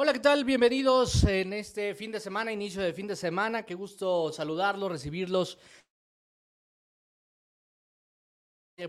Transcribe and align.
Hola, 0.00 0.12
¿qué 0.12 0.20
tal? 0.20 0.44
Bienvenidos 0.44 1.24
en 1.24 1.52
este 1.52 1.92
fin 1.92 2.12
de 2.12 2.20
semana, 2.20 2.52
inicio 2.52 2.80
de 2.80 2.92
fin 2.92 3.08
de 3.08 3.16
semana. 3.16 3.64
Qué 3.64 3.74
gusto 3.74 4.30
saludarlos, 4.32 4.92
recibirlos. 4.92 5.58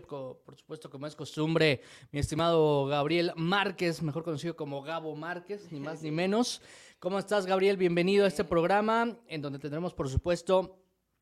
Por 0.06 0.56
supuesto, 0.56 0.88
como 0.88 1.08
es 1.08 1.16
costumbre, 1.16 1.80
mi 2.12 2.20
estimado 2.20 2.86
Gabriel 2.86 3.32
Márquez, 3.34 4.02
mejor 4.02 4.22
conocido 4.22 4.54
como 4.54 4.82
Gabo 4.82 5.16
Márquez, 5.16 5.72
ni 5.72 5.80
más 5.80 6.00
ni 6.00 6.12
menos. 6.12 6.62
¿Cómo 7.00 7.18
estás, 7.18 7.44
Gabriel? 7.44 7.76
Bienvenido 7.76 8.24
a 8.24 8.28
este 8.28 8.44
programa, 8.44 9.18
en 9.26 9.42
donde 9.42 9.58
tendremos, 9.58 9.92
por 9.92 10.08
supuesto, 10.08 10.78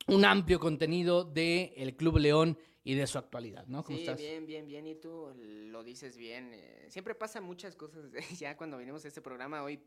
un 0.06 0.22
amplio 0.26 0.60
contenido 0.60 1.24
del 1.24 1.72
el 1.76 1.96
Club 1.96 2.18
León 2.18 2.58
y 2.88 2.94
de 2.94 3.06
su 3.06 3.18
actualidad, 3.18 3.66
¿no? 3.66 3.84
¿Cómo 3.84 3.98
sí, 3.98 4.08
bien, 4.16 4.46
bien, 4.46 4.66
bien. 4.66 4.86
Y 4.86 4.94
tú 4.94 5.34
lo 5.36 5.84
dices 5.84 6.16
bien. 6.16 6.52
Eh, 6.54 6.86
siempre 6.88 7.14
pasan 7.14 7.44
muchas 7.44 7.76
cosas 7.76 8.10
ya 8.38 8.56
cuando 8.56 8.78
venimos 8.78 9.04
a 9.04 9.08
este 9.08 9.20
programa. 9.20 9.62
Hoy 9.62 9.78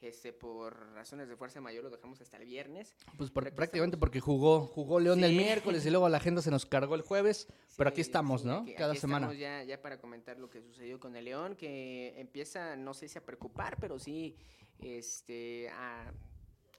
este, 0.00 0.32
por 0.32 0.74
razones 0.94 1.28
de 1.28 1.36
fuerza 1.36 1.60
mayor 1.60 1.84
lo 1.84 1.90
dejamos 1.90 2.18
hasta 2.22 2.38
el 2.38 2.46
viernes. 2.46 2.96
Pues 3.18 3.30
prácticamente 3.30 3.98
porque 3.98 4.20
jugó, 4.20 4.62
jugó 4.62 5.00
León 5.00 5.22
el 5.22 5.36
miércoles 5.36 5.84
y 5.84 5.90
luego 5.90 6.08
la 6.08 6.16
agenda 6.16 6.40
se 6.40 6.50
nos 6.50 6.64
cargó 6.64 6.94
el 6.94 7.02
jueves, 7.02 7.46
pero 7.76 7.90
aquí 7.90 8.00
estamos, 8.00 8.42
¿no? 8.42 8.64
Cada 8.78 8.94
semana. 8.94 9.26
Estamos 9.26 9.38
ya, 9.38 9.62
ya 9.62 9.82
para 9.82 10.00
comentar 10.00 10.38
lo 10.38 10.48
que 10.48 10.62
sucedió 10.62 10.98
con 10.98 11.14
el 11.14 11.26
León, 11.26 11.56
que 11.56 12.18
empieza, 12.18 12.74
no 12.74 12.94
sé 12.94 13.06
si 13.08 13.18
a 13.18 13.24
preocupar, 13.26 13.76
pero 13.78 13.98
sí 13.98 14.34
este, 14.78 15.68
a, 15.74 16.10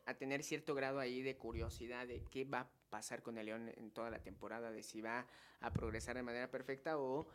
a 0.08 0.16
tener 0.16 0.42
cierto 0.44 0.74
grado 0.74 1.00
ahí 1.00 1.22
de 1.22 1.38
curiosidad 1.38 2.08
de 2.08 2.24
qué 2.32 2.46
va 2.46 2.62
a 2.62 2.70
pasar 2.90 3.22
con 3.22 3.38
el 3.38 3.46
León 3.46 3.72
en 3.78 3.92
toda 3.92 4.10
la 4.10 4.20
temporada, 4.20 4.72
de 4.72 4.82
si 4.82 5.02
va 5.02 5.28
a 5.62 5.72
progresar 5.72 6.16
de 6.16 6.24
manera 6.24 6.50
perfecta 6.50 6.98
o 6.98 7.28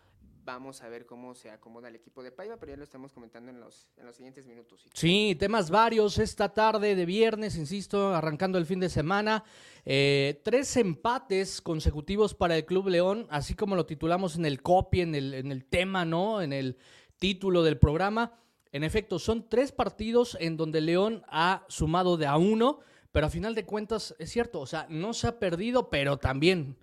Vamos 0.45 0.83
a 0.83 0.89
ver 0.89 1.06
cómo 1.06 1.37
se 1.37 1.51
acomoda 1.51 1.89
el 1.89 1.95
equipo 1.95 2.20
de 2.20 2.33
Paiva, 2.33 2.56
pero 2.56 2.73
ya 2.73 2.77
lo 2.77 2.83
estamos 2.83 3.12
comentando 3.12 3.53
en 3.53 3.61
los, 3.61 3.89
en 3.97 4.06
los 4.06 4.17
siguientes 4.17 4.45
minutos. 4.45 4.89
Sí, 4.92 5.37
temas 5.39 5.70
varios 5.70 6.19
esta 6.19 6.53
tarde 6.53 6.97
de 6.97 7.06
viernes, 7.06 7.56
insisto, 7.56 8.12
arrancando 8.12 8.59
el 8.59 8.67
fin 8.67 8.81
de 8.81 8.89
semana. 8.89 9.45
Eh, 9.84 10.41
tres 10.42 10.77
empates 10.77 11.61
consecutivos 11.61 12.34
para 12.34 12.57
el 12.57 12.64
Club 12.64 12.89
León, 12.89 13.29
así 13.31 13.55
como 13.55 13.77
lo 13.77 13.86
titulamos 13.86 14.34
en 14.34 14.45
el 14.45 14.62
copy, 14.62 15.03
en 15.03 15.14
el, 15.14 15.33
en 15.34 15.53
el 15.53 15.64
tema, 15.64 16.05
¿no? 16.05 16.42
En 16.42 16.53
el 16.53 16.77
título 17.19 17.62
del 17.62 17.79
programa. 17.79 18.33
En 18.73 18.84
efecto, 18.84 19.19
son 19.19 19.48
tres 19.48 19.70
partidos 19.70 20.37
en 20.41 20.56
donde 20.56 20.81
León 20.81 21.23
ha 21.28 21.65
sumado 21.69 22.17
de 22.17 22.27
a 22.27 22.37
uno, 22.39 22.81
pero 23.12 23.27
a 23.27 23.31
final 23.31 23.55
de 23.55 23.67
cuentas 23.67 24.14
es 24.19 24.31
cierto, 24.31 24.61
o 24.61 24.67
sea, 24.67 24.87
no 24.89 25.12
se 25.12 25.29
ha 25.29 25.39
perdido, 25.39 25.91
pero 25.91 26.17
también 26.17 26.79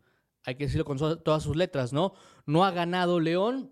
hay 0.46 0.56
que 0.56 0.66
decirlo 0.66 0.86
con 0.86 0.98
todas 0.98 1.44
sus 1.44 1.56
letras, 1.56 1.92
¿no? 1.92 2.14
No 2.46 2.64
ha 2.64 2.72
ganado 2.72 3.20
León, 3.20 3.72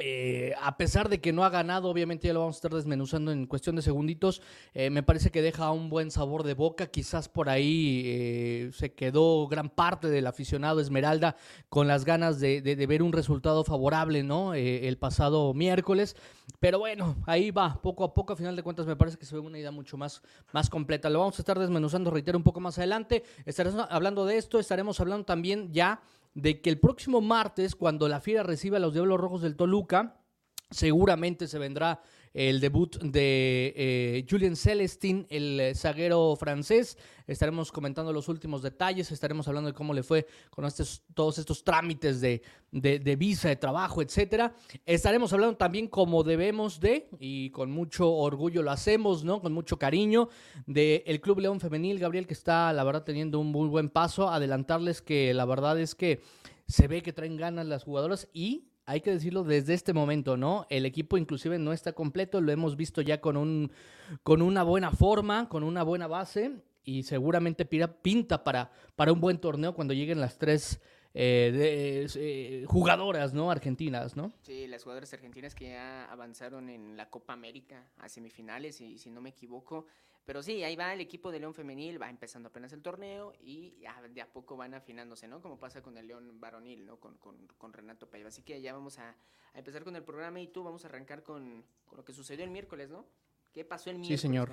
eh, 0.00 0.54
a 0.60 0.76
pesar 0.76 1.08
de 1.08 1.20
que 1.20 1.32
no 1.32 1.44
ha 1.44 1.50
ganado, 1.50 1.88
obviamente 1.88 2.26
ya 2.26 2.34
lo 2.34 2.40
vamos 2.40 2.56
a 2.56 2.58
estar 2.58 2.72
desmenuzando 2.72 3.32
en 3.32 3.46
cuestión 3.46 3.76
de 3.76 3.82
segunditos, 3.82 4.42
eh, 4.74 4.90
me 4.90 5.02
parece 5.02 5.30
que 5.30 5.42
deja 5.42 5.70
un 5.70 5.90
buen 5.90 6.10
sabor 6.10 6.42
de 6.42 6.54
boca. 6.54 6.86
Quizás 6.86 7.28
por 7.28 7.48
ahí 7.48 8.02
eh, 8.06 8.70
se 8.72 8.92
quedó 8.92 9.46
gran 9.48 9.68
parte 9.68 10.08
del 10.08 10.26
aficionado 10.26 10.80
Esmeralda 10.80 11.36
con 11.68 11.88
las 11.88 12.04
ganas 12.04 12.40
de, 12.40 12.60
ver 12.88 13.02
un 13.02 13.12
resultado 13.12 13.62
favorable, 13.64 14.22
¿no? 14.22 14.54
el 14.54 14.96
pasado 14.98 15.54
miércoles. 15.54 16.16
Pero 16.58 16.78
bueno, 16.78 17.16
ahí 17.26 17.50
va, 17.50 17.80
poco 17.80 18.04
a 18.04 18.12
poco, 18.12 18.32
a 18.32 18.36
final 18.36 18.56
de 18.56 18.62
cuentas 18.62 18.86
me 18.86 18.96
parece 18.96 19.16
que 19.16 19.24
se 19.24 19.34
ve 19.34 19.40
una 19.40 19.58
idea 19.58 19.70
mucho 19.70 19.96
más, 19.96 20.22
más 20.52 20.68
completa. 20.68 21.08
Lo 21.08 21.20
vamos 21.20 21.38
a 21.38 21.42
estar 21.42 21.58
desmenuzando, 21.58 22.10
reitero, 22.10 22.36
un 22.36 22.44
poco 22.44 22.60
más 22.60 22.78
adelante. 22.78 23.22
Estaremos 23.44 23.86
hablando 23.90 24.26
de 24.26 24.36
esto, 24.38 24.58
estaremos 24.58 24.98
hablando 25.00 25.24
también 25.24 25.72
ya 25.72 26.00
de 26.34 26.60
que 26.60 26.70
el 26.70 26.78
próximo 26.78 27.20
martes, 27.20 27.74
cuando 27.74 28.08
la 28.08 28.20
Fiera 28.20 28.42
reciba 28.42 28.76
a 28.76 28.80
los 28.80 28.92
Diablos 28.92 29.20
Rojos 29.20 29.42
del 29.42 29.56
Toluca, 29.56 30.20
seguramente 30.70 31.48
se 31.48 31.58
vendrá 31.58 32.02
el 32.32 32.60
debut 32.60 32.96
de 32.98 33.72
eh, 33.76 34.26
Julien 34.28 34.56
Celestin, 34.56 35.26
el 35.30 35.60
eh, 35.60 35.74
zaguero 35.74 36.36
francés. 36.36 36.96
Estaremos 37.26 37.70
comentando 37.70 38.12
los 38.12 38.28
últimos 38.28 38.62
detalles, 38.62 39.10
estaremos 39.12 39.46
hablando 39.46 39.68
de 39.68 39.74
cómo 39.74 39.94
le 39.94 40.02
fue 40.02 40.26
con 40.50 40.64
estos, 40.64 41.02
todos 41.14 41.38
estos 41.38 41.62
trámites 41.62 42.20
de, 42.20 42.42
visa, 43.16 43.48
de 43.48 43.56
trabajo, 43.56 44.02
etcétera. 44.02 44.54
Estaremos 44.84 45.32
hablando 45.32 45.56
también 45.56 45.86
como 45.86 46.24
debemos 46.24 46.80
de, 46.80 47.08
y 47.20 47.50
con 47.50 47.70
mucho 47.70 48.10
orgullo 48.10 48.62
lo 48.62 48.72
hacemos, 48.72 49.22
¿no? 49.22 49.40
Con 49.40 49.52
mucho 49.52 49.78
cariño, 49.78 50.28
del 50.66 51.02
el 51.06 51.20
Club 51.20 51.38
León 51.38 51.60
Femenil, 51.60 52.00
Gabriel, 52.00 52.26
que 52.26 52.34
está, 52.34 52.72
la 52.72 52.82
verdad, 52.82 53.04
teniendo 53.04 53.38
un 53.38 53.48
muy 53.48 53.68
buen 53.68 53.90
paso. 53.90 54.28
Adelantarles 54.28 55.00
que 55.00 55.32
la 55.32 55.44
verdad 55.44 55.78
es 55.78 55.94
que 55.94 56.20
se 56.66 56.88
ve 56.88 57.02
que 57.02 57.12
traen 57.12 57.36
ganas 57.36 57.66
las 57.66 57.84
jugadoras 57.84 58.28
y 58.32 58.69
hay 58.86 59.00
que 59.00 59.12
decirlo 59.12 59.44
desde 59.44 59.74
este 59.74 59.92
momento, 59.92 60.36
¿no? 60.36 60.66
El 60.70 60.86
equipo 60.86 61.16
inclusive 61.16 61.58
no 61.58 61.72
está 61.72 61.92
completo, 61.92 62.40
lo 62.40 62.52
hemos 62.52 62.76
visto 62.76 63.02
ya 63.02 63.20
con, 63.20 63.36
un, 63.36 63.72
con 64.22 64.42
una 64.42 64.62
buena 64.62 64.90
forma, 64.90 65.48
con 65.48 65.62
una 65.62 65.82
buena 65.82 66.06
base 66.06 66.62
y 66.84 67.02
seguramente 67.04 67.64
pinta 67.64 68.42
para, 68.42 68.70
para 68.96 69.12
un 69.12 69.20
buen 69.20 69.38
torneo 69.38 69.74
cuando 69.74 69.94
lleguen 69.94 70.20
las 70.20 70.38
tres 70.38 70.80
eh, 71.12 72.06
eh, 72.14 72.64
jugadoras, 72.66 73.34
¿no? 73.34 73.50
Argentinas, 73.50 74.16
¿no? 74.16 74.32
Sí, 74.42 74.66
las 74.66 74.84
jugadoras 74.84 75.12
argentinas 75.12 75.54
que 75.54 75.70
ya 75.70 76.04
avanzaron 76.10 76.68
en 76.68 76.96
la 76.96 77.10
Copa 77.10 77.32
América 77.32 77.84
a 77.98 78.08
semifinales, 78.08 78.80
y 78.80 78.98
si 78.98 79.10
no 79.10 79.20
me 79.20 79.30
equivoco, 79.30 79.86
pero 80.30 80.44
sí, 80.44 80.62
ahí 80.62 80.76
va 80.76 80.92
el 80.92 81.00
equipo 81.00 81.32
de 81.32 81.40
León 81.40 81.54
Femenil, 81.54 82.00
va 82.00 82.08
empezando 82.08 82.50
apenas 82.50 82.72
el 82.72 82.82
torneo 82.82 83.32
y 83.40 83.74
de 84.14 84.22
a 84.22 84.32
poco 84.32 84.56
van 84.56 84.74
afinándose, 84.74 85.26
¿no? 85.26 85.42
Como 85.42 85.58
pasa 85.58 85.82
con 85.82 85.98
el 85.98 86.06
León 86.06 86.38
Varonil, 86.38 86.86
¿no? 86.86 87.00
Con, 87.00 87.16
con, 87.16 87.72
Renato 87.72 88.08
Paiva. 88.08 88.28
Así 88.28 88.42
que 88.42 88.60
ya 88.62 88.72
vamos 88.72 89.00
a, 89.00 89.16
empezar 89.54 89.82
con 89.82 89.96
el 89.96 90.04
programa 90.04 90.40
y 90.40 90.46
tú 90.46 90.62
vamos 90.62 90.84
a 90.84 90.86
arrancar 90.86 91.24
con, 91.24 91.64
lo 91.90 92.04
que 92.04 92.12
sucedió 92.12 92.44
el 92.44 92.52
miércoles, 92.52 92.90
¿no? 92.90 93.06
¿Qué 93.52 93.64
pasó 93.64 93.90
el 93.90 93.96
miércoles? 93.96 94.20
Sí, 94.20 94.28
señor. 94.28 94.52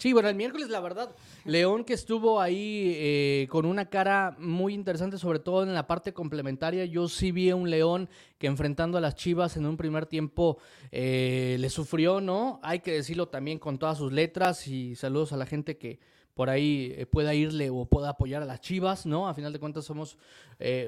Sí, 0.00 0.14
bueno, 0.14 0.30
el 0.30 0.34
miércoles, 0.34 0.70
la 0.70 0.80
verdad, 0.80 1.14
León 1.44 1.84
que 1.84 1.92
estuvo 1.92 2.40
ahí 2.40 2.94
eh, 2.96 3.46
con 3.50 3.66
una 3.66 3.90
cara 3.90 4.34
muy 4.38 4.72
interesante, 4.72 5.18
sobre 5.18 5.40
todo 5.40 5.62
en 5.62 5.74
la 5.74 5.86
parte 5.86 6.14
complementaria. 6.14 6.86
Yo 6.86 7.06
sí 7.06 7.32
vi 7.32 7.50
a 7.50 7.56
un 7.56 7.68
León 7.68 8.08
que 8.38 8.46
enfrentando 8.46 8.96
a 8.96 9.02
las 9.02 9.14
Chivas 9.14 9.58
en 9.58 9.66
un 9.66 9.76
primer 9.76 10.06
tiempo 10.06 10.56
eh, 10.90 11.58
le 11.60 11.68
sufrió, 11.68 12.22
¿no? 12.22 12.60
Hay 12.62 12.80
que 12.80 12.92
decirlo 12.92 13.28
también 13.28 13.58
con 13.58 13.78
todas 13.78 13.98
sus 13.98 14.10
letras 14.10 14.66
y 14.68 14.96
saludos 14.96 15.34
a 15.34 15.36
la 15.36 15.44
gente 15.44 15.76
que 15.76 16.00
por 16.32 16.48
ahí 16.48 16.94
eh, 16.96 17.04
pueda 17.04 17.34
irle 17.34 17.68
o 17.68 17.84
pueda 17.84 18.08
apoyar 18.08 18.40
a 18.40 18.46
las 18.46 18.62
Chivas, 18.62 19.04
¿no? 19.04 19.28
A 19.28 19.34
final 19.34 19.52
de 19.52 19.58
cuentas 19.58 19.84
somos 19.84 20.16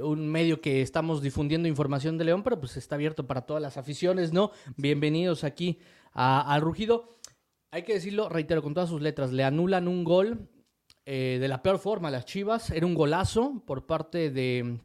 un 0.03 0.27
medio 0.27 0.63
que 0.63 0.81
estamos 0.81 1.21
difundiendo 1.21 1.69
información 1.69 2.17
de 2.17 2.25
León, 2.25 2.43
pero 2.43 2.59
pues 2.59 2.79
está 2.79 2.95
abierto 2.95 3.27
para 3.27 3.43
todas 3.43 3.63
las 3.63 3.77
aficiones, 3.77 4.33
¿no? 4.33 4.53
Bienvenidos 4.79 5.45
aquí 5.45 5.79
al 6.15 6.63
Rugido 6.63 7.13
hay 7.73 7.85
que 7.85 7.95
decirlo, 7.95 8.29
reitero, 8.29 8.63
con 8.63 8.75
todas 8.75 8.91
sus 8.91 9.01
letras, 9.01 9.33
le 9.33 9.45
anulan 9.45 9.89
un 9.89 10.05
gol 10.05 10.47
eh, 11.07 11.39
de 11.41 11.49
la 11.49 11.63
peor 11.63 11.79
forma 11.79 12.09
a 12.09 12.11
las 12.11 12.27
Chivas. 12.27 12.71
Era 12.71 12.85
un 12.85 12.95
golazo 12.95 13.63
por 13.67 13.87
parte 13.87 14.31
de 14.31 14.79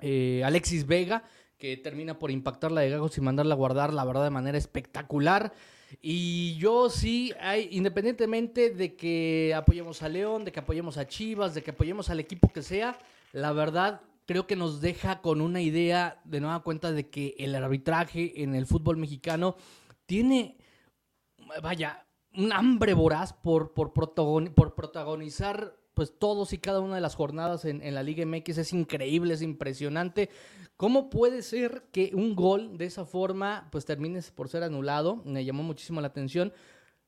eh, 0.00 0.42
Alexis 0.44 0.86
Vega, 0.86 1.24
que 1.56 1.78
termina 1.78 2.18
por 2.18 2.30
impactar 2.30 2.72
la 2.72 2.82
de 2.82 2.90
Gagos 2.90 3.16
y 3.16 3.22
mandarla 3.22 3.54
a 3.54 3.56
guardar, 3.56 3.94
la 3.94 4.04
verdad, 4.04 4.24
de 4.24 4.30
manera 4.30 4.58
espectacular. 4.58 5.54
Y 6.02 6.56
yo 6.58 6.90
sí, 6.90 7.32
hay, 7.40 7.68
independientemente 7.72 8.68
de 8.68 8.96
que 8.96 9.54
apoyemos 9.56 10.02
a 10.02 10.10
León, 10.10 10.44
de 10.44 10.52
que 10.52 10.60
apoyemos 10.60 10.98
a 10.98 11.08
Chivas, 11.08 11.54
de 11.54 11.62
que 11.62 11.70
apoyemos 11.70 12.10
al 12.10 12.20
equipo 12.20 12.52
que 12.52 12.62
sea, 12.62 12.98
la 13.32 13.52
verdad 13.52 14.02
creo 14.26 14.46
que 14.46 14.56
nos 14.56 14.82
deja 14.82 15.22
con 15.22 15.40
una 15.40 15.62
idea 15.62 16.20
de 16.24 16.40
nueva 16.40 16.62
cuenta 16.62 16.92
de 16.92 17.08
que 17.08 17.34
el 17.38 17.54
arbitraje 17.54 18.42
en 18.42 18.54
el 18.54 18.66
fútbol 18.66 18.98
mexicano 18.98 19.56
tiene, 20.06 20.56
vaya, 21.62 22.06
un 22.36 22.52
hambre 22.52 22.94
voraz 22.94 23.32
por, 23.32 23.72
por, 23.72 23.92
por 23.92 24.74
protagonizar 24.74 25.76
pues 25.94 26.14
todos 26.18 26.52
y 26.52 26.58
cada 26.58 26.80
una 26.80 26.94
de 26.94 27.00
las 27.00 27.14
jornadas 27.14 27.64
en, 27.64 27.94
la 27.94 28.02
Liga 28.02 28.24
MX 28.24 28.58
es 28.58 28.72
increíble, 28.72 29.34
es 29.34 29.42
impresionante. 29.42 30.30
¿Cómo 30.76 31.10
puede 31.10 31.42
ser 31.42 31.84
que 31.92 32.12
un 32.14 32.34
gol 32.34 32.78
de 32.78 32.86
esa 32.86 33.04
forma 33.04 33.68
pues 33.70 33.84
termine 33.84 34.20
por 34.34 34.48
ser 34.48 34.62
anulado? 34.62 35.16
Me 35.26 35.44
llamó 35.44 35.62
muchísimo 35.62 36.00
la 36.00 36.06
atención. 36.06 36.52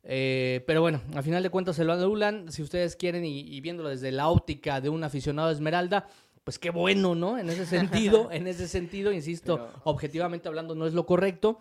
Eh, 0.02 0.64
pero 0.66 0.80
bueno, 0.80 1.00
al 1.14 1.22
final 1.22 1.42
de 1.42 1.50
cuentas 1.50 1.76
se 1.76 1.84
lo 1.84 1.92
anulan. 1.92 2.50
Si 2.52 2.60
ustedes 2.60 2.96
quieren 2.96 3.24
y, 3.24 3.58
viéndolo 3.60 3.88
desde 3.88 4.12
la 4.12 4.28
óptica 4.28 4.80
de 4.80 4.88
un 4.88 5.04
aficionado 5.04 5.48
de 5.48 5.54
Esmeralda, 5.54 6.06
pues 6.44 6.58
qué 6.58 6.70
bueno, 6.70 7.14
¿no? 7.14 7.38
En 7.38 7.48
ese 7.48 7.64
sentido, 7.64 8.28
en 8.32 8.46
ese 8.46 8.68
sentido, 8.68 9.12
insisto, 9.12 9.70
objetivamente 9.84 10.48
hablando 10.48 10.74
no 10.74 10.86
es 10.86 10.92
lo 10.92 11.06
correcto. 11.06 11.60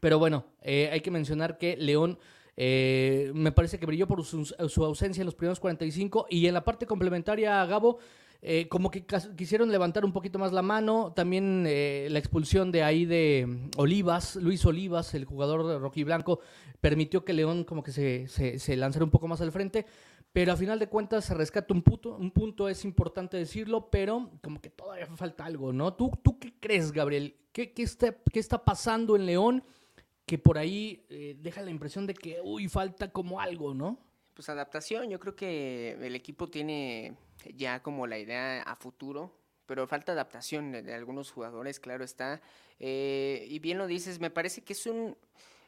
Pero 0.00 0.18
bueno, 0.18 0.44
eh, 0.60 0.90
hay 0.92 1.00
que 1.00 1.10
mencionar 1.10 1.58
que 1.58 1.76
León 1.76 2.18
eh, 2.56 3.32
me 3.34 3.52
parece 3.52 3.78
que 3.78 3.86
brilló 3.86 4.06
por 4.06 4.24
su, 4.24 4.54
ausencia 4.84 5.22
en 5.22 5.26
los 5.26 5.34
primeros 5.34 5.60
45 5.60 6.26
y 6.30 6.46
en 6.46 6.54
la 6.54 6.64
parte 6.64 6.86
complementaria, 6.86 7.64
Gabo, 7.64 7.98
eh, 8.42 8.66
como 8.68 8.90
que 8.90 9.06
quisieron 9.36 9.70
levantar 9.70 10.04
un 10.04 10.12
poquito 10.12 10.38
más 10.38 10.52
la 10.52 10.62
mano. 10.62 11.12
También 11.14 11.64
eh, 11.66 12.08
la 12.10 12.18
expulsión 12.18 12.72
de 12.72 12.82
ahí 12.82 13.04
de 13.04 13.70
Olivas, 13.76 14.36
Luis 14.36 14.64
Olivas, 14.66 15.14
el 15.14 15.24
jugador 15.24 15.66
de 15.66 15.78
Rocky 15.78 16.04
Blanco, 16.04 16.40
permitió 16.80 17.24
que 17.24 17.32
León 17.32 17.64
como 17.64 17.82
que 17.82 17.92
se, 17.92 18.28
se, 18.28 18.76
lanzara 18.76 19.04
un 19.04 19.10
poco 19.10 19.28
más 19.28 19.40
al 19.40 19.52
frente. 19.52 19.86
Pero 20.32 20.52
a 20.52 20.56
final 20.56 20.78
de 20.78 20.88
cuentas 20.88 21.26
se 21.26 21.34
rescata 21.34 21.74
un 21.74 21.82
punto, 21.82 22.16
un 22.16 22.30
punto 22.30 22.68
es 22.68 22.86
importante 22.86 23.36
decirlo, 23.36 23.90
pero 23.90 24.30
como 24.42 24.62
que 24.62 24.70
todavía 24.70 25.06
falta 25.14 25.44
algo, 25.44 25.74
¿no? 25.74 25.92
¿Tú, 25.92 26.10
tú 26.22 26.38
qué 26.38 26.54
crees, 26.58 26.90
Gabriel? 26.90 27.36
¿Qué, 27.52 27.72
qué, 27.74 27.82
está, 27.82 28.16
qué 28.32 28.40
está 28.40 28.64
pasando 28.64 29.14
en 29.14 29.26
León? 29.26 29.62
Que 30.26 30.38
por 30.38 30.58
ahí 30.58 31.04
eh, 31.08 31.36
deja 31.38 31.62
la 31.62 31.70
impresión 31.70 32.06
de 32.06 32.14
que, 32.14 32.40
uy, 32.42 32.68
falta 32.68 33.10
como 33.10 33.40
algo, 33.40 33.74
¿no? 33.74 33.98
Pues 34.34 34.48
adaptación, 34.48 35.10
yo 35.10 35.20
creo 35.20 35.36
que 35.36 35.92
el 36.00 36.14
equipo 36.14 36.48
tiene 36.48 37.16
ya 37.54 37.82
como 37.82 38.06
la 38.06 38.18
idea 38.18 38.62
a 38.62 38.76
futuro, 38.76 39.36
pero 39.66 39.86
falta 39.86 40.12
adaptación 40.12 40.72
de, 40.72 40.94
algunos 40.94 41.30
jugadores, 41.30 41.80
claro 41.80 42.04
está. 42.04 42.40
Eh, 42.78 43.46
y 43.48 43.58
bien 43.58 43.78
lo 43.78 43.86
dices, 43.86 44.20
me 44.20 44.30
parece 44.30 44.62
que 44.62 44.72
es 44.72 44.86
un, 44.86 45.16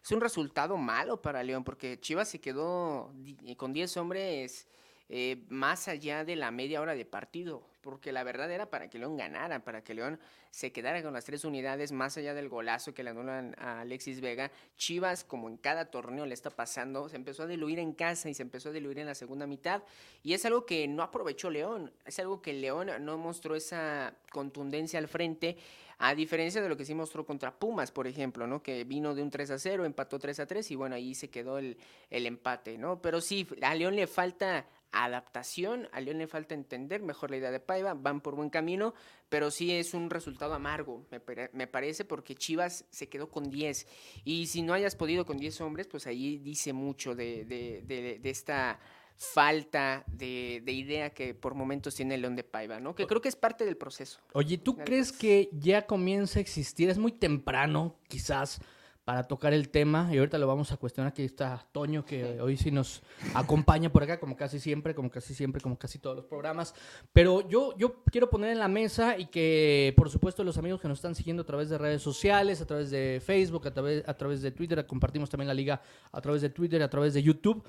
es 0.03 0.11
un 0.13 0.21
resultado 0.21 0.77
malo 0.77 1.21
para 1.21 1.43
León, 1.43 1.65
porque 1.65 2.01
Chivas 2.01 2.29
se 2.29 2.41
quedó 2.41 3.13
con 3.57 3.73
10 3.73 3.97
hombres 3.97 4.67
eh, 5.09 5.45
más 5.49 5.89
allá 5.89 6.25
de 6.25 6.37
la 6.37 6.51
media 6.51 6.81
hora 6.81 6.95
de 6.95 7.05
partido, 7.05 7.67
porque 7.85 8.13
la 8.13 8.25
verdad 8.25 8.51
era 8.51 8.71
para 8.71 8.89
que 8.89 8.99
León 8.99 9.19
ganara, 9.19 9.63
para 9.63 9.85
que 9.85 9.93
León 9.93 10.19
se 10.51 10.73
quedara 10.73 11.03
con 11.03 11.13
las 11.13 11.27
tres 11.27 11.45
unidades, 11.45 11.93
más 11.93 12.17
allá 12.17 12.33
del 12.33 12.49
golazo 12.49 12.95
que 12.95 13.03
le 13.03 13.11
anulan 13.11 13.55
a 13.59 13.83
Alexis 13.83 14.23
Vega. 14.23 14.51
Chivas, 14.79 15.23
como 15.23 15.51
en 15.51 15.59
cada 15.59 15.91
torneo 15.91 16.25
le 16.25 16.33
está 16.33 16.49
pasando, 16.49 17.11
se 17.11 17.17
empezó 17.17 17.43
a 17.43 17.47
diluir 17.47 17.79
en 17.79 17.93
casa 17.93 18.31
y 18.31 18.35
se 18.35 18.43
empezó 18.43 18.71
a 18.71 18.73
diluir 18.73 19.01
en 19.01 19.07
la 19.07 19.15
segunda 19.15 19.47
mitad, 19.47 19.83
y 20.23 20.33
es 20.33 20.47
algo 20.47 20.65
que 20.65 20.89
no 20.89 21.03
aprovechó 21.03 21.51
León, 21.51 21.93
es 22.07 22.19
algo 22.19 22.41
que 22.41 22.55
León 22.55 22.91
no 23.01 23.19
mostró 23.19 23.55
esa 23.55 24.15
contundencia 24.33 24.99
al 24.99 25.09
frente. 25.09 25.59
A 25.99 26.15
diferencia 26.15 26.61
de 26.61 26.69
lo 26.69 26.77
que 26.77 26.85
sí 26.85 26.93
mostró 26.93 27.25
contra 27.25 27.55
Pumas, 27.55 27.93
por 27.93 28.09
ejemplo, 28.09 28.49
¿no? 28.49 28.63
Que 28.63 28.83
vino 28.83 29.15
de 29.15 29.23
un 29.23 29.31
3 29.31 29.53
a 29.53 29.59
0, 29.59 29.85
empató 29.85 30.19
3 30.19 30.41
a 30.41 30.47
3 30.47 30.71
y 30.73 30.75
bueno, 30.75 30.97
ahí 30.97 31.15
se 31.15 31.31
quedó 31.31 31.59
el, 31.59 31.77
el 32.11 32.27
empate, 32.27 32.77
¿no? 32.77 33.01
Pero 33.01 33.21
sí, 33.21 33.47
a 33.63 33.75
León 33.77 33.95
le 33.95 34.09
falta 34.09 34.67
adaptación, 34.95 35.89
a 35.93 36.01
León 36.01 36.19
le 36.19 36.29
falta 36.29 36.55
entender 36.55 37.03
mejor 37.03 37.31
la 37.31 37.39
idea 37.39 37.51
de 37.51 37.59
Paiva, 37.59 37.95
van 37.95 38.21
por 38.21 38.37
buen 38.37 38.51
camino, 38.51 38.95
pero 39.29 39.51
sí 39.51 39.73
es 39.73 39.95
un 39.95 40.11
resultado 40.11 40.55
amargo, 40.55 41.05
me, 41.11 41.67
parece, 41.67 42.05
porque 42.05 42.37
Chivas 42.37 42.85
se 42.91 43.09
quedó 43.09 43.29
con 43.29 43.51
10. 43.51 43.87
Y 44.25 44.47
si 44.47 44.63
no 44.63 44.73
hayas 44.73 44.95
podido 44.95 45.27
con 45.27 45.39
10 45.39 45.61
hombres, 45.63 45.89
pues 45.89 46.07
ahí 46.07 46.39
dice 46.39 46.73
mucho 46.73 47.15
de, 47.15 47.45
de, 47.45 48.31
esta 48.31 48.79
falta 49.17 50.05
de, 50.07 50.63
idea 50.67 51.11
que 51.11 51.35
por 51.35 51.55
momentos 51.55 51.95
tiene 51.95 52.17
León 52.17 52.37
de 52.37 52.45
Paiva, 52.45 52.79
¿no? 52.79 52.95
Que 52.95 53.07
creo 53.07 53.21
que 53.21 53.29
es 53.29 53.37
parte 53.37 53.65
del 53.65 53.77
proceso. 53.77 54.21
Oye, 54.33 54.59
¿tú 54.59 54.77
crees 54.77 55.11
que 55.11 55.49
ya 55.53 55.87
comienza 55.87 56.39
a 56.39 56.43
existir? 56.43 56.89
Es 56.89 56.99
muy 56.99 57.13
temprano, 57.13 57.97
quizás, 58.09 58.61
para 59.05 59.25
tocar 59.25 59.53
el 59.53 59.69
tema 59.69 60.09
y 60.11 60.17
ahorita 60.17 60.39
lo 60.39 60.47
vamos 60.47 60.73
a 60.73 60.79
cuestionar. 60.79 61.13
Aquí 61.13 61.23
está 61.23 61.67
Toño, 61.73 62.05
que 62.05 62.41
hoy 62.41 62.57
sí 62.57 62.71
nos 62.71 63.03
acompaña 63.35 63.93
por 63.93 64.03
acá, 64.03 64.19
como 64.19 64.35
casi 64.37 64.59
siempre, 64.59 64.95
como 64.95 65.11
casi 65.11 65.35
siempre, 65.35 65.61
como 65.61 65.79
casi 65.79 65.99
todos 65.99 66.17
los 66.17 66.25
programas. 66.25 66.75
Pero 67.13 67.47
yo, 67.49 67.77
yo 67.77 68.03
quiero 68.05 68.31
poner 68.31 68.51
en 68.51 68.59
la 68.59 68.69
mesa 68.69 69.19
y 69.19 69.27
que, 69.27 69.93
por 69.97 70.09
supuesto, 70.09 70.43
los 70.43 70.57
amigos 70.57 70.81
que 70.81 70.89
nos 70.89 70.99
están 70.99 71.15
siguiendo 71.15 71.43
a 71.43 71.47
través 71.47 71.69
de 71.69 71.77
redes 71.77 72.01
sociales, 72.01 72.63
a 72.63 72.67
través 72.67 72.91
de 72.91 73.21
Facebook, 73.25 73.67
a 73.67 73.75
través, 73.75 74.09
a 74.09 74.15
través 74.15 74.41
de 74.41 74.51
Twitter, 74.51 74.87
compartimos 74.87 75.29
también 75.29 75.49
la 75.49 75.55
liga 75.55 75.83
a 76.11 76.21
través 76.23 76.41
de 76.41 76.49
Twitter, 76.49 76.83
a 76.83 76.89
través 76.89 77.13
de 77.13 77.23
YouTube. 77.23 77.63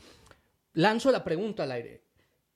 Lanzo 0.73 1.11
la 1.11 1.23
pregunta 1.23 1.63
al 1.63 1.71
aire. 1.73 2.03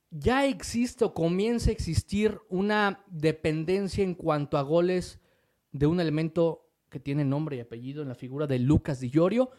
¿Ya 0.09 0.45
existe 0.45 1.03
o 1.03 1.13
comienza 1.13 1.69
a 1.69 1.73
existir 1.73 2.39
una 2.47 3.03
dependencia 3.07 4.03
en 4.03 4.15
cuanto 4.15 4.57
a 4.57 4.61
goles 4.61 5.19
de 5.71 5.85
un 5.85 5.99
elemento 5.99 6.68
que 6.89 6.99
tiene 6.99 7.23
nombre 7.23 7.57
y 7.57 7.59
apellido 7.59 8.01
en 8.01 8.09
la 8.09 8.15
figura 8.15 8.47
de 8.47 8.59
Lucas 8.59 8.99
Di 8.99 9.09
Llorio, 9.09 9.49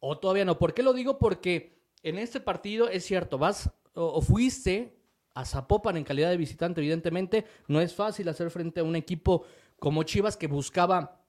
o 0.00 0.18
todavía 0.18 0.44
no. 0.44 0.58
¿Por 0.58 0.74
qué 0.74 0.82
lo 0.82 0.92
digo? 0.92 1.18
Porque 1.18 1.76
en 2.02 2.18
este 2.18 2.40
partido 2.40 2.88
es 2.88 3.04
cierto, 3.04 3.38
vas 3.38 3.70
o, 3.94 4.20
fuiste 4.20 4.96
a 5.34 5.44
Zapopan 5.44 5.96
en 5.96 6.04
calidad 6.04 6.30
de 6.30 6.36
visitante, 6.36 6.80
evidentemente, 6.80 7.44
no 7.68 7.80
es 7.80 7.94
fácil 7.94 8.28
hacer 8.28 8.50
frente 8.50 8.80
a 8.80 8.84
un 8.84 8.96
equipo 8.96 9.44
como 9.78 10.02
Chivas 10.02 10.36
que 10.36 10.46
buscaba 10.46 11.22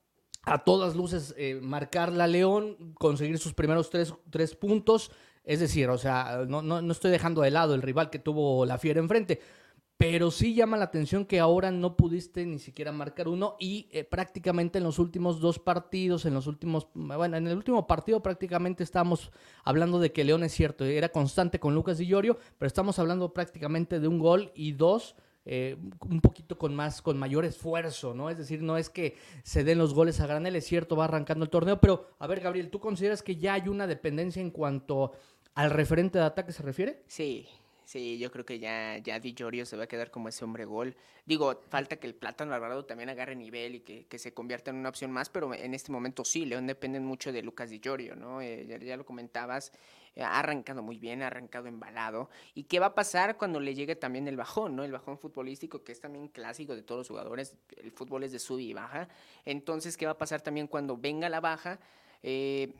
a 0.44 0.64
todas 0.64 0.96
luces 0.96 1.34
eh, 1.36 1.58
marcar 1.60 2.12
la 2.12 2.26
León, 2.26 2.94
conseguir 2.94 3.38
sus 3.38 3.52
primeros 3.52 3.90
tres, 3.90 4.14
tres 4.30 4.54
puntos. 4.54 5.10
Es 5.44 5.60
decir, 5.60 5.88
o 5.88 5.98
sea, 5.98 6.44
no, 6.46 6.62
no, 6.62 6.80
no, 6.80 6.92
estoy 6.92 7.10
dejando 7.10 7.42
de 7.42 7.50
lado 7.50 7.74
el 7.74 7.82
rival 7.82 8.10
que 8.10 8.18
tuvo 8.18 8.64
la 8.64 8.78
Fiera 8.78 9.00
enfrente, 9.00 9.40
pero 9.98 10.30
sí 10.30 10.54
llama 10.54 10.76
la 10.76 10.84
atención 10.84 11.26
que 11.26 11.40
ahora 11.40 11.72
no 11.72 11.96
pudiste 11.96 12.46
ni 12.46 12.60
siquiera 12.60 12.92
marcar 12.92 13.26
uno 13.26 13.56
y 13.58 13.88
eh, 13.90 14.04
prácticamente 14.04 14.78
en 14.78 14.84
los 14.84 15.00
últimos 15.00 15.40
dos 15.40 15.58
partidos, 15.58 16.24
en 16.24 16.34
los 16.34 16.46
últimos, 16.46 16.86
bueno, 16.94 17.36
en 17.36 17.48
el 17.48 17.56
último 17.56 17.84
partido 17.88 18.22
prácticamente 18.22 18.84
estábamos 18.84 19.32
hablando 19.64 19.98
de 19.98 20.12
que 20.12 20.22
León 20.22 20.44
es 20.44 20.52
cierto, 20.52 20.84
era 20.84 21.08
constante 21.08 21.58
con 21.58 21.74
Lucas 21.74 21.98
Di 21.98 22.06
Llorio, 22.06 22.38
pero 22.58 22.68
estamos 22.68 23.00
hablando 23.00 23.34
prácticamente 23.34 23.98
de 23.98 24.06
un 24.06 24.20
gol 24.20 24.52
y 24.54 24.70
dos 24.70 25.16
eh, 25.44 25.76
un 26.08 26.20
poquito 26.20 26.56
con 26.56 26.76
más, 26.76 27.02
con 27.02 27.18
mayor 27.18 27.44
esfuerzo, 27.44 28.14
¿no? 28.14 28.30
Es 28.30 28.38
decir, 28.38 28.62
no 28.62 28.76
es 28.76 28.90
que 28.90 29.16
se 29.42 29.64
den 29.64 29.78
los 29.78 29.94
goles 29.94 30.20
a 30.20 30.28
granel, 30.28 30.54
es 30.54 30.66
cierto, 30.66 30.94
va 30.94 31.06
arrancando 31.06 31.42
el 31.44 31.50
torneo, 31.50 31.80
pero 31.80 32.06
a 32.20 32.28
ver, 32.28 32.38
Gabriel, 32.38 32.70
¿tú 32.70 32.78
consideras 32.78 33.22
que 33.22 33.34
ya 33.34 33.54
hay 33.54 33.66
una 33.66 33.88
dependencia 33.88 34.40
en 34.40 34.50
cuanto 34.50 35.10
al 35.54 35.70
referente 35.70 36.18
de 36.18 36.24
ataque 36.24 36.52
se 36.52 36.62
refiere? 36.62 37.02
Sí, 37.08 37.48
Sí, 37.88 38.18
yo 38.18 38.30
creo 38.30 38.44
que 38.44 38.58
ya, 38.58 38.98
ya 38.98 39.18
Di 39.18 39.32
Giorgio 39.34 39.64
se 39.64 39.74
va 39.74 39.84
a 39.84 39.86
quedar 39.86 40.10
como 40.10 40.28
ese 40.28 40.44
hombre 40.44 40.66
gol. 40.66 40.94
Digo, 41.24 41.58
falta 41.70 41.96
que 41.96 42.06
el 42.06 42.14
Plátano 42.14 42.52
Alvarado 42.52 42.84
también 42.84 43.08
agarre 43.08 43.34
nivel 43.34 43.76
y 43.76 43.80
que, 43.80 44.18
se 44.18 44.34
convierta 44.34 44.70
en 44.70 44.76
una 44.76 44.90
opción 44.90 45.10
más, 45.10 45.30
pero 45.30 45.54
en 45.54 45.72
este 45.72 45.90
momento 45.90 46.22
sí, 46.22 46.44
León 46.44 46.66
depende 46.66 47.00
mucho 47.00 47.32
de 47.32 47.40
Lucas 47.42 47.70
Di 47.70 47.80
Giorgio, 47.80 48.14
¿no? 48.14 48.42
Eh, 48.42 48.78
ya, 48.84 48.94
lo 48.98 49.06
comentabas, 49.06 49.72
eh, 50.14 50.22
ha 50.22 50.38
arrancado 50.38 50.82
muy 50.82 50.98
bien, 50.98 51.22
ha 51.22 51.28
arrancado 51.28 51.66
embalado. 51.66 52.28
¿Y 52.54 52.64
qué 52.64 52.78
va 52.78 52.88
a 52.88 52.94
pasar 52.94 53.38
cuando 53.38 53.58
le 53.58 53.74
llegue 53.74 53.96
también 53.96 54.28
el 54.28 54.36
bajón, 54.36 54.76
¿no? 54.76 54.84
El 54.84 54.92
bajón 54.92 55.18
futbolístico, 55.18 55.82
que 55.82 55.92
es 55.92 56.00
también 56.02 56.28
clásico 56.28 56.76
de 56.76 56.82
todos 56.82 56.98
los 56.98 57.08
jugadores, 57.08 57.56
el 57.78 57.90
fútbol 57.90 58.22
es 58.22 58.32
de 58.32 58.38
sub 58.38 58.58
y 58.58 58.74
baja. 58.74 59.08
Entonces, 59.46 59.96
¿qué 59.96 60.04
va 60.04 60.12
a 60.12 60.18
pasar 60.18 60.42
también 60.42 60.66
cuando 60.66 60.98
venga 60.98 61.30
la 61.30 61.40
baja? 61.40 61.80
Eh, 62.22 62.70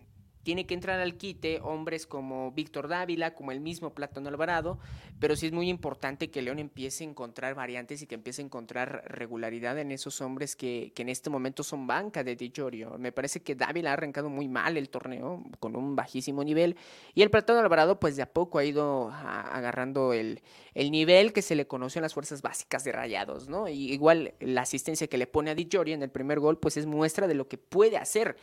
tiene 0.48 0.64
que 0.64 0.72
entrar 0.72 0.98
al 0.98 1.18
quite 1.18 1.60
hombres 1.62 2.06
como 2.06 2.52
Víctor 2.52 2.88
Dávila, 2.88 3.34
como 3.34 3.52
el 3.52 3.60
mismo 3.60 3.92
Platón 3.92 4.26
Alvarado, 4.26 4.78
pero 5.20 5.36
sí 5.36 5.44
es 5.44 5.52
muy 5.52 5.68
importante 5.68 6.30
que 6.30 6.40
León 6.40 6.58
empiece 6.58 7.04
a 7.04 7.06
encontrar 7.06 7.54
variantes 7.54 8.00
y 8.00 8.06
que 8.06 8.14
empiece 8.14 8.40
a 8.40 8.46
encontrar 8.46 9.02
regularidad 9.08 9.78
en 9.78 9.92
esos 9.92 10.22
hombres 10.22 10.56
que, 10.56 10.90
en 10.96 11.10
este 11.10 11.28
momento 11.28 11.62
son 11.62 11.86
banca 11.86 12.24
de 12.24 12.34
Di 12.34 12.50
Me 12.98 13.12
parece 13.12 13.42
que 13.42 13.56
Dávila 13.56 13.90
ha 13.90 13.92
arrancado 13.92 14.30
muy 14.30 14.48
mal 14.48 14.78
el 14.78 14.88
torneo, 14.88 15.44
con 15.60 15.76
un 15.76 15.94
bajísimo 15.94 16.42
nivel, 16.42 16.78
y 17.12 17.20
el 17.20 17.28
Platón 17.28 17.58
Alvarado 17.58 18.00
pues 18.00 18.16
de 18.16 18.22
a 18.22 18.32
poco 18.32 18.56
ha 18.56 18.64
ido 18.64 19.10
agarrando 19.10 20.14
el, 20.14 20.40
el 20.72 20.90
nivel 20.90 21.34
que 21.34 21.42
se 21.42 21.56
le 21.56 21.66
conoció 21.66 21.98
en 21.98 22.04
las 22.04 22.14
fuerzas 22.14 22.40
básicas 22.40 22.84
de 22.84 22.92
Rayados, 22.92 23.50
¿no? 23.50 23.68
Y 23.68 23.92
igual 23.92 24.32
la 24.40 24.62
asistencia 24.62 25.08
que 25.08 25.18
le 25.18 25.26
pone 25.26 25.50
a 25.50 25.54
Di 25.54 25.68
en 25.74 26.02
el 26.02 26.10
primer 26.10 26.40
gol 26.40 26.58
pues 26.58 26.78
es 26.78 26.86
muestra 26.86 27.28
de 27.28 27.34
lo 27.34 27.48
que 27.48 27.58
puede 27.58 27.98
hacer 27.98 28.38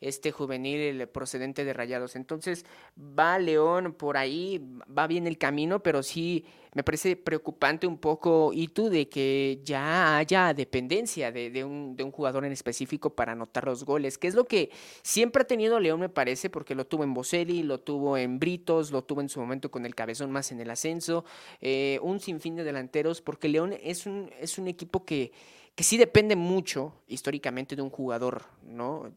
este 0.00 0.30
juvenil 0.30 1.08
procedente 1.08 1.64
de 1.64 1.72
Rayados. 1.72 2.16
Entonces 2.16 2.64
va 2.98 3.38
León 3.38 3.94
por 3.94 4.16
ahí, 4.16 4.60
va 4.96 5.06
bien 5.06 5.26
el 5.26 5.38
camino, 5.38 5.82
pero 5.82 6.02
sí 6.02 6.44
me 6.74 6.84
parece 6.84 7.16
preocupante 7.16 7.86
un 7.86 7.98
poco 7.98 8.52
y 8.52 8.68
tú 8.68 8.88
de 8.88 9.08
que 9.08 9.60
ya 9.64 10.18
haya 10.18 10.54
dependencia 10.54 11.32
de, 11.32 11.64
un, 11.64 11.96
de, 11.96 12.04
un, 12.04 12.12
jugador 12.12 12.44
en 12.44 12.52
específico 12.52 13.14
para 13.14 13.32
anotar 13.32 13.64
los 13.64 13.84
goles, 13.84 14.18
que 14.18 14.28
es 14.28 14.34
lo 14.34 14.44
que 14.44 14.70
siempre 15.02 15.42
ha 15.42 15.46
tenido 15.46 15.80
León, 15.80 16.00
me 16.00 16.08
parece, 16.08 16.50
porque 16.50 16.74
lo 16.74 16.86
tuvo 16.86 17.04
en 17.04 17.14
Boselli, 17.14 17.62
lo 17.62 17.80
tuvo 17.80 18.16
en 18.16 18.38
Britos, 18.38 18.92
lo 18.92 19.02
tuvo 19.02 19.22
en 19.22 19.28
su 19.28 19.40
momento 19.40 19.70
con 19.70 19.86
el 19.86 19.94
Cabezón 19.94 20.30
más 20.30 20.52
en 20.52 20.60
el 20.60 20.70
ascenso, 20.70 21.24
eh, 21.60 21.98
un 22.02 22.20
sinfín 22.20 22.54
de 22.54 22.64
delanteros, 22.64 23.22
porque 23.22 23.48
León 23.48 23.74
es 23.82 24.06
un, 24.06 24.30
es 24.38 24.58
un 24.58 24.68
equipo 24.68 25.04
que 25.04 25.32
que 25.78 25.84
sí 25.84 25.96
depende 25.96 26.34
mucho 26.34 26.92
históricamente 27.06 27.76
de 27.76 27.82
un 27.82 27.90
jugador, 27.90 28.46
¿no? 28.64 29.12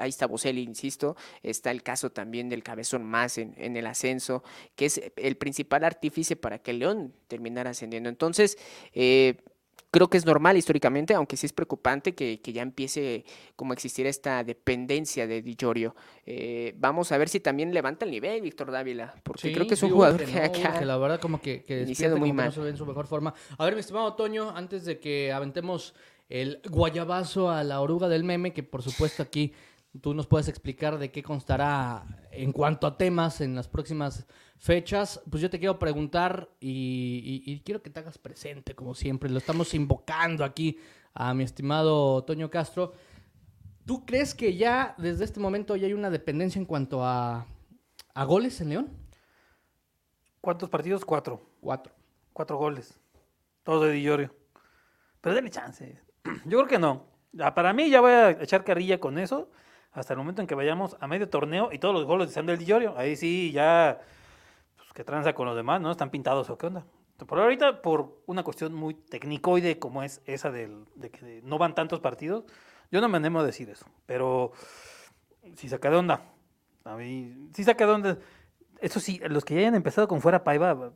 Ahí 0.00 0.10
está 0.10 0.26
Boselli, 0.26 0.62
insisto, 0.62 1.16
está 1.42 1.70
el 1.70 1.82
caso 1.82 2.10
también 2.10 2.48
del 2.48 2.62
cabezón 2.62 3.04
más 3.04 3.38
en, 3.38 3.76
el 3.76 3.86
ascenso, 3.86 4.42
que 4.74 4.86
es 4.86 5.00
el 5.16 5.36
principal 5.36 5.84
artífice 5.84 6.36
para 6.36 6.58
que 6.58 6.72
León 6.72 7.12
terminara 7.28 7.70
ascendiendo. 7.70 8.08
Entonces, 8.08 8.58
eh, 8.92 9.36
creo 9.90 10.08
que 10.08 10.16
es 10.16 10.26
normal 10.26 10.56
históricamente, 10.56 11.14
aunque 11.14 11.36
sí 11.36 11.46
es 11.46 11.52
preocupante 11.52 12.14
que, 12.14 12.40
ya 12.42 12.62
empiece 12.62 13.24
como 13.56 13.72
a 13.72 13.74
existir 13.74 14.06
esta 14.06 14.42
dependencia 14.44 15.26
de 15.26 15.42
Di 15.42 15.56
eh, 16.26 16.74
vamos 16.78 17.12
a 17.12 17.18
ver 17.18 17.28
si 17.28 17.40
también 17.40 17.72
levanta 17.74 18.04
el 18.04 18.10
nivel 18.10 18.40
Víctor 18.42 18.70
Dávila, 18.70 19.14
porque 19.22 19.52
creo 19.52 19.66
que 19.66 19.74
es 19.74 19.82
un 19.82 19.90
jugador 19.90 20.24
que, 20.24 20.84
la 20.84 20.96
verdad 20.96 21.20
como 21.20 21.40
que, 21.40 21.64
que 21.64 21.82
iniciado 21.82 22.16
muy 22.16 22.32
mal. 22.32 22.52
en 22.56 22.76
su 22.76 22.86
mejor 22.86 23.06
forma. 23.06 23.34
A 23.58 23.64
ver, 23.64 23.74
mi 23.74 23.80
estimado 23.80 24.14
Toño, 24.14 24.50
antes 24.50 24.84
de 24.84 24.98
que 24.98 25.32
aventemos 25.32 25.94
el 26.28 26.60
guayabazo 26.68 27.50
a 27.50 27.64
la 27.64 27.80
oruga 27.80 28.08
del 28.08 28.24
meme, 28.24 28.52
que 28.52 28.62
por 28.62 28.82
supuesto 28.82 29.22
aquí 29.22 29.52
tú 30.00 30.14
nos 30.14 30.26
puedes 30.26 30.48
explicar 30.48 30.98
de 30.98 31.10
qué 31.10 31.22
constará 31.22 32.04
en 32.30 32.52
cuanto 32.52 32.86
a 32.86 32.96
temas 32.96 33.40
en 33.40 33.54
las 33.54 33.68
próximas 33.68 34.26
fechas, 34.56 35.20
pues 35.28 35.42
yo 35.42 35.50
te 35.50 35.58
quiero 35.58 35.78
preguntar 35.78 36.48
y, 36.60 37.60
quiero 37.64 37.82
que 37.82 37.90
te 37.90 38.00
hagas 38.00 38.18
presente, 38.18 38.74
como 38.74 38.94
siempre. 38.94 39.30
Lo 39.30 39.38
estamos 39.38 39.74
invocando 39.74 40.44
aquí 40.44 40.78
a 41.14 41.34
mi 41.34 41.42
estimado 41.44 42.22
Toño 42.24 42.50
Castro. 42.50 42.92
¿Tú 43.84 44.06
crees 44.06 44.34
que 44.34 44.56
ya 44.56 44.94
desde 44.98 45.24
este 45.24 45.40
momento 45.40 45.74
ya 45.74 45.86
hay 45.86 45.94
una 45.94 46.10
dependencia 46.10 46.58
en 46.58 46.66
cuanto 46.66 47.04
a, 47.04 47.46
a 48.14 48.24
goles 48.24 48.60
en 48.60 48.68
León? 48.68 48.90
¿Cuántos 50.40 50.68
partidos? 50.68 51.04
Cuatro. 51.04 51.42
Cuatro. 51.60 51.92
Cuatro 52.32 52.56
goles. 52.56 53.00
Todos 53.64 53.86
de 53.86 53.92
Dillorio. 53.92 54.34
Pero 55.20 55.34
denle 55.34 55.50
chance. 55.50 56.00
Yo 56.44 56.58
creo 56.58 56.66
que 56.66 56.78
no. 56.78 57.06
Para 57.54 57.72
mí 57.72 57.90
ya 57.90 58.00
voy 58.00 58.12
a 58.12 58.30
echar 58.30 58.64
carrilla 58.64 59.00
con 59.00 59.18
eso 59.18 59.50
hasta 59.92 60.12
el 60.12 60.18
momento 60.18 60.40
en 60.40 60.48
que 60.48 60.54
vayamos 60.54 60.96
a 61.00 61.06
medio 61.06 61.28
torneo 61.28 61.70
y 61.72 61.78
todos 61.78 61.94
los 61.94 62.04
goles 62.04 62.30
sean 62.30 62.46
del 62.46 62.58
Dillorio. 62.58 62.96
Ahí 62.96 63.16
sí, 63.16 63.50
ya, 63.52 64.00
pues 64.76 64.92
que 64.92 65.04
tranza 65.04 65.32
con 65.32 65.46
los 65.46 65.56
demás, 65.56 65.80
¿no? 65.80 65.90
Están 65.90 66.10
pintados 66.10 66.48
o 66.50 66.58
qué 66.58 66.66
onda. 66.66 66.84
Por 67.26 67.38
ahorita, 67.38 67.82
por 67.82 68.22
una 68.26 68.42
cuestión 68.42 68.74
muy 68.74 68.94
tecnicoide 68.94 69.78
como 69.78 70.02
es 70.02 70.22
esa 70.24 70.50
del, 70.50 70.86
de 70.94 71.10
que 71.10 71.42
no 71.44 71.58
van 71.58 71.74
tantos 71.74 72.00
partidos, 72.00 72.44
yo 72.90 73.00
no 73.00 73.08
me 73.08 73.18
animo 73.18 73.40
a 73.40 73.44
decir 73.44 73.68
eso. 73.68 73.86
Pero 74.06 74.52
si 75.56 75.68
saca 75.68 75.90
de 75.90 75.96
onda. 75.96 76.22
A 76.84 76.96
mí, 76.96 77.50
si 77.54 77.64
saca 77.64 77.86
de 77.86 77.92
onda. 77.92 78.18
Eso 78.80 79.00
sí, 79.00 79.20
los 79.28 79.44
que 79.44 79.54
ya 79.54 79.60
hayan 79.60 79.74
empezado 79.74 80.08
con 80.08 80.22
fuera 80.22 80.42
Paiva, 80.42 80.92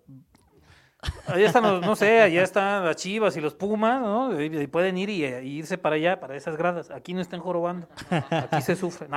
allá 1.27 1.47
están 1.47 1.63
los, 1.63 1.81
no 1.81 1.97
sé, 1.97 2.21
allá 2.21 2.43
están 2.43 2.85
las 2.85 2.97
Chivas 2.97 3.37
y 3.37 3.41
los 3.41 3.55
Pumas, 3.55 4.01
¿no? 4.01 4.41
Y, 4.41 4.47
y 4.47 4.67
pueden 4.67 4.97
ir 4.99 5.11
y, 5.11 5.25
y 5.25 5.59
irse 5.59 5.79
para 5.79 5.97
allá, 5.97 6.21
para 6.21 6.37
esas 6.37 6.57
gradas. 6.57 6.91
Aquí 6.91 7.15
no 7.15 7.21
están 7.21 7.41
jorobando. 7.41 7.89
Aquí 8.31 8.63
se 8.63 8.77
sufre. 8.77 9.09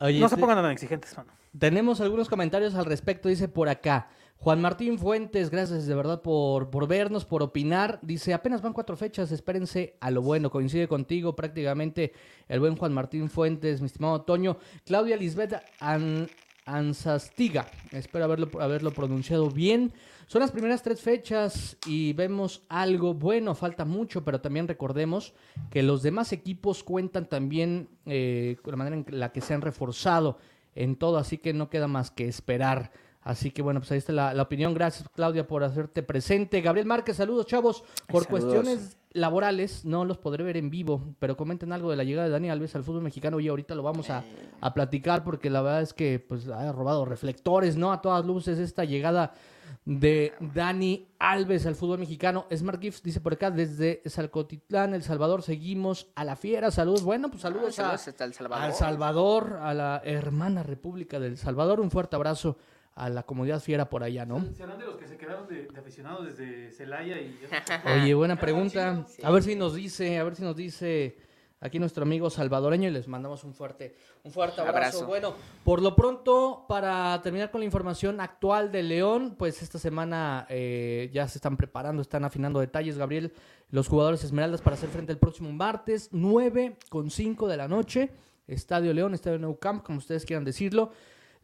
Oye, 0.00 0.20
no 0.20 0.28
se 0.28 0.34
te- 0.36 0.40
pongan 0.40 0.56
tan 0.62 0.70
exigentes, 0.72 1.16
mano. 1.16 1.30
Tenemos 1.58 2.00
algunos 2.00 2.28
comentarios 2.28 2.74
al 2.74 2.86
respecto, 2.86 3.28
dice 3.28 3.48
por 3.48 3.68
acá. 3.68 4.08
Juan 4.38 4.60
Martín 4.60 4.98
Fuentes, 4.98 5.50
gracias 5.50 5.86
de 5.86 5.94
verdad 5.94 6.20
por, 6.20 6.68
por 6.70 6.88
vernos, 6.88 7.24
por 7.24 7.44
opinar. 7.44 8.00
Dice, 8.02 8.34
apenas 8.34 8.60
van 8.60 8.72
cuatro 8.72 8.96
fechas, 8.96 9.30
espérense 9.30 9.94
a 10.00 10.10
lo 10.10 10.20
bueno. 10.22 10.50
Coincide 10.50 10.88
contigo 10.88 11.36
prácticamente 11.36 12.12
el 12.48 12.58
buen 12.58 12.74
Juan 12.74 12.92
Martín 12.92 13.30
Fuentes, 13.30 13.80
mi 13.80 13.86
estimado 13.86 14.22
Toño. 14.22 14.56
Claudia 14.84 15.16
Lisbeth 15.16 15.54
An- 15.78 16.28
Ansastiga, 16.64 17.66
espero 17.92 18.24
haberlo, 18.24 18.48
haberlo 18.60 18.90
pronunciado 18.92 19.48
bien. 19.50 19.92
Son 20.26 20.40
las 20.40 20.50
primeras 20.50 20.82
tres 20.82 21.00
fechas 21.00 21.76
y 21.86 22.12
vemos 22.14 22.62
algo 22.68 23.14
bueno, 23.14 23.54
falta 23.54 23.84
mucho, 23.84 24.24
pero 24.24 24.40
también 24.40 24.66
recordemos 24.66 25.34
que 25.70 25.82
los 25.82 26.02
demás 26.02 26.32
equipos 26.32 26.82
cuentan 26.84 27.26
también 27.28 27.88
eh, 28.06 28.56
con 28.62 28.72
la 28.72 28.76
manera 28.76 28.96
en 28.96 29.06
la 29.18 29.32
que 29.32 29.40
se 29.40 29.52
han 29.54 29.60
reforzado 29.60 30.38
en 30.74 30.96
todo, 30.96 31.18
así 31.18 31.38
que 31.38 31.52
no 31.52 31.68
queda 31.68 31.88
más 31.88 32.10
que 32.10 32.28
esperar. 32.28 32.92
Así 33.24 33.52
que 33.52 33.62
bueno, 33.62 33.78
pues 33.78 33.92
ahí 33.92 33.98
está 33.98 34.12
la, 34.12 34.34
la 34.34 34.42
opinión. 34.42 34.74
Gracias 34.74 35.08
Claudia 35.14 35.46
por 35.46 35.62
hacerte 35.62 36.02
presente. 36.02 36.60
Gabriel 36.60 36.88
Márquez, 36.88 37.16
saludos 37.18 37.46
chavos. 37.46 37.84
Por 38.08 38.24
Saludos. 38.24 38.26
cuestiones 38.26 38.96
laborales 39.12 39.84
no 39.84 40.04
los 40.04 40.18
podré 40.18 40.42
ver 40.42 40.56
en 40.56 40.70
vivo, 40.70 41.14
pero 41.20 41.36
comenten 41.36 41.70
algo 41.72 41.90
de 41.90 41.96
la 41.96 42.02
llegada 42.02 42.26
de 42.26 42.32
Dani 42.32 42.50
Alves 42.50 42.74
al 42.74 42.82
fútbol 42.82 43.02
mexicano 43.02 43.38
y 43.38 43.46
ahorita 43.46 43.76
lo 43.76 43.84
vamos 43.84 44.10
a, 44.10 44.24
a 44.60 44.74
platicar 44.74 45.22
porque 45.22 45.50
la 45.50 45.62
verdad 45.62 45.82
es 45.82 45.94
que 45.94 46.18
pues 46.18 46.48
ha 46.48 46.72
robado 46.72 47.04
reflectores, 47.04 47.76
¿no? 47.76 47.92
A 47.92 48.00
todas 48.02 48.24
luces 48.24 48.58
esta 48.58 48.84
llegada 48.84 49.34
de 49.84 50.32
Dani 50.38 51.08
Alves 51.18 51.66
al 51.66 51.74
fútbol 51.74 51.98
mexicano. 51.98 52.46
Smart 52.54 52.80
Gifts 52.80 53.02
dice 53.02 53.20
por 53.20 53.32
acá 53.32 53.50
desde 53.50 54.02
Salcotitlán, 54.06 54.94
El 54.94 55.02
Salvador, 55.02 55.42
seguimos 55.42 56.08
a 56.14 56.24
la 56.24 56.36
fiera. 56.36 56.70
Saludos, 56.70 57.02
bueno, 57.02 57.30
pues 57.30 57.42
saludos, 57.42 57.78
Ah, 57.78 57.94
a, 57.94 57.98
saludos 57.98 58.08
hasta 58.08 58.24
El 58.24 58.34
Salvador. 58.34 58.64
al 58.64 58.74
Salvador, 58.74 59.58
a 59.60 59.74
la 59.74 60.02
hermana 60.04 60.62
República 60.62 61.18
del 61.18 61.36
Salvador. 61.36 61.80
Un 61.80 61.90
fuerte 61.90 62.16
abrazo 62.16 62.56
a 62.94 63.08
la 63.08 63.22
comunidad 63.22 63.60
fiera 63.60 63.88
por 63.88 64.02
allá, 64.02 64.24
¿no? 64.26 64.44
¿Serán 64.54 64.78
de 64.78 64.84
los 64.84 64.96
que 64.96 65.08
se 65.08 65.16
quedaron 65.16 65.48
de, 65.48 65.68
aficionados 65.76 66.26
desde 66.26 66.70
Celaya 66.70 67.18
y... 67.20 67.38
Oye, 68.02 68.14
buena 68.14 68.36
pregunta. 68.36 69.06
A 69.22 69.30
ver 69.30 69.42
si 69.42 69.56
nos 69.56 69.74
dice, 69.74 70.18
a 70.18 70.24
ver 70.24 70.36
si 70.36 70.42
nos 70.42 70.54
dice 70.54 71.16
aquí 71.62 71.78
nuestro 71.78 72.02
amigo 72.02 72.28
salvadoreño 72.28 72.88
y 72.88 72.92
les 72.92 73.08
mandamos 73.08 73.44
un 73.44 73.54
fuerte, 73.54 73.94
un 74.24 74.32
fuerte 74.32 74.60
abrazo. 74.60 74.76
Abrazo. 74.76 75.06
Bueno, 75.06 75.34
por 75.64 75.80
lo 75.80 75.96
pronto, 75.96 76.66
para 76.68 77.18
terminar 77.22 77.50
con 77.50 77.60
la 77.60 77.64
información 77.64 78.20
actual 78.20 78.70
de 78.70 78.82
León, 78.82 79.36
pues 79.38 79.62
esta 79.62 79.78
semana 79.78 80.46
eh, 80.50 81.08
ya 81.14 81.26
se 81.28 81.38
están 81.38 81.56
preparando, 81.56 82.02
están 82.02 82.24
afinando 82.24 82.60
detalles, 82.60 82.98
Gabriel, 82.98 83.32
los 83.70 83.88
jugadores 83.88 84.22
Esmeraldas 84.24 84.60
para 84.60 84.74
hacer 84.74 84.90
frente 84.90 85.12
el 85.12 85.18
próximo 85.18 85.50
martes, 85.52 86.10
9 86.12 86.76
con 86.90 87.10
5 87.10 87.48
de 87.48 87.56
la 87.56 87.68
noche, 87.68 88.10
Estadio 88.46 88.92
León, 88.92 89.14
Estadio 89.14 89.38
Nou 89.38 89.58
Camp, 89.58 89.82
como 89.82 89.98
ustedes 89.98 90.26
quieran 90.26 90.44
decirlo. 90.44 90.90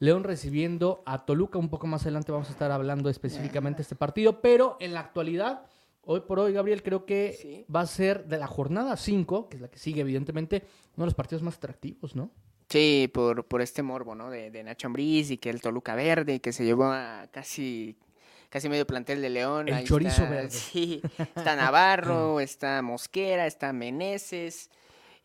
León 0.01 0.25
recibiendo 0.25 1.03
a 1.07 1.25
Toluca. 1.25 1.59
Un 1.59 1.71
poco 1.71 1.87
más 1.87 2.03
adelante 2.03 2.31
vamos 2.31 2.49
a 2.49 2.53
estar 2.53 2.71
hablando 2.71 3.09
específicamente 3.11 3.79
de 3.79 3.83
este 3.83 3.97
partido. 3.97 4.41
Pero 4.41 4.77
en 4.79 4.95
la 4.95 5.01
actualidad, 5.01 5.63
hoy 6.11 6.21
por 6.21 6.39
hoy, 6.41 6.53
Gabriel, 6.53 6.83
creo 6.83 7.05
que 7.05 7.37
Sí. 7.41 7.65
va 7.75 7.83
a 7.83 7.87
ser 7.87 8.25
de 8.27 8.39
la 8.39 8.47
jornada 8.47 8.97
5, 8.97 9.49
que 9.49 9.57
es 9.57 9.61
la 9.63 9.69
que 9.69 9.79
sigue, 9.79 10.01
evidentemente, 10.01 10.65
uno 10.97 11.05
de 11.05 11.07
los 11.07 11.15
partidos 11.15 11.43
más 11.43 11.57
atractivos, 11.57 12.17
¿no? 12.17 12.31
Sí, 12.71 13.11
por, 13.13 13.45
por 13.47 13.61
este 13.63 13.83
morbo, 13.83 14.15
¿no? 14.15 14.31
De, 14.31 14.51
de 14.51 14.63
Nacho 14.63 14.89
Ambriz 14.89 15.31
y 15.31 15.39
que 15.39 15.51
el 15.51 15.61
Toluca 15.61 15.95
Verde, 15.95 16.35
y 16.35 16.41
que 16.41 16.53
se 16.53 16.65
llevó 16.65 16.85
a 16.87 17.27
casi, 17.31 17.97
casi 18.51 18.69
medio 18.69 18.87
plantel 18.87 19.23
de 19.23 19.31
León. 19.31 19.69
El 19.69 19.75
Ahí 19.75 19.85
chorizo 19.85 20.23
está- 20.23 20.31
verde. 20.31 20.51
Sí, 20.73 21.01
está 21.19 21.57
Navarro, 21.57 22.41
está 22.41 22.83
Mosquera, 22.83 23.47
está 23.47 23.73
Meneses. 23.73 24.71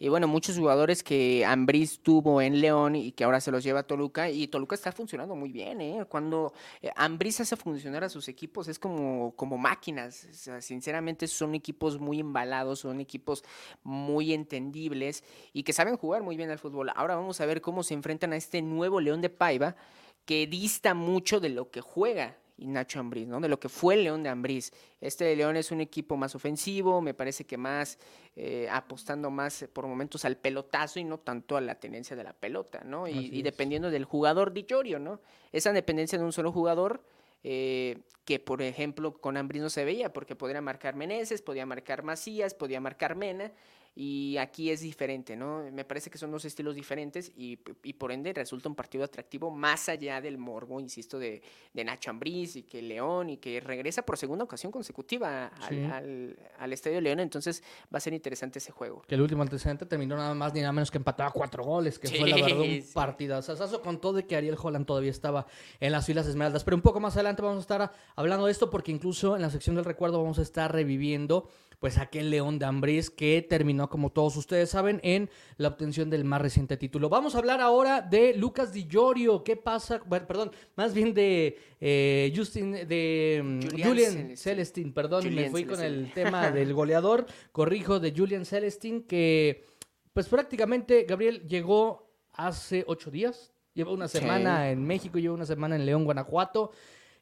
Y 0.03 0.09
bueno, 0.09 0.27
muchos 0.27 0.57
jugadores 0.57 1.01
que 1.01 1.45
Ambriz 1.45 2.01
tuvo 2.01 2.41
en 2.41 2.59
León 2.59 2.97
y 2.97 3.13
que 3.13 3.23
ahora 3.23 3.39
se 3.39 3.51
los 3.51 3.63
lleva 3.63 3.79
a 3.79 3.83
Toluca. 3.83 4.29
Y 4.29 4.47
Toluca 4.49 4.75
está 4.75 4.91
funcionando 4.91 5.33
muy 5.33 5.53
bien, 5.53 5.79
¿eh? 5.79 6.05
Cuando 6.09 6.51
eh, 6.81 6.89
Ambriz 6.97 7.39
hace 7.39 7.55
funcionar 7.55 8.03
a 8.03 8.09
sus 8.09 8.27
equipos 8.27 8.67
es 8.67 8.77
como, 8.77 9.33
como 9.37 9.57
máquinas. 9.57 10.27
O 10.29 10.33
sea, 10.33 10.59
sinceramente 10.59 11.25
son 11.25 11.55
equipos 11.55 12.01
muy 12.01 12.19
embalados, 12.19 12.79
son 12.79 12.99
equipos 12.99 13.45
muy 13.81 14.33
entendibles 14.33 15.23
y 15.53 15.63
que 15.63 15.71
saben 15.71 15.95
jugar 15.95 16.21
muy 16.21 16.35
bien 16.35 16.49
al 16.49 16.59
fútbol. 16.59 16.89
Ahora 16.93 17.15
vamos 17.15 17.39
a 17.39 17.45
ver 17.45 17.61
cómo 17.61 17.81
se 17.81 17.93
enfrentan 17.93 18.33
a 18.33 18.35
este 18.35 18.61
nuevo 18.61 18.99
León 18.99 19.21
de 19.21 19.29
Paiva 19.29 19.77
que 20.25 20.47
dista 20.47 20.93
mucho 20.95 21.39
de 21.39 21.47
lo 21.47 21.71
que 21.71 21.79
juega 21.79 22.35
y 22.63 22.67
Nacho 22.67 22.99
Ambriz, 22.99 23.27
¿no? 23.27 23.41
De 23.41 23.49
lo 23.49 23.59
que 23.59 23.67
fue 23.67 23.95
el 23.95 24.05
León 24.05 24.23
de 24.23 24.29
Ambriz. 24.29 24.71
Este 25.01 25.25
de 25.25 25.35
León 25.35 25.57
es 25.57 25.71
un 25.71 25.81
equipo 25.81 26.15
más 26.15 26.33
ofensivo, 26.33 27.01
me 27.01 27.13
parece 27.13 27.43
que 27.45 27.57
más 27.57 27.99
eh, 28.37 28.67
apostando 28.71 29.29
más 29.29 29.65
por 29.73 29.85
momentos 29.85 30.23
al 30.23 30.37
pelotazo 30.37 30.99
y 30.99 31.03
no 31.03 31.19
tanto 31.19 31.57
a 31.57 31.61
la 31.61 31.75
tenencia 31.75 32.15
de 32.15 32.23
la 32.23 32.31
pelota, 32.31 32.81
¿no? 32.85 33.07
Y, 33.07 33.41
dependiendo 33.41 33.91
del 33.91 34.05
jugador 34.05 34.53
Dillorio, 34.53 34.97
¿no? 34.97 35.19
Esa 35.51 35.73
dependencia 35.73 36.17
de 36.17 36.23
un 36.23 36.31
solo 36.31 36.53
jugador 36.53 37.03
eh, 37.43 37.99
que, 38.23 38.39
por 38.39 38.61
ejemplo, 38.61 39.13
con 39.13 39.35
Ambriz 39.35 39.61
no 39.61 39.69
se 39.69 39.83
veía, 39.83 40.13
porque 40.13 40.35
podría 40.35 40.61
marcar 40.61 40.95
Meneses, 40.95 41.41
podía 41.41 41.65
marcar 41.65 42.03
Macías, 42.03 42.53
podía 42.53 42.79
marcar 42.79 43.15
Mena, 43.15 43.51
y 43.95 44.37
aquí 44.37 44.71
es 44.71 44.81
diferente, 44.81 45.35
¿no? 45.35 45.63
Me 45.71 45.85
parece 45.85 46.09
que 46.09 46.17
son 46.17 46.31
dos 46.31 46.45
estilos 46.45 46.73
diferentes 46.73 47.31
y, 47.37 47.59
y 47.83 47.93
por 47.93 48.11
ende 48.11 48.33
resulta 48.33 48.67
un 48.67 48.73
partido 48.75 49.03
atractivo 49.03 49.51
más 49.51 49.87
allá 49.89 50.19
del 50.19 50.37
morbo, 50.39 50.79
insisto, 50.79 51.19
de, 51.19 51.43
de 51.73 51.83
Nacho 51.83 52.09
Ambriz 52.09 52.55
y 52.55 52.63
que 52.63 52.81
León 52.81 53.29
y 53.29 53.37
que 53.37 53.59
regresa 53.59 54.01
por 54.01 54.17
segunda 54.17 54.43
ocasión 54.45 54.71
consecutiva 54.71 55.47
al, 55.47 55.69
Sí. 55.69 55.83
al- 55.83 56.39
al 56.57 56.73
Estadio 56.73 57.01
León, 57.01 57.19
entonces 57.19 57.61
va 57.93 57.97
a 57.97 57.99
ser 57.99 58.13
interesante 58.13 58.57
ese 58.59 58.71
juego. 58.71 59.03
Que 59.07 59.13
el 59.15 59.21
último 59.21 59.43
antecedente 59.43 59.85
terminó 59.85 60.15
nada 60.15 60.33
más 60.33 60.53
ni 60.53 60.61
nada 60.61 60.71
menos 60.73 60.89
que 60.89 60.97
empataba 60.97 61.29
cuatro 61.31 61.63
goles, 61.63 61.99
que 61.99 62.07
fue 62.07 62.27
la 62.29 62.35
verdad 62.35 62.59
un 62.59 62.65
sí. 62.81 62.89
partidazo 62.95 63.81
con 63.83 64.01
todo 64.01 64.13
de 64.13 64.25
que 64.25 64.35
Ariel 64.35 64.57
Holland 64.61 64.85
todavía 64.87 65.11
estaba 65.11 65.45
en 65.79 65.91
las 65.91 66.05
filas 66.07 66.25
esmeraldas. 66.27 66.63
Pero 66.63 66.75
un 66.77 66.81
poco 66.81 66.99
más 66.99 67.15
adelante 67.15 67.41
vamos 67.43 67.57
a 67.57 67.61
estar 67.61 67.91
hablando 68.15 68.47
de 68.47 68.51
esto 68.51 68.69
porque 68.69 68.91
incluso 68.91 69.35
en 69.35 69.41
la 69.43 69.49
sección 69.51 69.75
del 69.75 69.85
recuerdo 69.85 70.21
vamos 70.21 70.39
a 70.39 70.41
estar 70.41 70.71
reviviendo 70.71 71.47
pues 71.79 71.97
aquel 71.97 72.29
León 72.29 72.59
de 72.59 72.65
Ambriz 72.65 73.09
que 73.09 73.41
terminó, 73.41 73.82
como 73.89 74.11
todos 74.11 74.35
ustedes 74.37 74.69
saben, 74.69 74.99
en 75.03 75.29
la 75.57 75.69
obtención 75.69 76.09
del 76.09 76.23
más 76.23 76.41
reciente 76.41 76.77
título. 76.77 77.09
Vamos 77.09 77.35
a 77.35 77.39
hablar 77.39 77.61
ahora 77.61 78.01
de 78.01 78.33
Lucas 78.35 78.73
Di 78.73 78.85
Llorio. 78.87 79.43
¿Qué 79.43 79.55
pasa? 79.55 80.01
Bueno, 80.05 80.27
perdón, 80.27 80.51
más 80.75 80.93
bien 80.93 81.13
de 81.13 81.57
eh, 81.79 82.33
Justin, 82.35 82.71
de 82.71 83.41
mm, 83.43 83.59
Julian 83.69 83.87
Julian, 83.87 84.11
Celestin. 84.11 84.37
Celestin, 84.37 84.93
perdón, 84.93 85.23
me 85.25 85.29
Julian 85.31 85.51
fui 85.51 85.65
con 85.65 85.81
el 85.81 86.11
tema 86.13 86.51
del 86.51 86.73
goleador, 86.73 87.25
corrijo, 87.51 87.99
de 87.99 88.13
Julian 88.15 88.45
Celestin, 88.45 89.03
que 89.03 89.65
pues 90.13 90.27
prácticamente 90.27 91.03
Gabriel 91.03 91.47
llegó 91.47 92.11
hace 92.33 92.83
ocho 92.87 93.11
días, 93.11 93.51
lleva 93.73 93.91
una 93.91 94.07
semana 94.07 94.69
en 94.69 94.85
México, 94.85 95.19
lleva 95.19 95.33
una 95.35 95.45
semana 95.45 95.75
en 95.75 95.85
León, 95.85 96.05
Guanajuato, 96.05 96.71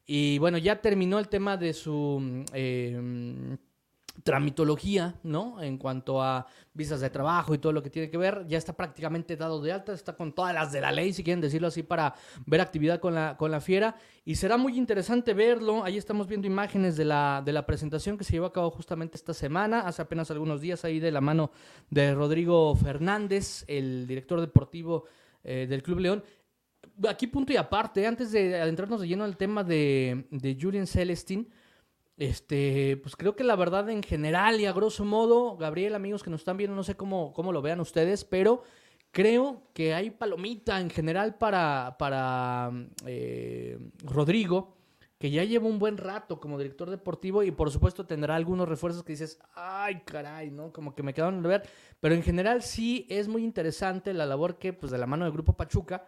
y 0.05 0.39
bueno, 0.39 0.57
ya 0.57 0.81
terminó 0.81 1.19
el 1.19 1.29
tema 1.29 1.57
de 1.57 1.73
su 1.73 2.19
mm, 2.21 2.43
eh, 2.53 3.57
tramitología, 4.23 5.15
¿no? 5.23 5.61
En 5.61 5.77
cuanto 5.77 6.21
a 6.21 6.45
visas 6.73 7.01
de 7.01 7.09
trabajo 7.09 7.53
y 7.53 7.57
todo 7.57 7.71
lo 7.71 7.81
que 7.81 7.89
tiene 7.89 8.09
que 8.09 8.17
ver, 8.17 8.45
ya 8.47 8.57
está 8.57 8.73
prácticamente 8.73 9.35
dado 9.35 9.61
de 9.61 9.71
alta, 9.71 9.93
está 9.93 10.15
con 10.15 10.33
todas 10.33 10.53
las 10.53 10.71
de 10.71 10.81
la 10.81 10.91
ley, 10.91 11.13
si 11.13 11.23
quieren 11.23 11.41
decirlo 11.41 11.67
así, 11.67 11.83
para 11.83 12.13
ver 12.45 12.61
actividad 12.61 12.99
con 12.99 13.15
la, 13.15 13.35
con 13.37 13.51
la 13.51 13.61
fiera. 13.61 13.95
Y 14.23 14.35
será 14.35 14.57
muy 14.57 14.77
interesante 14.77 15.33
verlo. 15.33 15.83
Ahí 15.83 15.97
estamos 15.97 16.27
viendo 16.27 16.47
imágenes 16.47 16.97
de 16.97 17.05
la, 17.05 17.41
de 17.43 17.53
la 17.53 17.65
presentación 17.65 18.17
que 18.17 18.23
se 18.23 18.33
llevó 18.33 18.47
a 18.47 18.53
cabo 18.53 18.69
justamente 18.69 19.17
esta 19.17 19.33
semana, 19.33 19.81
hace 19.81 20.01
apenas 20.01 20.29
algunos 20.31 20.61
días, 20.61 20.85
ahí 20.85 20.99
de 20.99 21.11
la 21.11 21.21
mano 21.21 21.51
de 21.89 22.13
Rodrigo 22.13 22.75
Fernández, 22.75 23.65
el 23.67 24.07
director 24.07 24.39
deportivo 24.39 25.05
eh, 25.43 25.65
del 25.69 25.81
Club 25.81 25.99
León. 25.99 26.23
Aquí 27.07 27.27
punto 27.27 27.53
y 27.53 27.57
aparte, 27.57 28.05
antes 28.05 28.31
de 28.31 28.59
adentrarnos 28.59 29.01
de 29.01 29.07
lleno 29.07 29.23
al 29.23 29.37
tema 29.37 29.63
de, 29.63 30.27
de 30.29 30.57
Julian 30.59 30.85
Celestin, 30.85 31.47
este, 32.21 32.97
pues 32.97 33.15
creo 33.15 33.35
que 33.35 33.43
la 33.43 33.55
verdad 33.55 33.89
en 33.89 34.03
general 34.03 34.61
y 34.61 34.67
a 34.67 34.73
grosso 34.73 35.03
modo, 35.03 35.57
Gabriel, 35.57 35.95
amigos 35.95 36.21
que 36.21 36.29
nos 36.29 36.41
están 36.41 36.55
viendo, 36.55 36.75
no 36.75 36.83
sé 36.83 36.95
cómo, 36.95 37.33
cómo 37.33 37.51
lo 37.51 37.63
vean 37.63 37.79
ustedes, 37.79 38.25
pero 38.25 38.61
creo 39.09 39.63
que 39.73 39.95
hay 39.95 40.11
palomita 40.11 40.79
en 40.79 40.91
general 40.91 41.39
para, 41.39 41.95
para 41.97 42.71
eh, 43.07 43.79
Rodrigo 44.03 44.77
que 45.17 45.31
ya 45.31 45.43
lleva 45.43 45.67
un 45.67 45.79
buen 45.79 45.97
rato 45.97 46.39
como 46.39 46.59
director 46.59 46.91
deportivo 46.91 47.41
y 47.41 47.49
por 47.49 47.71
supuesto 47.71 48.05
tendrá 48.05 48.35
algunos 48.35 48.69
refuerzos 48.69 49.03
que 49.03 49.13
dices, 49.13 49.39
ay 49.55 50.01
caray, 50.05 50.51
¿no? 50.51 50.71
Como 50.71 50.93
que 50.93 51.01
me 51.01 51.15
quedaron 51.15 51.41
de 51.41 51.49
ver, 51.49 51.69
pero 51.99 52.13
en 52.13 52.21
general 52.21 52.61
sí 52.61 53.07
es 53.09 53.27
muy 53.27 53.43
interesante 53.43 54.13
la 54.13 54.27
labor 54.27 54.59
que 54.59 54.73
pues 54.73 54.91
de 54.91 54.99
la 54.99 55.07
mano 55.07 55.25
del 55.25 55.33
Grupo 55.33 55.53
Pachuca 55.53 56.05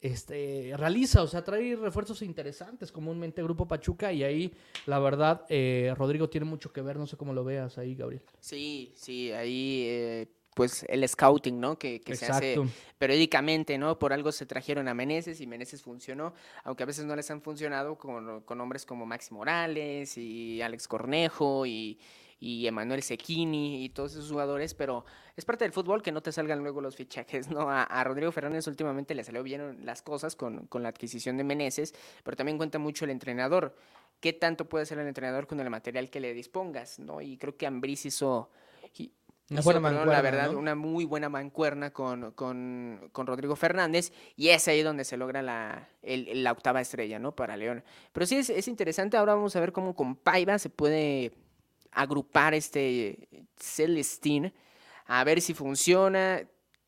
este, 0.00 0.72
realiza, 0.76 1.22
o 1.22 1.26
sea, 1.26 1.42
trae 1.42 1.74
refuerzos 1.76 2.22
interesantes 2.22 2.92
comúnmente 2.92 3.42
Grupo 3.42 3.66
Pachuca 3.66 4.12
y 4.12 4.22
ahí 4.22 4.52
la 4.86 4.98
verdad 4.98 5.44
eh, 5.48 5.94
Rodrigo 5.96 6.28
tiene 6.28 6.44
mucho 6.44 6.72
que 6.72 6.82
ver, 6.82 6.98
no 6.98 7.06
sé 7.06 7.16
cómo 7.16 7.32
lo 7.32 7.44
veas 7.44 7.78
ahí, 7.78 7.94
Gabriel. 7.94 8.22
Sí, 8.40 8.92
sí, 8.94 9.32
ahí 9.32 9.84
eh, 9.86 10.28
pues 10.54 10.86
el 10.88 11.06
scouting, 11.08 11.60
¿no? 11.60 11.78
Que, 11.78 12.00
que 12.00 12.16
se 12.16 12.26
hace 12.26 12.56
periódicamente, 12.98 13.78
¿no? 13.78 13.98
Por 13.98 14.12
algo 14.12 14.32
se 14.32 14.46
trajeron 14.46 14.88
a 14.88 14.94
Meneses 14.94 15.40
y 15.40 15.46
Meneses 15.46 15.82
funcionó, 15.82 16.34
aunque 16.64 16.82
a 16.82 16.86
veces 16.86 17.04
no 17.04 17.16
les 17.16 17.30
han 17.30 17.42
funcionado 17.42 17.96
con, 17.98 18.40
con 18.42 18.60
hombres 18.60 18.86
como 18.86 19.06
Maxi 19.06 19.34
Morales 19.34 20.16
y 20.16 20.62
Alex 20.62 20.88
Cornejo 20.88 21.66
y, 21.66 21.98
y 22.38 22.66
Emanuel 22.66 23.02
Sequini 23.02 23.84
y 23.84 23.88
todos 23.88 24.12
esos 24.12 24.30
jugadores, 24.30 24.74
pero 24.74 25.04
es 25.36 25.44
parte 25.44 25.64
del 25.64 25.72
fútbol 25.72 26.02
que 26.02 26.12
no 26.12 26.22
te 26.22 26.32
salgan 26.32 26.60
luego 26.60 26.80
los 26.80 26.96
fichajes, 26.96 27.48
¿no? 27.48 27.66
A, 27.70 28.04
Rodrigo 28.04 28.30
Fernández 28.32 28.66
últimamente 28.66 29.14
le 29.14 29.24
salió 29.24 29.42
bien 29.42 29.84
las 29.84 30.02
cosas 30.02 30.36
con, 30.36 30.66
con 30.66 30.82
la 30.82 30.90
adquisición 30.90 31.36
de 31.36 31.44
Meneses, 31.44 31.94
pero 32.22 32.36
también 32.36 32.58
cuenta 32.58 32.78
mucho 32.78 33.04
el 33.04 33.10
entrenador. 33.10 33.76
¿Qué 34.20 34.32
tanto 34.32 34.68
puede 34.68 34.82
hacer 34.82 34.98
el 34.98 35.08
entrenador 35.08 35.46
con 35.46 35.60
el 35.60 35.68
material 35.68 36.10
que 36.10 36.20
le 36.20 36.32
dispongas, 36.32 36.98
¿no? 36.98 37.20
Y 37.20 37.36
creo 37.36 37.56
que 37.56 37.66
Ambris 37.66 38.06
hizo 38.06 38.50
una 39.48 39.60
buena 39.60 40.04
la 40.04 40.22
verdad, 40.22 40.54
una 40.54 40.74
muy 40.74 41.04
buena 41.04 41.28
mancuerna 41.28 41.92
con, 41.92 42.32
con, 42.32 43.08
con, 43.12 43.26
Rodrigo 43.28 43.54
Fernández 43.54 44.12
y 44.34 44.48
es 44.48 44.66
ahí 44.66 44.82
donde 44.82 45.04
se 45.04 45.16
logra 45.16 45.40
la, 45.40 45.88
el, 46.02 46.42
la 46.42 46.50
octava 46.50 46.80
estrella, 46.80 47.20
¿no? 47.20 47.32
Para 47.36 47.56
León. 47.56 47.84
Pero 48.12 48.26
sí 48.26 48.36
es, 48.36 48.50
es, 48.50 48.66
interesante, 48.66 49.16
ahora 49.16 49.34
vamos 49.34 49.54
a 49.54 49.60
ver 49.60 49.70
cómo 49.70 49.94
con 49.94 50.16
Paiva 50.16 50.58
se 50.58 50.68
puede 50.68 51.32
agrupar 51.96 52.54
este 52.54 53.28
Celestín, 53.56 54.52
a 55.06 55.24
ver 55.24 55.40
si 55.40 55.54
funciona 55.54 56.46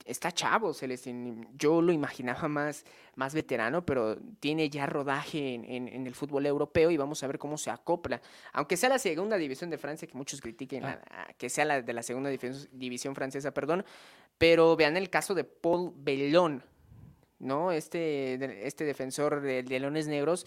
está 0.09 0.33
chavo 0.33 0.73
Celestín. 0.73 1.47
Yo 1.55 1.83
lo 1.83 1.93
imaginaba 1.93 2.49
más, 2.49 2.85
más 3.15 3.35
veterano, 3.35 3.85
pero 3.85 4.17
tiene 4.41 4.71
ya 4.71 4.87
rodaje 4.87 5.55
en, 5.55 6.07
el 6.07 6.15
fútbol 6.15 6.47
europeo 6.47 6.91
y 6.91 6.97
vamos 6.97 7.23
a 7.23 7.27
ver 7.27 7.39
cómo 7.39 7.59
se 7.59 7.71
acopla. 7.71 8.21
Aunque 8.53 8.77
sea 8.77 8.89
la 8.89 8.99
segunda 8.99 9.37
división 9.37 9.71
de 9.71 9.79
Francia, 9.79 10.09
que 10.09 10.17
muchos 10.17 10.41
critiquen, 10.41 10.85
ah. 10.85 10.99
que 11.37 11.51
sea 11.51 11.65
la 11.65 11.83
de 11.83 11.93
la 11.93 12.03
segunda 12.03 12.31
división, 12.31 13.15
francesa, 13.15 13.53
perdón, 13.53 13.85
pero 14.39 14.77
vean 14.77 14.97
el 14.97 15.11
caso 15.11 15.35
de 15.35 15.45
Paul 15.45 15.93
Bellón. 15.95 16.65
¿No? 17.39 17.73
Este, 17.73 18.67
este 18.67 18.85
defensor 18.85 19.41
de, 19.41 19.63
Leones 19.63 20.09
Negros, 20.09 20.47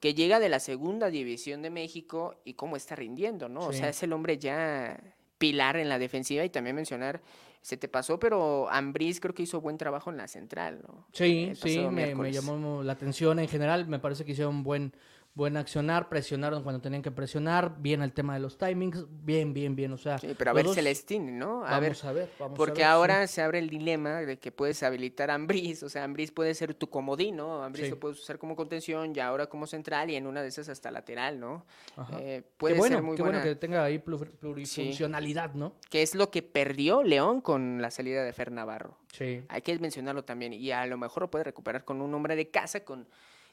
que 0.00 0.14
llega 0.14 0.38
de 0.40 0.48
la 0.48 0.60
segunda 0.60 1.10
división 1.10 1.62
de 1.62 1.70
México 1.70 2.36
y 2.44 2.54
cómo 2.54 2.76
está 2.76 2.96
rindiendo, 2.96 3.48
¿no? 3.48 3.60
O 3.60 3.72
sea, 3.72 3.88
es 3.88 4.02
el 4.02 4.12
hombre 4.12 4.38
ya 4.38 4.98
pilar 5.38 5.76
en 5.76 5.88
la 5.88 5.98
defensiva 5.98 6.44
y 6.44 6.50
también 6.50 6.76
mencionar 6.76 7.20
se 7.66 7.76
te 7.76 7.88
pasó, 7.88 8.16
pero 8.20 8.70
Ambris 8.70 9.18
creo 9.18 9.34
que 9.34 9.42
hizo 9.42 9.60
buen 9.60 9.76
trabajo 9.76 10.08
en 10.08 10.16
la 10.16 10.28
central, 10.28 10.82
¿no? 10.86 11.04
Sí, 11.12 11.50
sí, 11.56 11.80
me, 11.90 12.14
me, 12.14 12.30
llamó 12.30 12.80
la 12.84 12.92
atención 12.92 13.40
en 13.40 13.48
general, 13.48 13.88
me 13.88 13.98
parece 13.98 14.24
que 14.24 14.32
hicieron 14.32 14.62
buen, 14.62 14.92
buen 15.36 15.58
accionar, 15.58 16.08
presionaron 16.08 16.62
cuando 16.62 16.80
tenían 16.80 17.02
que 17.02 17.10
presionar, 17.10 17.76
bien 17.78 18.00
el 18.00 18.14
tema 18.14 18.32
de 18.32 18.40
los 18.40 18.56
timings, 18.56 19.04
bien, 19.10 19.52
bien, 19.52 19.76
bien, 19.76 19.92
o 19.92 19.98
sea. 19.98 20.16
Sí, 20.18 20.34
pero 20.36 20.50
a 20.50 20.54
ver 20.54 20.66
Celestín, 20.68 21.38
¿no? 21.38 21.58
A 21.62 21.78
vamos 21.78 22.02
ver, 22.02 22.10
a 22.10 22.12
ver, 22.12 22.30
vamos 22.40 22.56
Porque 22.56 22.82
a 22.82 22.88
ver, 22.88 22.96
ahora 22.96 23.26
se 23.26 23.42
abre 23.42 23.58
el 23.58 23.68
dilema 23.68 24.22
de 24.22 24.38
que 24.38 24.50
puedes 24.50 24.82
habilitar 24.82 25.30
a 25.30 25.34
Ambris, 25.34 25.82
o 25.82 25.90
sea, 25.90 26.04
Ambris 26.04 26.32
puede 26.32 26.54
ser 26.54 26.72
tu 26.72 26.88
comodín, 26.88 27.36
¿no? 27.36 27.62
Ambris 27.62 27.90
lo 27.90 28.00
puedes 28.00 28.18
usar 28.18 28.38
como 28.38 28.56
contención 28.56 29.12
y 29.14 29.20
ahora 29.20 29.46
como 29.46 29.66
central 29.66 30.08
y 30.08 30.16
en 30.16 30.26
una 30.26 30.40
de 30.40 30.48
esas 30.48 30.70
hasta 30.70 30.90
lateral, 30.90 31.38
¿no? 31.38 31.66
Eh, 32.18 32.42
puede 32.56 32.80
ser 32.80 33.02
muy 33.02 33.14
qué 33.14 33.22
bueno 33.22 33.42
que 33.42 33.54
tenga 33.56 33.84
ahí 33.84 33.98
plurifuncionalidad, 33.98 35.52
¿no? 35.52 35.74
Que 35.90 36.00
es 36.00 36.14
lo 36.14 36.30
que 36.30 36.40
perdió 36.40 37.02
León 37.02 37.42
con 37.42 37.82
la 37.82 37.90
salida 37.90 38.24
de 38.24 38.32
Fer 38.32 38.50
Navarro. 38.52 38.96
Sí. 39.12 39.44
Hay 39.48 39.60
que 39.60 39.78
mencionarlo 39.78 40.24
también 40.24 40.54
y 40.54 40.70
a 40.70 40.86
lo 40.86 40.96
mejor 40.96 41.24
lo 41.24 41.30
puede 41.30 41.44
recuperar 41.44 41.84
con 41.84 42.00
un 42.00 42.14
hombre 42.14 42.36
de 42.36 42.48
casa, 42.48 42.86
con 42.86 43.06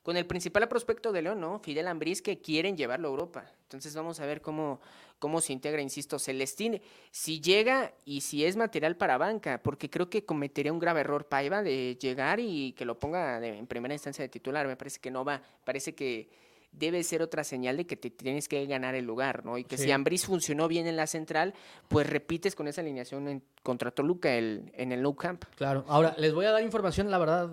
con 0.03 0.17
el 0.17 0.25
principal 0.25 0.67
prospecto 0.67 1.13
de 1.13 1.21
León, 1.21 1.39
¿no? 1.39 1.59
Fidel 1.59 1.87
Ambriz, 1.87 2.21
que 2.21 2.39
quieren 2.39 2.75
llevarlo 2.75 3.07
a 3.07 3.11
Europa. 3.11 3.45
Entonces 3.63 3.95
vamos 3.95 4.19
a 4.19 4.25
ver 4.25 4.41
cómo, 4.41 4.81
cómo 5.17 5.39
se 5.39 5.53
integra, 5.53 5.81
insisto, 5.81 6.19
Celestine. 6.19 6.81
Si 7.09 7.39
llega 7.39 7.93
y 8.03 8.21
si 8.21 8.45
es 8.45 8.57
material 8.57 8.97
para 8.97 9.17
banca, 9.17 9.61
porque 9.63 9.89
creo 9.89 10.09
que 10.09 10.25
cometería 10.25 10.73
un 10.73 10.79
grave 10.79 10.99
error 10.99 11.27
Paiva 11.27 11.63
de 11.63 11.97
llegar 11.99 12.41
y 12.41 12.73
que 12.73 12.83
lo 12.83 12.99
ponga 12.99 13.43
en 13.45 13.65
primera 13.65 13.95
instancia 13.95 14.23
de 14.23 14.29
titular. 14.29 14.67
Me 14.67 14.75
parece 14.75 14.99
que 14.99 15.09
no 15.09 15.23
va. 15.23 15.41
Parece 15.63 15.95
que 15.95 16.29
debe 16.73 17.01
ser 17.03 17.21
otra 17.21 17.45
señal 17.45 17.77
de 17.77 17.85
que 17.85 17.95
te 17.95 18.09
tienes 18.09 18.49
que 18.49 18.65
ganar 18.65 18.95
el 18.95 19.05
lugar, 19.05 19.45
¿no? 19.45 19.57
Y 19.57 19.63
que 19.63 19.77
si 19.77 19.91
Ambriz 19.91 20.25
funcionó 20.25 20.67
bien 20.67 20.85
en 20.87 20.97
la 20.97 21.07
central, 21.07 21.53
pues 21.87 22.09
repites 22.09 22.55
con 22.55 22.67
esa 22.67 22.81
alineación 22.81 23.27
en, 23.29 23.43
contra 23.61 23.91
Toluca 23.91 24.33
el, 24.33 24.71
en 24.75 24.91
el 24.91 25.01
Nou 25.01 25.15
Camp. 25.15 25.45
Claro. 25.55 25.85
Ahora, 25.87 26.13
les 26.17 26.33
voy 26.33 26.45
a 26.45 26.51
dar 26.51 26.63
información, 26.63 27.09
la 27.09 27.19
verdad, 27.19 27.49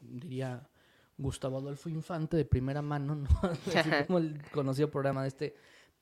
diría 0.00 0.68
Gustavo 1.18 1.58
Adolfo 1.58 1.88
Infante 1.88 2.36
de 2.36 2.44
primera 2.44 2.82
mano, 2.82 3.14
¿no? 3.14 3.28
como 4.06 4.18
el 4.18 4.42
conocido 4.50 4.90
programa 4.90 5.22
de 5.22 5.28
este 5.28 5.54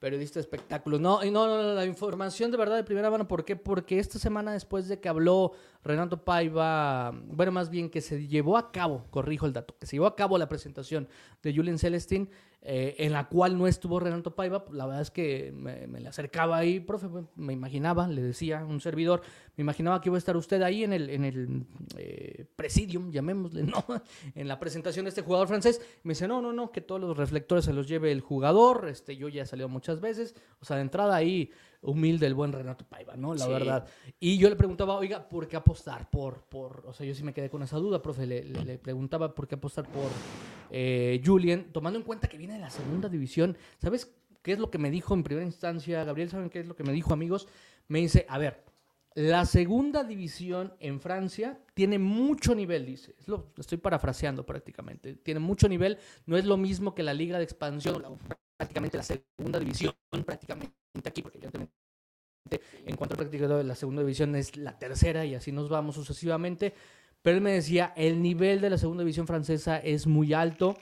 periodista 0.05 0.35
de 0.35 0.43
espectáculos. 0.43 1.01
No, 1.01 1.25
y 1.25 1.31
no, 1.31 1.47
no, 1.47 1.75
la 1.75 1.87
información 1.87 2.51
de 2.51 2.59
verdad 2.59 2.77
de 2.77 2.85
primera 2.85 3.11
mano, 3.11 3.27
¿por 3.27 3.45
qué? 3.45 3.57
Porque 3.57 3.99
esta 3.99 4.19
semana 4.19 4.53
después 4.53 4.87
de 4.87 5.01
que 5.01 5.09
habló 5.09 5.53
Renato 5.83 6.23
Paiva, 6.25 7.11
bueno, 7.29 7.53
más 7.53 7.71
bien 7.71 7.89
que 7.89 8.03
se 8.03 8.27
llevó 8.27 8.59
a 8.59 8.71
cabo, 8.71 9.07
corrijo 9.11 9.47
el 9.47 9.55
dato, 9.55 9.75
que 9.79 9.87
se 9.87 9.97
llevó 9.97 10.07
a 10.07 10.15
cabo 10.15 10.37
la 10.37 10.49
presentación 10.49 11.09
de 11.43 11.55
Julian 11.55 11.79
Celestin, 11.79 12.29
eh, 12.67 12.97
en 12.99 13.13
la 13.13 13.29
cual 13.29 13.59
no 13.59 13.67
estuvo 13.67 14.01
Renato 14.01 14.35
Paiva, 14.35 14.65
la 14.73 14.87
verdad 14.87 15.03
es 15.03 15.11
que 15.11 15.53
me, 15.53 15.87
le 15.87 16.09
acercaba 16.09 16.57
ahí, 16.57 16.81
profe, 16.81 17.09
me 17.37 17.53
imaginaba, 17.53 18.09
le 18.09 18.23
decía 18.23 18.65
un 18.65 18.81
servidor, 18.81 19.21
me 19.57 19.63
imaginaba 19.63 20.01
que 20.01 20.09
iba 20.09 20.17
a 20.17 20.19
estar 20.19 20.35
usted 20.35 20.63
ahí 20.63 20.83
en 20.83 20.95
el, 20.95 21.11
en 21.11 21.25
el 21.27 21.67
eh, 21.99 22.47
presidium, 22.57 23.13
llamémosle, 23.13 23.63
¿no? 23.65 23.85
En 24.35 24.49
la 24.49 24.59
presentación 24.59 25.05
de 25.05 25.11
este 25.11 25.21
jugador 25.21 25.47
francés. 25.47 25.81
Me 26.05 26.13
dice, 26.13 26.27
no, 26.27 26.41
no, 26.41 26.55
no, 26.55 26.73
que 26.73 26.81
todos 26.81 27.03
los 27.03 27.15
reflectores 27.17 27.67
se 27.67 27.75
los 27.75 27.87
lleve 27.87 28.11
el 28.11 28.23
jugador. 28.23 28.89
Este, 28.89 29.15
yo 29.15 29.29
ya 29.29 29.43
he 29.43 29.47
salido 29.47 29.69
muchas 29.69 30.01
veces. 30.01 30.35
O 30.61 30.65
sea, 30.65 30.77
de 30.77 30.83
entrada 30.83 31.15
ahí, 31.15 31.51
humilde 31.85 32.27
el 32.27 32.35
buen 32.35 32.53
Renato 32.53 32.85
Paiva, 32.87 33.17
¿no? 33.17 33.35
La 33.35 33.47
verdad. 33.47 33.87
Y 34.19 34.39
yo 34.39 34.49
le 34.49 34.57
preguntaba, 34.57 34.97
oiga, 34.97 35.29
¿por 35.29 35.47
qué 35.47 35.57
apostar 35.57 36.11
por, 36.11 36.43
por, 36.45 36.85
o 36.87 36.93
sea, 36.93 37.07
yo 37.07 37.15
sí 37.15 37.23
me 37.23 37.33
quedé 37.33 37.51
con 37.51 37.63
esa 37.63 37.77
duda, 37.77 38.03
profe, 38.03 38.27
le, 38.27 38.45
le, 38.45 38.79
preguntaba 38.79 39.35
por 39.35 39.47
qué 39.47 39.55
apostar 39.55 39.87
por 39.87 40.11
eh, 40.71 41.21
Julien, 41.25 41.73
tomando 41.73 41.99
en 41.99 42.05
cuenta 42.05 42.29
que 42.29 42.39
viene 42.39 42.55
de 42.55 42.61
la 42.61 42.71
segunda 42.71 43.09
división. 43.09 43.57
¿Sabes 43.79 44.15
qué 44.43 44.53
es 44.53 44.59
lo 44.59 44.71
que 44.71 44.79
me 44.79 44.91
dijo 44.91 45.15
en 45.15 45.23
primera 45.23 45.47
instancia, 45.47 46.05
Gabriel? 46.05 46.31
¿Saben 46.31 46.51
qué 46.51 46.61
es 46.61 46.67
lo 46.67 46.75
que 46.75 46.85
me 46.85 46.93
dijo, 46.93 47.13
amigos? 47.13 47.49
Me 47.89 48.01
dice, 48.01 48.27
a 48.29 48.39
ver, 48.39 48.65
la 49.15 49.47
segunda 49.47 50.03
división 50.03 50.75
en 50.81 51.01
Francia 51.01 51.61
tiene 51.73 51.99
mucho 51.99 52.55
nivel, 52.55 52.85
dice. 52.85 53.15
lo 53.27 53.53
estoy 53.57 53.79
parafraseando 53.79 54.45
prácticamente. 54.45 55.15
Tiene 55.15 55.39
mucho 55.41 55.69
nivel. 55.69 55.99
No 56.27 56.37
es 56.37 56.45
lo 56.45 56.57
mismo 56.57 56.95
que 56.95 57.05
la 57.05 57.15
liga 57.15 57.39
de 57.39 57.45
expansión, 57.45 58.03
prácticamente 58.57 58.97
la 58.97 59.05
segunda 59.05 59.61
división, 59.61 59.95
prácticamente 60.25 60.75
aquí, 61.05 61.23
porque 61.23 61.39
evidentemente 61.39 61.73
en 62.85 62.97
cuanto 62.97 63.15
a 63.15 63.19
práctica 63.19 63.47
la 63.47 63.75
segunda 63.75 64.03
división 64.03 64.35
es 64.35 64.57
la 64.57 64.79
tercera 64.79 65.25
y 65.25 65.35
así 65.35 65.53
nos 65.53 65.69
vamos 65.69 65.95
sucesivamente. 65.95 66.75
Pero 67.23 67.37
él 67.37 67.43
me 67.43 67.53
decía, 67.53 67.93
el 67.97 68.21
nivel 68.21 68.61
de 68.61 68.69
la 68.69 68.79
segunda 68.79 69.03
división 69.03 69.27
francesa 69.27 69.79
es 69.79 70.07
muy 70.07 70.35
alto. 70.35 70.77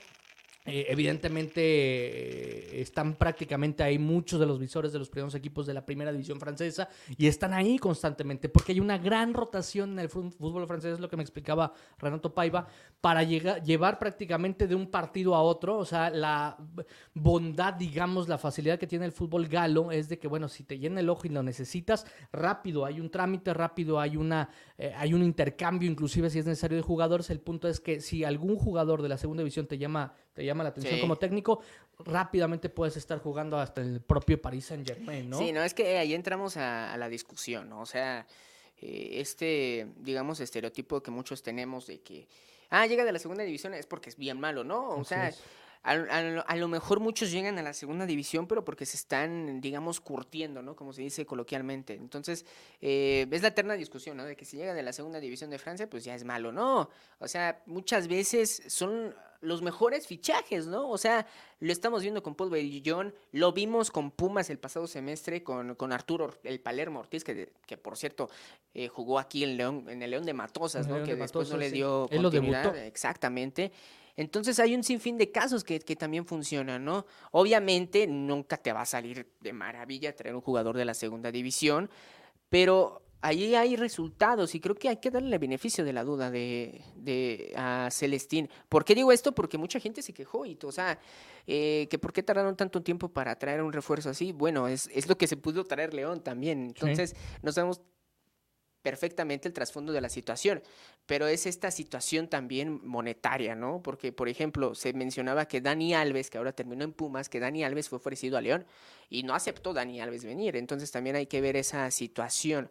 Eh, 0.65 0.85
evidentemente 0.87 1.61
eh, 1.61 2.81
están 2.81 3.15
prácticamente 3.15 3.83
ahí 3.83 3.99
muchos 3.99 4.39
de 4.39 4.45
los 4.45 4.59
visores 4.59 4.93
de 4.93 4.99
los 4.99 5.09
primeros 5.09 5.35
equipos 5.35 5.65
de 5.65 5.73
la 5.73 5.85
primera 5.85 6.09
división 6.09 6.39
francesa 6.39 6.87
y 7.17 7.27
están 7.27 7.53
ahí 7.53 7.77
constantemente 7.77 8.47
porque 8.47 8.71
hay 8.71 8.79
una 8.79 8.97
gran 8.97 9.33
rotación 9.33 9.91
en 9.91 9.99
el 9.99 10.09
fútbol 10.09 10.65
francés, 10.65 10.93
es 10.93 10.99
lo 11.01 11.09
que 11.09 11.17
me 11.17 11.23
explicaba 11.23 11.73
Renato 11.99 12.33
Paiva, 12.33 12.67
para 13.01 13.23
llegar, 13.23 13.61
llevar 13.63 13.99
prácticamente 13.99 14.65
de 14.65 14.75
un 14.75 14.87
partido 14.87 15.35
a 15.35 15.41
otro. 15.41 15.77
O 15.77 15.83
sea, 15.83 16.09
la 16.09 16.57
bondad, 17.13 17.73
digamos, 17.73 18.29
la 18.29 18.37
facilidad 18.37 18.79
que 18.79 18.87
tiene 18.87 19.05
el 19.05 19.11
fútbol 19.11 19.47
galo 19.47 19.91
es 19.91 20.07
de 20.07 20.17
que, 20.17 20.27
bueno, 20.29 20.47
si 20.47 20.63
te 20.63 20.79
llena 20.79 21.01
el 21.01 21.09
ojo 21.09 21.27
y 21.27 21.29
lo 21.29 21.43
necesitas, 21.43 22.05
rápido, 22.31 22.85
hay 22.85 23.01
un 23.01 23.09
trámite 23.09 23.53
rápido, 23.53 23.99
hay, 23.99 24.15
una, 24.15 24.49
eh, 24.83 24.93
hay 24.97 25.13
un 25.13 25.23
intercambio, 25.23 25.89
inclusive 25.89 26.29
si 26.29 26.39
es 26.39 26.45
necesario 26.45 26.75
de 26.75 26.83
jugadores. 26.83 27.29
El 27.29 27.39
punto 27.39 27.69
es 27.69 27.79
que 27.79 28.01
si 28.01 28.25
algún 28.25 28.57
jugador 28.57 29.01
de 29.01 29.07
la 29.07 29.17
segunda 29.17 29.41
división 29.41 29.65
te 29.65 29.77
llama 29.77 30.13
te 30.33 30.43
llama 30.43 30.63
la 30.63 30.71
atención 30.71 30.99
como 30.99 31.15
técnico, 31.15 31.61
rápidamente 31.99 32.67
puedes 32.67 32.97
estar 32.97 33.19
jugando 33.19 33.57
hasta 33.57 33.79
el 33.79 34.01
propio 34.01 34.41
Paris 34.41 34.65
Saint 34.65 34.85
Germain, 34.85 35.29
¿no? 35.29 35.37
Sí, 35.37 35.53
no, 35.53 35.63
es 35.63 35.73
que 35.73 35.97
ahí 35.97 36.13
entramos 36.13 36.57
a, 36.57 36.97
la 36.97 37.07
discusión, 37.07 37.69
¿no? 37.69 37.79
O 37.79 37.85
sea, 37.85 38.27
eh, 38.81 39.21
este, 39.21 39.87
digamos, 40.01 40.41
estereotipo 40.41 41.01
que 41.01 41.11
muchos 41.11 41.43
tenemos 41.43 41.87
de 41.87 42.01
que, 42.01 42.27
ah, 42.69 42.85
llega 42.85 43.05
de 43.05 43.13
la 43.13 43.19
segunda 43.19 43.43
división 43.45 43.73
es 43.73 43.85
porque 43.85 44.09
es 44.09 44.17
bien 44.17 44.37
malo, 44.37 44.65
¿no? 44.65 44.89
O 44.89 45.05
sea, 45.05 45.31
a, 45.83 45.91
a 45.91 46.21
lo- 46.21 46.43
a 46.47 46.55
lo 46.55 46.67
mejor 46.67 46.99
muchos 47.01 47.29
llegan 47.31 47.59
a 47.59 47.61
la 47.61 47.73
segunda 47.73 48.05
división, 48.05 48.47
pero 48.47 48.63
porque 48.63 48.85
se 48.85 48.95
están, 48.97 49.59
digamos, 49.61 49.99
curtiendo, 49.99 50.61
¿no? 50.61 50.75
Como 50.75 50.93
se 50.93 51.01
dice 51.01 51.25
coloquialmente. 51.25 51.93
Entonces, 51.95 52.45
eh, 52.81 53.27
es 53.29 53.41
la 53.41 53.49
eterna 53.49 53.73
discusión, 53.73 54.15
¿no? 54.17 54.23
De 54.23 54.35
que 54.37 54.45
si 54.45 54.57
llegan 54.57 54.75
de 54.75 54.83
la 54.83 54.93
segunda 54.93 55.19
división 55.19 55.49
de 55.49 55.59
Francia, 55.59 55.89
pues 55.89 56.03
ya 56.05 56.15
es 56.15 56.23
malo. 56.23 56.51
No, 56.51 56.89
o 57.19 57.27
sea, 57.27 57.61
muchas 57.65 58.07
veces 58.07 58.63
son 58.67 59.13
los 59.41 59.61
mejores 59.61 60.07
fichajes, 60.07 60.67
¿no? 60.67 60.89
O 60.89 60.97
sea, 60.97 61.27
lo 61.59 61.73
estamos 61.73 62.01
viendo 62.01 62.23
con 62.23 62.33
Paul 62.33 62.49
Bellón, 62.49 63.13
lo 63.33 63.51
vimos 63.51 63.91
con 63.91 64.09
Pumas 64.09 64.49
el 64.49 64.57
pasado 64.57 64.87
semestre, 64.87 65.43
con, 65.43 65.75
con 65.75 65.91
Arturo, 65.91 66.33
el 66.43 66.61
Palermo 66.61 67.01
Ortiz, 67.01 67.25
que, 67.25 67.51
que 67.65 67.75
por 67.77 67.97
cierto 67.97 68.29
eh, 68.73 68.87
jugó 68.87 69.19
aquí 69.19 69.43
en, 69.43 69.57
León, 69.57 69.85
en 69.89 70.01
el 70.01 70.11
León 70.11 70.25
de 70.25 70.31
Matosas, 70.33 70.87
¿no? 70.87 71.03
Que 71.03 71.15
de 71.15 71.21
después 71.21 71.49
no 71.49 71.57
le 71.57 71.71
dio 71.71 72.07
Él 72.09 72.21
lo 72.21 72.29
continuidad. 72.31 72.63
debutó. 72.63 72.79
Exactamente. 72.83 73.73
Entonces 74.15 74.59
hay 74.59 74.75
un 74.75 74.83
sinfín 74.83 75.17
de 75.17 75.31
casos 75.31 75.63
que, 75.63 75.79
que 75.79 75.95
también 75.95 76.25
funcionan, 76.25 76.85
¿no? 76.85 77.05
Obviamente 77.31 78.05
nunca 78.07 78.57
te 78.57 78.71
va 78.71 78.81
a 78.81 78.85
salir 78.85 79.27
de 79.41 79.53
maravilla 79.53 80.15
traer 80.15 80.35
un 80.35 80.41
jugador 80.41 80.77
de 80.77 80.85
la 80.85 80.93
segunda 80.93 81.31
división, 81.31 81.89
pero 82.49 83.03
ahí 83.23 83.55
hay 83.55 83.77
resultados 83.77 84.53
y 84.53 84.59
creo 84.59 84.75
que 84.75 84.89
hay 84.89 84.97
que 84.97 85.09
darle 85.09 85.33
el 85.33 85.39
beneficio 85.39 85.85
de 85.85 85.93
la 85.93 86.03
duda 86.03 86.29
de, 86.29 86.81
de 86.95 87.53
a 87.55 87.87
Celestín. 87.89 88.49
¿Por 88.67 88.83
qué 88.83 88.93
digo 88.93 89.11
esto? 89.11 89.33
Porque 89.33 89.57
mucha 89.57 89.79
gente 89.79 90.01
se 90.01 90.13
quejó 90.13 90.45
y, 90.45 90.59
o 90.61 90.71
sea, 90.71 90.99
eh, 91.47 91.87
que 91.89 91.97
por 91.97 92.11
qué 92.11 92.21
tardaron 92.21 92.57
tanto 92.57 92.83
tiempo 92.83 93.09
para 93.09 93.39
traer 93.39 93.63
un 93.63 93.71
refuerzo 93.71 94.09
así. 94.09 94.33
Bueno, 94.33 94.67
es, 94.67 94.89
es 94.93 95.07
lo 95.07 95.17
que 95.17 95.27
se 95.27 95.37
pudo 95.37 95.63
traer 95.63 95.93
León 95.93 96.21
también. 96.21 96.63
Entonces, 96.63 97.15
no 97.41 97.53
sabemos 97.53 97.81
perfectamente 98.83 99.47
el 99.47 99.53
trasfondo 99.53 99.93
de 99.93 100.01
la 100.01 100.09
situación, 100.09 100.61
pero 101.07 101.25
es 101.27 101.47
esta 101.47 101.71
situación 101.71 102.27
también 102.27 102.85
monetaria, 102.85 103.55
¿no? 103.55 103.81
Porque, 103.81 104.11
por 104.11 104.29
ejemplo, 104.29 104.75
se 104.75 104.93
mencionaba 104.93 105.47
que 105.47 105.61
Dani 105.61 105.95
Alves, 105.95 106.29
que 106.29 106.37
ahora 106.37 106.51
terminó 106.51 106.83
en 106.83 106.93
Pumas, 106.93 107.29
que 107.29 107.39
Dani 107.39 107.63
Alves 107.63 107.89
fue 107.89 107.97
ofrecido 107.97 108.37
a 108.37 108.41
León 108.41 108.65
y 109.09 109.23
no 109.23 109.33
aceptó 109.33 109.73
Dani 109.73 110.01
Alves 110.01 110.25
venir, 110.25 110.55
entonces 110.57 110.91
también 110.91 111.15
hay 111.15 111.25
que 111.25 111.41
ver 111.41 111.55
esa 111.55 111.89
situación. 111.91 112.69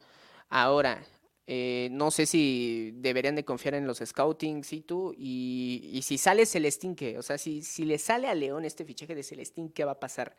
Ahora, 0.51 1.03
eh, 1.47 1.89
no 1.91 2.11
sé 2.11 2.27
si 2.27 2.93
deberían 2.97 3.35
de 3.35 3.45
confiar 3.45 3.75
en 3.75 3.87
los 3.87 3.99
scouting, 3.99 4.63
sí 4.65 4.83
tú, 4.83 5.15
y, 5.17 5.91
y 5.93 6.03
si 6.03 6.19
sale 6.19 6.47
Celestín, 6.47 6.95
¿qué? 6.95 7.19
O 7.19 7.23
sea, 7.23 7.39
si, 7.39 7.63
si 7.63 7.85
le 7.85 7.99
sale 7.99 8.29
a 8.29 8.35
León 8.35 8.65
este 8.65 8.85
fichaje 8.85 9.15
de 9.15 9.23
Celestín, 9.23 9.71
¿qué 9.71 9.85
va 9.85 9.93
a 9.93 10.01
pasar? 10.01 10.37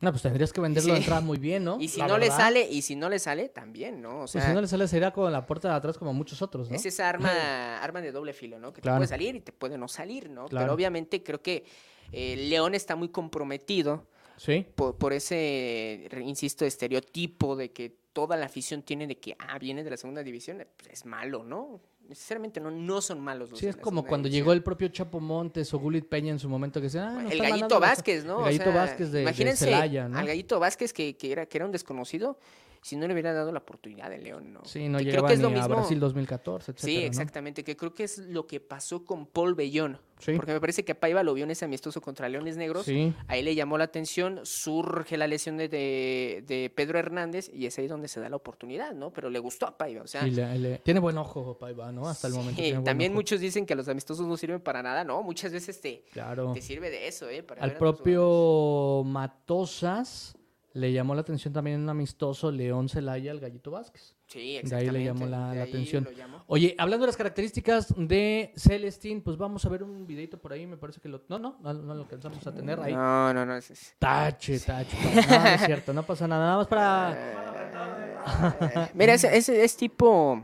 No, 0.00 0.10
pues 0.12 0.22
tendrías 0.22 0.52
que 0.52 0.60
venderlo 0.62 0.94
de 0.94 0.96
Sí. 1.00 1.02
entrada 1.02 1.20
muy 1.20 1.36
bien, 1.38 1.62
¿no? 1.64 1.78
Y 1.78 1.88
si 1.88 2.00
La 2.00 2.08
no 2.08 2.16
le 2.16 2.28
sale, 2.30 2.66
y 2.70 2.80
si 2.82 2.96
no 2.96 3.08
le 3.10 3.18
sale, 3.18 3.48
también, 3.50 4.00
¿no? 4.00 4.16
O 4.16 4.18
Pues 4.20 4.30
sea, 4.32 4.46
si 4.48 4.52
no 4.54 4.60
le 4.62 4.66
sale, 4.66 4.88
sería 4.88 5.10
con 5.12 5.30
la 5.30 5.44
puerta 5.46 5.68
de 5.68 5.74
atrás 5.74 5.98
como 5.98 6.14
muchos 6.14 6.40
otros, 6.40 6.70
¿no? 6.70 6.76
Es 6.76 6.86
esa 6.86 7.08
arma, 7.08 7.28
arma 7.82 8.00
de 8.00 8.10
doble 8.10 8.32
filo, 8.32 8.58
¿no? 8.58 8.72
Que 8.72 8.80
Claro. 8.80 8.96
te 8.96 8.98
puede 9.00 9.08
salir 9.08 9.36
y 9.36 9.40
te 9.40 9.52
puede 9.52 9.76
no 9.76 9.88
salir, 9.88 10.30
¿no? 10.30 10.46
Claro. 10.46 10.64
Pero 10.64 10.74
obviamente 10.74 11.22
creo 11.22 11.42
que 11.42 11.64
eh, 12.12 12.36
León 12.48 12.74
está 12.74 12.96
muy 12.96 13.10
comprometido 13.10 14.06
Sí. 14.36 14.66
por, 14.74 14.96
por 14.96 15.12
ese, 15.12 16.08
insisto, 16.22 16.64
estereotipo 16.64 17.54
de 17.56 17.70
que 17.72 17.94
toda 18.14 18.36
la 18.38 18.46
afición 18.46 18.82
tiene 18.82 19.06
de 19.06 19.18
que, 19.18 19.36
ah, 19.38 19.58
viene 19.58 19.84
de 19.84 19.90
la 19.90 19.96
segunda 19.98 20.22
división, 20.22 20.66
pues 20.78 20.88
es 20.92 21.04
malo, 21.04 21.44
¿no? 21.44 21.80
Necesariamente 22.10 22.58
no, 22.58 22.72
no 22.72 23.00
son 23.00 23.20
malos 23.20 23.50
los 23.50 23.60
Sí, 23.60 23.66
de 23.66 23.70
es 23.70 23.76
como 23.76 24.04
cuando 24.04 24.28
llegó 24.28 24.52
el 24.52 24.64
propio 24.64 24.88
Chapo 24.88 25.20
Montes 25.20 25.72
o 25.72 25.78
Gulit 25.78 26.08
Peña 26.08 26.32
en 26.32 26.40
su 26.40 26.48
momento 26.48 26.80
que 26.80 26.86
decían, 26.86 27.04
ah, 27.04 27.22
no 27.22 27.30
el 27.30 27.38
Gallito 27.40 27.78
Vázquez, 27.78 28.24
¿no? 28.24 28.38
El 28.38 28.40
O 28.40 28.44
Gallito 28.46 28.64
sea, 28.64 28.74
Vázquez 28.74 29.12
de, 29.12 29.18
de 29.18 29.22
imagínense 29.22 29.66
Celaya, 29.66 30.08
¿no? 30.08 30.18
al 30.18 30.26
Gallito 30.26 30.58
Vázquez 30.58 30.92
que, 30.92 31.16
que 31.16 31.30
era, 31.30 31.46
que 31.46 31.58
era 31.58 31.66
un 31.66 31.70
desconocido, 31.70 32.36
si 32.82 32.96
no 32.96 33.06
le 33.06 33.12
hubiera 33.12 33.32
dado 33.34 33.52
la 33.52 33.58
oportunidad 33.58 34.12
en 34.12 34.24
León, 34.24 34.52
¿no? 34.54 34.64
Sí, 34.64 34.88
no 34.88 34.98
Que 34.98 35.10
creo 35.10 35.26
que 35.26 35.34
es 35.34 35.40
lo 35.40 35.48
a 35.48 35.50
mismo- 35.50 35.68
Brasil 35.68 36.00
2014, 36.00 36.72
etcétera, 36.72 36.92
Sí, 36.92 37.00
¿no? 37.00 37.06
exactamente, 37.08 37.62
que 37.64 37.76
creo 37.76 37.92
que 37.94 38.04
es 38.04 38.18
lo 38.18 38.46
que 38.46 38.58
pasó 38.60 39.04
con 39.04 39.26
Paul 39.26 39.54
Bellón. 39.54 39.98
Sí. 40.18 40.32
Porque 40.36 40.52
me 40.52 40.60
parece 40.60 40.84
que 40.84 40.94
Paiva 40.94 41.22
lo 41.22 41.32
vio 41.32 41.44
en 41.44 41.50
ese 41.50 41.64
amistoso 41.64 42.02
contra 42.02 42.28
Leones 42.28 42.56
Negros. 42.58 42.84
Sí. 42.84 43.14
Ahí 43.26 43.42
le 43.42 43.54
llamó 43.54 43.78
la 43.78 43.84
atención, 43.84 44.40
surge 44.44 45.16
la 45.16 45.26
lesión 45.26 45.56
de, 45.56 45.68
de, 45.68 46.44
de 46.46 46.70
Pedro 46.74 46.98
Hernández 46.98 47.50
y 47.54 47.64
es 47.64 47.78
ahí 47.78 47.86
donde 47.86 48.06
se 48.06 48.20
da 48.20 48.28
la 48.28 48.36
oportunidad, 48.36 48.92
¿no? 48.92 49.10
Pero 49.14 49.30
le 49.30 49.38
gustó 49.38 49.66
a 49.66 49.78
Paiva, 49.78 50.02
o 50.02 50.06
sea... 50.06 50.22
Sí, 50.22 50.30
le- 50.32 50.58
le- 50.58 50.78
tiene 50.78 51.00
buen 51.00 51.16
ojo, 51.16 51.56
Paiva, 51.58 51.90
¿no? 51.90 52.06
Hasta 52.06 52.28
el 52.28 52.34
momento. 52.34 52.60
tiene 52.60 52.82
también 52.82 53.14
muchos 53.14 53.40
dicen 53.40 53.64
que 53.64 53.74
los 53.74 53.88
amistosos 53.88 54.26
no 54.26 54.36
sirven 54.36 54.60
para 54.60 54.82
nada, 54.82 55.04
¿no? 55.04 55.22
Muchas 55.22 55.52
veces 55.52 55.80
te, 55.80 56.04
Claro. 56.12 56.52
te 56.52 56.60
sirve 56.60 56.90
de 56.90 57.08
eso, 57.08 57.28
¿eh? 57.30 57.42
Para 57.42 57.62
Al 57.62 57.70
a 57.70 57.78
propio 57.78 59.02
Matosas 59.06 60.36
le 60.72 60.92
llamó 60.92 61.16
la 61.16 61.22
atención 61.22 61.52
también 61.52 61.80
un 61.80 61.88
amistoso 61.88 62.52
León 62.52 62.88
Celaya 62.88 63.32
al 63.32 63.40
Gallito 63.40 63.72
Vázquez. 63.72 64.14
Sí, 64.28 64.38
de 64.38 64.44
ahí 64.44 64.56
exactamente. 64.58 64.92
le 64.98 65.04
llamó 65.04 65.26
la- 65.26 65.50
atención. 65.62 66.08
Oye, 66.46 66.76
hablando 66.78 67.04
de 67.04 67.08
las 67.08 67.16
características 67.16 67.92
de 67.96 68.52
Celestín, 68.56 69.20
pues 69.22 69.36
vamos 69.36 69.64
a 69.64 69.68
ver 69.68 69.82
un 69.82 70.06
videito 70.06 70.38
por 70.40 70.52
ahí, 70.52 70.66
me 70.66 70.76
parece 70.76 71.00
que 71.00 71.08
lo... 71.08 71.22
No, 71.28 71.40
no, 71.40 71.58
no, 71.60 71.72
no 71.74 71.94
lo 71.94 72.02
alcanzamos 72.02 72.46
a 72.46 72.54
tener 72.54 72.78
ahí. 72.80 72.92
No, 72.92 73.34
no, 73.34 73.44
no. 73.44 73.56
es- 73.56 73.70
es- 73.72 73.96
Tache, 73.98 74.60
tache. 74.60 74.96
No, 75.28 75.38
no 75.40 75.46
es 75.46 75.66
cierto, 75.66 75.92
no 75.92 76.04
pasa 76.04 76.28
nada. 76.28 76.44
Nada 76.46 76.56
más 76.58 76.68
para... 76.68 78.90
Mira, 78.94 79.14
ese, 79.14 79.36
ese 79.36 79.64
es 79.64 79.76
tipo... 79.76 80.40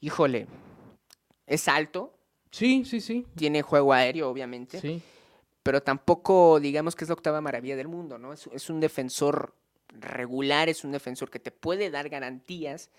Híjole, 0.00 0.46
es 1.46 1.66
alto, 1.66 2.12
Sí, 2.50 2.84
sí, 2.84 3.00
sí. 3.00 3.26
tiene 3.34 3.62
juego 3.62 3.92
aéreo, 3.92 4.28
obviamente. 4.28 4.80
Sí. 4.80 5.02
Pero 5.64 5.82
tampoco 5.82 6.60
digamos 6.60 6.94
que 6.94 7.04
es 7.04 7.08
la 7.08 7.14
octava 7.14 7.40
maravilla 7.40 7.74
del 7.74 7.88
mundo, 7.88 8.18
¿no? 8.18 8.32
Es, 8.32 8.48
es 8.52 8.70
un 8.70 8.78
defensor 8.78 9.54
regular, 9.88 10.68
es 10.68 10.84
un 10.84 10.92
defensor 10.92 11.30
que 11.30 11.40
te 11.40 11.50
puede 11.50 11.90
dar 11.90 12.08
garantías, 12.08 12.90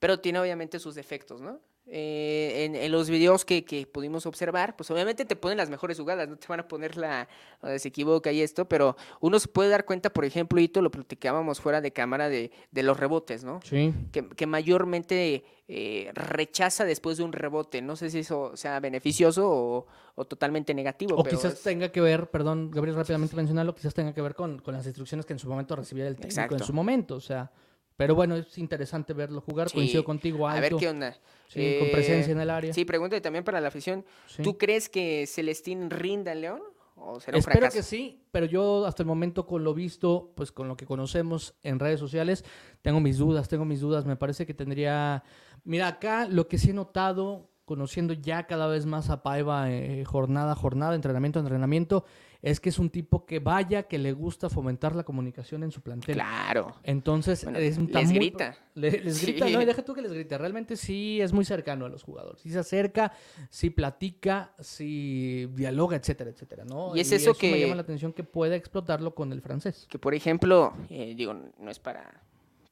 pero 0.00 0.18
tiene 0.18 0.40
obviamente 0.40 0.80
sus 0.80 0.96
defectos, 0.96 1.40
¿no? 1.40 1.60
Eh, 1.88 2.64
en, 2.64 2.74
en 2.74 2.90
los 2.90 3.08
videos 3.08 3.44
que, 3.44 3.64
que 3.64 3.86
pudimos 3.86 4.26
observar, 4.26 4.74
pues 4.74 4.90
obviamente 4.90 5.24
te 5.24 5.36
ponen 5.36 5.56
las 5.56 5.70
mejores 5.70 5.96
jugadas, 6.00 6.28
no 6.28 6.36
te 6.36 6.48
van 6.48 6.58
a 6.58 6.66
poner 6.66 6.96
la, 6.96 7.28
donde 7.62 7.78
se 7.78 7.86
equivoca 7.88 8.32
y 8.32 8.40
esto, 8.42 8.64
pero 8.68 8.96
uno 9.20 9.38
se 9.38 9.46
puede 9.46 9.68
dar 9.70 9.84
cuenta, 9.84 10.10
por 10.10 10.24
ejemplo, 10.24 10.60
Ito, 10.60 10.82
lo 10.82 10.90
platicábamos 10.90 11.60
fuera 11.60 11.80
de 11.80 11.92
cámara 11.92 12.28
de, 12.28 12.50
de 12.72 12.82
los 12.82 12.98
rebotes, 12.98 13.44
¿no? 13.44 13.60
Sí. 13.62 13.94
que, 14.10 14.26
que 14.28 14.46
mayormente 14.46 15.44
eh, 15.68 16.10
rechaza 16.14 16.84
después 16.84 17.18
de 17.18 17.22
un 17.22 17.32
rebote. 17.32 17.80
No 17.82 17.94
sé 17.94 18.10
si 18.10 18.18
eso 18.18 18.56
sea 18.56 18.80
beneficioso 18.80 19.48
o, 19.48 19.86
o 20.16 20.24
totalmente 20.24 20.74
negativo. 20.74 21.14
O 21.16 21.22
pero 21.22 21.36
quizás 21.36 21.52
es- 21.54 21.62
tenga 21.62 21.92
que 21.92 22.00
ver, 22.00 22.30
perdón, 22.30 22.72
Gabriel, 22.72 22.96
rápidamente 22.96 23.36
mencionarlo, 23.36 23.76
quizás 23.76 23.94
tenga 23.94 24.12
que 24.12 24.22
ver 24.22 24.34
con, 24.34 24.58
con 24.58 24.74
las 24.74 24.86
instrucciones 24.86 25.24
que 25.24 25.34
en 25.34 25.38
su 25.38 25.48
momento 25.48 25.76
recibía 25.76 26.08
el 26.08 26.16
técnico 26.16 26.40
en 26.40 26.44
Exacto. 26.46 26.64
su 26.64 26.72
momento, 26.72 27.14
o 27.14 27.20
sea, 27.20 27.52
pero 27.96 28.14
bueno, 28.14 28.36
es 28.36 28.58
interesante 28.58 29.12
verlo 29.12 29.40
jugar, 29.40 29.68
Sí, 29.70 29.74
coincido 29.76 30.04
contigo, 30.04 30.46
A 30.46 30.52
alto, 30.52 30.62
ver 30.62 30.76
qué 30.76 30.88
onda. 30.88 31.16
sí, 31.48 31.76
con 31.78 31.90
presencia 31.90 32.32
en 32.32 32.40
el 32.40 32.50
área. 32.50 32.72
Sí, 32.72 32.84
pregúntate 32.84 33.20
también 33.20 33.44
para 33.44 33.60
la 33.60 33.68
afición. 33.68 34.04
Sí. 34.26 34.42
¿Tú 34.42 34.58
crees 34.58 34.88
que 34.88 35.26
Celestín 35.26 35.90
rinda 35.90 36.32
en 36.32 36.40
León? 36.42 36.62
¿O 36.98 37.20
será 37.20 37.36
un 37.36 37.40
Espero 37.40 37.58
fracaso? 37.58 37.76
que 37.76 37.82
sí, 37.82 38.22
pero 38.32 38.46
yo 38.46 38.86
hasta 38.86 39.02
el 39.02 39.06
momento 39.06 39.46
con 39.46 39.62
lo 39.64 39.74
visto, 39.74 40.32
pues 40.34 40.50
con 40.50 40.66
lo 40.66 40.76
que 40.78 40.86
conocemos 40.86 41.54
en 41.62 41.78
redes 41.78 42.00
sociales, 42.00 42.42
tengo 42.80 43.00
mis 43.00 43.18
dudas, 43.18 43.48
tengo 43.48 43.64
mis 43.66 43.80
dudas. 43.80 44.06
Me 44.06 44.16
parece 44.16 44.46
que 44.46 44.54
tendría... 44.54 45.22
Mira, 45.64 45.88
acá 45.88 46.26
lo 46.26 46.48
que 46.48 46.56
sí 46.56 46.70
he 46.70 46.72
notado, 46.72 47.50
conociendo 47.66 48.14
ya 48.14 48.46
cada 48.46 48.66
vez 48.66 48.86
más 48.86 49.10
a 49.10 49.22
Paiva 49.22 49.70
eh, 49.70 50.04
jornada 50.06 50.52
a 50.52 50.54
jornada, 50.54 50.94
entrenamiento 50.94 51.38
a 51.38 51.42
entrenamiento, 51.42 52.04
es 52.42 52.60
que 52.60 52.68
es 52.68 52.78
un 52.78 52.90
tipo 52.90 53.24
que 53.26 53.38
vaya, 53.38 53.84
que 53.84 53.98
le 53.98 54.12
gusta 54.12 54.48
fomentar 54.50 54.94
la 54.94 55.04
comunicación 55.04 55.62
en 55.62 55.70
su 55.70 55.80
plantel. 55.80 56.14
Claro. 56.16 56.74
Entonces, 56.82 57.44
Bueno, 57.44 57.58
es 57.58 57.78
un- 57.78 57.90
les 57.92 58.06
muy- 58.08 58.14
grita. 58.14 58.56
le- 58.74 58.90
les 59.02 59.16
Sí. 59.16 59.26
grita, 59.32 59.48
no, 59.48 59.62
y 59.62 59.64
deja 59.64 59.84
tú 59.84 59.94
que 59.94 60.02
les 60.02 60.12
grite. 60.12 60.36
Realmente 60.38 60.76
sí 60.76 61.20
es 61.20 61.32
muy 61.32 61.44
cercano 61.44 61.86
a 61.86 61.88
los 61.88 62.02
jugadores. 62.02 62.40
Sí 62.42 62.50
se 62.50 62.58
acerca, 62.58 63.12
sí 63.50 63.70
platica, 63.70 64.54
sí 64.60 65.46
dialoga, 65.54 65.96
etcétera, 65.96 66.30
etcétera, 66.30 66.64
¿no? 66.64 66.94
Y 66.96 67.00
es 67.00 67.12
eso 67.12 67.32
me 67.32 67.38
que- 67.38 67.60
llama 67.60 67.74
la 67.76 67.82
atención 67.82 68.12
que 68.12 68.24
pueda 68.24 68.56
explotarlo 68.56 69.14
con 69.14 69.32
el 69.32 69.40
francés. 69.40 69.86
Que 69.90 69.98
por 69.98 70.14
ejemplo, 70.14 70.74
eh, 70.90 71.14
digo, 71.16 71.34
no 71.34 71.70
es 71.70 71.78
para, 71.78 72.22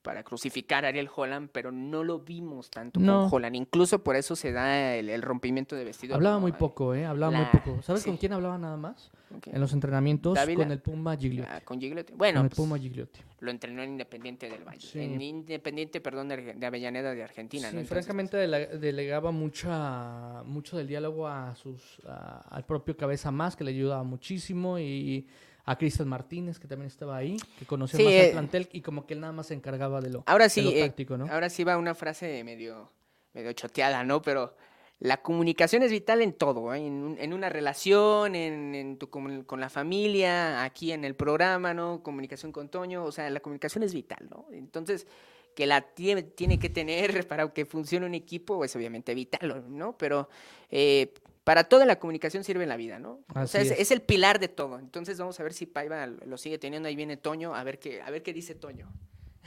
para 0.04 0.22
crucificar 0.22 0.84
a 0.84 0.88
Ariel 0.88 1.08
Holland, 1.16 1.48
pero 1.50 1.72
no 1.72 2.04
lo 2.04 2.20
vimos 2.20 2.68
tanto 2.70 3.00
No. 3.00 3.22
con 3.22 3.34
Holland. 3.36 3.56
Incluso 3.56 4.04
por 4.04 4.16
eso 4.16 4.36
se 4.36 4.52
da 4.52 4.94
el, 4.94 5.08
el 5.08 5.22
rompimiento 5.22 5.74
de 5.74 5.82
vestido. 5.84 6.14
Hablaba 6.14 6.38
muy 6.38 6.52
poco, 6.52 6.94
¿eh? 6.94 7.06
Hablaba 7.06 7.32
muy 7.36 7.46
poco. 7.46 7.80
¿Sabes 7.82 8.02
sí. 8.02 8.10
con 8.10 8.18
quién 8.18 8.34
hablaba 8.34 8.58
nada 8.58 8.76
más? 8.76 9.10
En 9.46 9.60
los 9.60 9.72
entrenamientos 9.72 10.34
Dávila. 10.34 10.62
con 10.64 10.72
el 10.72 10.80
Puma 10.80 11.16
Gigliotti. 11.16 11.50
Ah, 11.50 11.60
con 11.64 11.80
Gigliotti. 11.80 12.12
con 12.12 12.18
Bueno, 12.18 12.42
el 12.42 12.48
pues, 12.48 12.56
Puma 12.56 12.78
Gigliotti. 12.78 13.18
lo 13.40 13.50
entrenó 13.50 13.82
en 13.82 13.92
Independiente 13.92 14.48
del 14.48 14.62
Valle. 14.62 14.86
Sí. 14.86 15.00
En 15.00 15.20
Independiente, 15.20 16.00
perdón, 16.02 16.28
de, 16.28 16.54
Avellaneda 16.64 17.12
de 17.14 17.22
Argentina. 17.24 17.68
Sí, 17.70 17.74
¿no? 17.74 17.80
Entonces, 17.80 18.04
francamente 18.06 18.36
dele- 18.36 18.78
delegaba 18.78 19.32
mucha, 19.32 20.42
mucho 20.44 20.76
del 20.76 20.86
diálogo 20.86 21.26
a 21.26 21.54
sus, 21.56 22.00
a- 22.06 22.42
al 22.50 22.64
propio 22.66 22.96
Cabeza 22.96 23.30
Más, 23.32 23.56
que 23.56 23.64
le 23.64 23.70
ayudaba 23.70 24.04
muchísimo, 24.04 24.78
y 24.78 25.26
a 25.64 25.76
Cristian 25.78 26.08
Martínez, 26.08 26.58
que 26.58 26.68
también 26.68 26.88
estaba 26.88 27.16
ahí, 27.16 27.36
que 27.58 27.64
conocía 27.66 27.98
Sí, 27.98 28.04
más 28.04 28.12
eh, 28.12 28.26
al 28.26 28.32
plantel, 28.32 28.68
y 28.72 28.82
como 28.82 29.06
que 29.06 29.14
él 29.14 29.20
nada 29.20 29.32
más 29.32 29.46
se 29.46 29.54
encargaba 29.54 30.00
de 30.00 30.10
lo, 30.10 30.22
Ahora 30.26 30.44
de 30.44 30.50
sí, 30.50 30.62
lo 30.62 30.70
eh, 30.70 30.80
táctico, 30.80 31.16
¿no? 31.16 31.26
ahora 31.30 31.48
sí 31.48 31.64
va 31.64 31.78
una 31.78 31.94
frase 31.94 32.44
medio, 32.44 32.90
medio 33.32 33.52
choteada, 33.52 34.04
¿no? 34.04 34.20
Pero 34.20 34.54
la 35.00 35.22
comunicación 35.22 35.82
es 35.82 35.90
vital 35.90 36.22
en 36.22 36.32
todo, 36.34 36.72
¿eh? 36.74 36.86
en, 36.86 37.16
en 37.18 37.32
una 37.32 37.48
relación, 37.48 38.34
en, 38.34 38.74
en 38.74 38.98
tu 38.98 39.08
con 39.10 39.60
la 39.60 39.68
familia, 39.70 40.62
aquí 40.64 40.92
en 40.92 41.04
el 41.04 41.14
programa, 41.14 41.74
¿no? 41.74 42.02
Comunicación 42.02 42.52
con 42.52 42.68
Toño, 42.68 43.04
o 43.04 43.12
sea, 43.12 43.28
la 43.30 43.40
comunicación 43.40 43.84
es 43.84 43.94
vital, 43.94 44.28
¿no? 44.30 44.46
Entonces, 44.52 45.06
que 45.54 45.66
la 45.66 45.80
tiene, 45.82 46.22
tiene 46.22 46.58
que 46.58 46.68
tener 46.68 47.26
para 47.28 47.48
que 47.52 47.64
funcione 47.64 48.06
un 48.06 48.14
equipo, 48.14 48.64
es 48.64 48.74
obviamente 48.76 49.14
vital, 49.14 49.64
¿no? 49.68 49.96
Pero, 49.96 50.28
eh, 50.70 51.12
para 51.44 51.64
toda 51.64 51.84
la 51.84 51.98
comunicación 51.98 52.42
sirve 52.42 52.62
en 52.62 52.70
la 52.70 52.76
vida, 52.76 52.98
¿no? 52.98 53.20
o 53.34 53.46
sea, 53.46 53.60
es, 53.60 53.70
es. 53.70 53.80
es 53.80 53.90
el 53.90 54.00
pilar 54.00 54.38
de 54.40 54.48
todo. 54.48 54.78
Entonces 54.78 55.18
vamos 55.18 55.38
a 55.38 55.42
ver 55.42 55.52
si 55.52 55.66
Paiva 55.66 56.06
lo 56.06 56.38
sigue 56.38 56.58
teniendo. 56.58 56.88
Ahí 56.88 56.96
viene 56.96 57.16
Toño, 57.16 57.54
a 57.54 57.62
ver 57.64 57.78
qué, 57.78 58.00
a 58.02 58.10
ver 58.10 58.22
qué 58.22 58.32
dice 58.32 58.54
Toño. 58.54 58.90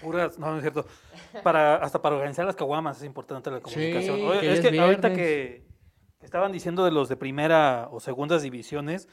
Puras- 0.01 0.37
no, 0.37 0.51
no 0.51 0.57
es 0.57 0.61
cierto. 0.61 0.85
Para, 1.43 1.75
hasta 1.77 2.01
para 2.01 2.15
organizar 2.15 2.45
las 2.45 2.55
caguamas 2.55 2.97
es 2.97 3.03
importante 3.03 3.49
la 3.49 3.59
comunicación. 3.61 4.15
Sí, 4.17 4.21
Oye, 4.23 4.39
que 4.41 4.53
es 4.53 4.59
que 4.61 4.67
es 4.67 4.79
ahorita 4.79 5.13
que 5.13 5.65
estaban 6.21 6.51
diciendo 6.51 6.85
de 6.85 6.91
los 6.91 7.09
de 7.09 7.17
primera 7.17 7.87
o 7.91 7.99
segundas 7.99 8.43
divisiones, 8.43 9.07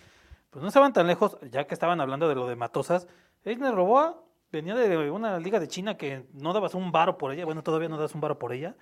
pues 0.50 0.62
no 0.62 0.68
estaban 0.68 0.92
tan 0.92 1.06
lejos, 1.06 1.38
ya 1.50 1.66
que 1.66 1.74
estaban 1.74 2.00
hablando 2.02 2.28
de 2.28 2.34
lo 2.34 2.46
de 2.46 2.56
Matosas. 2.56 3.08
Eisner 3.44 3.74
Roboa 3.74 4.22
venía 4.52 4.74
de 4.74 5.10
una 5.10 5.38
liga 5.38 5.58
de 5.60 5.68
China 5.68 5.96
que 5.96 6.26
no 6.32 6.52
dabas 6.52 6.74
un 6.74 6.92
varo 6.92 7.18
por 7.18 7.32
ella, 7.32 7.44
bueno, 7.44 7.62
todavía 7.62 7.88
no 7.88 7.98
das 7.98 8.14
un 8.14 8.20
varo 8.20 8.38
por 8.38 8.52
ella. 8.52 8.74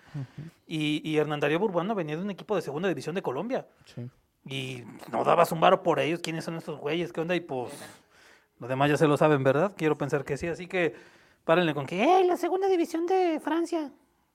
Y, 0.67 1.01
y 1.09 1.17
Hernán 1.17 1.41
Darío 1.41 1.59
Burbano 1.59 1.95
venía 1.95 2.17
de 2.17 2.23
un 2.23 2.31
equipo 2.31 2.55
de 2.57 2.63
segunda 2.63 2.89
división 2.89 3.15
de 3.15 3.23
Colombia. 3.23 3.67
Sí. 3.85 4.09
Y 4.45 4.85
no 5.11 5.25
dabas 5.25 5.53
un 5.53 5.61
varo 5.61 5.83
por 5.83 6.01
ellos. 6.01 6.21
¿Quiénes 6.21 6.45
son 6.45 6.57
estos 6.57 6.79
güeyes? 6.79 7.13
¿Qué 7.13 7.21
onda? 7.21 7.35
Y 7.37 7.41
pues, 7.41 7.73
los 8.59 8.69
demás 8.69 8.91
ya 8.91 8.97
se 8.97 9.07
lo 9.07 9.17
saben, 9.17 9.45
¿verdad? 9.45 9.73
Quiero 9.77 9.97
pensar 9.97 10.25
que 10.25 10.37
sí. 10.37 10.47
Así 10.49 10.67
que 10.67 10.95
párenle 11.45 11.75
con 11.75 11.87
que, 11.87 12.03
¡eh, 12.03 12.25
la 12.25 12.37
segunda 12.37 12.69
división 12.69 13.07
de 13.07 13.41
Francia! 13.41 13.91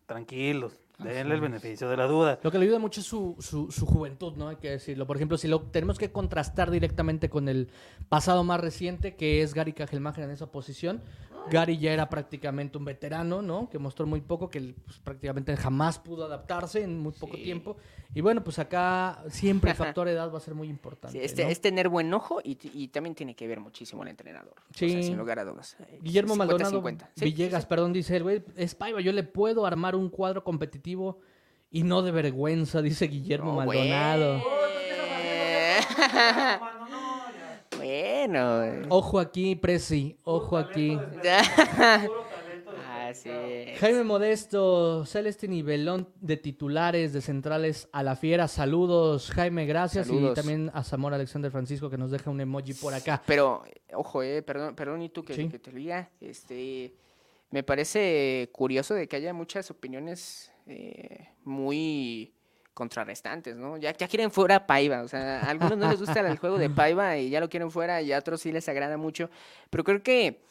Tranquilos, 0.05 0.79
denle 0.97 1.35
el 1.35 1.41
beneficio 1.41 1.89
de 1.89 1.97
la 1.97 2.07
duda. 2.07 2.39
Lo 2.41 2.51
que 2.51 2.57
le 2.57 2.65
ayuda 2.65 2.79
mucho 2.79 3.01
es 3.01 3.07
su, 3.07 3.35
su, 3.39 3.71
su 3.71 3.85
juventud, 3.85 4.33
¿no? 4.35 4.49
Hay 4.49 4.55
que 4.57 4.71
decirlo. 4.71 5.05
Por 5.05 5.15
ejemplo, 5.15 5.37
si 5.37 5.47
lo 5.47 5.61
tenemos 5.61 5.97
que 5.97 6.11
contrastar 6.11 6.71
directamente 6.71 7.29
con 7.29 7.49
el 7.49 7.69
pasado 8.09 8.43
más 8.43 8.59
reciente, 8.59 9.15
que 9.15 9.41
es 9.41 9.53
Gary 9.53 9.73
Cajelmacher 9.73 10.23
en 10.23 10.31
esa 10.31 10.51
posición. 10.51 11.01
Gary 11.49 11.77
ya 11.77 11.91
era 11.93 12.09
prácticamente 12.09 12.77
un 12.77 12.85
veterano, 12.85 13.41
¿no? 13.41 13.69
Que 13.69 13.79
mostró 13.79 14.05
muy 14.05 14.21
poco, 14.21 14.49
que 14.49 14.75
pues, 14.85 14.99
prácticamente 14.99 15.55
jamás 15.57 15.99
pudo 15.99 16.25
adaptarse 16.25 16.83
en 16.83 16.99
muy 16.99 17.11
poco 17.13 17.35
Sí. 17.37 17.43
tiempo. 17.43 17.77
Y 18.13 18.21
bueno, 18.21 18.43
pues 18.43 18.57
acá 18.59 19.23
siempre 19.29 19.71
el 19.71 19.77
factor 19.77 20.07
edad 20.07 20.31
va 20.33 20.37
a 20.37 20.41
ser 20.41 20.55
muy 20.55 20.69
importante. 20.69 21.17
Sí, 21.19 21.23
este, 21.23 21.43
¿no? 21.43 21.49
es 21.49 21.59
tener 21.61 21.89
buen 21.89 22.13
ojo 22.13 22.39
y, 22.43 22.57
y 22.73 22.87
también 22.87 23.13
tiene 23.15 23.35
que 23.35 23.47
ver 23.47 23.59
muchísimo 23.59 24.03
el 24.03 24.09
entrenador. 24.09 24.53
O 24.57 24.73
sea, 24.73 24.87
Sí. 24.89 25.03
sin 25.03 25.17
lugar 25.17 25.39
a 25.39 25.43
dudas. 25.45 25.75
Eh, 25.79 25.99
Guillermo 26.01 26.35
50-50. 26.35 26.37
Maldonado 26.37 26.97
Sí, 27.15 27.19
sí, 27.19 27.25
Villegas, 27.25 27.63
sí. 27.63 27.69
perdón, 27.69 27.93
dice 27.93 28.15
el 28.17 28.23
güey, 28.23 28.43
es 28.55 28.75
Paiva, 28.75 29.01
yo 29.01 29.11
le 29.11 29.23
puedo 29.23 29.65
armar 29.65 29.95
un 29.95 30.09
cuadro 30.09 30.43
competitivo 30.43 31.19
y 31.69 31.83
no 31.83 32.01
de 32.01 32.11
vergüenza, 32.11 32.81
dice 32.81 33.07
Guillermo 33.07 33.51
No, 33.51 33.57
Maldonado. 33.65 34.41
Bueno. 38.17 38.87
Ojo 38.89 39.19
aquí, 39.19 39.55
Presi, 39.55 40.17
ojo 40.23 40.57
aquí. 40.57 40.97
Así 43.07 43.29
es. 43.31 43.79
Jaime 43.79 44.03
Modesto, 44.03 45.05
Celeste 45.05 45.47
Nivelón 45.47 46.09
de 46.19 46.37
titulares, 46.37 47.13
de 47.13 47.21
centrales 47.21 47.87
a 47.91 48.01
la 48.01 48.15
fiera. 48.15 48.47
Saludos, 48.47 49.29
Jaime, 49.29 49.67
gracias. 49.67 50.09
Y 50.09 50.33
también 50.33 50.71
a 50.73 50.83
Zamora 50.83 51.15
Alexander 51.17 51.51
Francisco 51.51 51.91
que 51.91 51.97
nos 51.97 52.09
deja 52.09 52.31
un 52.31 52.41
emoji 52.41 52.73
por 52.73 52.93
acá. 52.95 53.21
Pero, 53.27 53.61
ojo, 53.93 54.23
eh, 54.23 54.41
perdón, 54.41 54.75
perdón, 54.75 55.03
y 55.03 55.09
tú 55.09 55.23
que, 55.23 55.33
Sí. 55.35 55.47
que 55.47 55.59
te 55.59 55.71
lo 55.71 55.77
diga, 55.77 56.09
este, 56.19 56.95
me 57.51 57.61
parece 57.61 58.49
curioso 58.51 58.95
de 58.95 59.07
que 59.07 59.17
haya 59.17 59.31
muchas 59.31 59.69
opiniones 59.69 60.51
eh, 60.65 61.29
muy 61.43 62.33
contrarrestantes, 62.77 63.55
¿no? 63.55 63.77
Ya, 63.77 63.91
ya 63.97 64.07
quieren 64.07 64.29
fuera 64.29 64.57
a 64.57 64.67
Paiva, 64.67 65.01
o 65.01 65.07
sea, 65.07 65.39
a 65.39 65.49
algunos 65.49 65.79
no 65.79 65.89
les 65.89 65.99
gusta 65.99 66.19
el 66.19 66.37
juego 66.37 66.59
de 66.59 66.69
Paiva 66.69 67.17
y 67.17 67.31
ya 67.31 67.39
lo 67.39 67.49
quieren 67.49 67.71
fuera 67.71 68.03
y 68.03 68.11
a 68.13 68.19
otros 68.19 68.41
sí 68.41 68.51
les 68.51 68.69
agrada 68.69 68.97
mucho, 68.97 69.31
pero 69.71 69.83
creo 69.83 70.03
que 70.03 70.43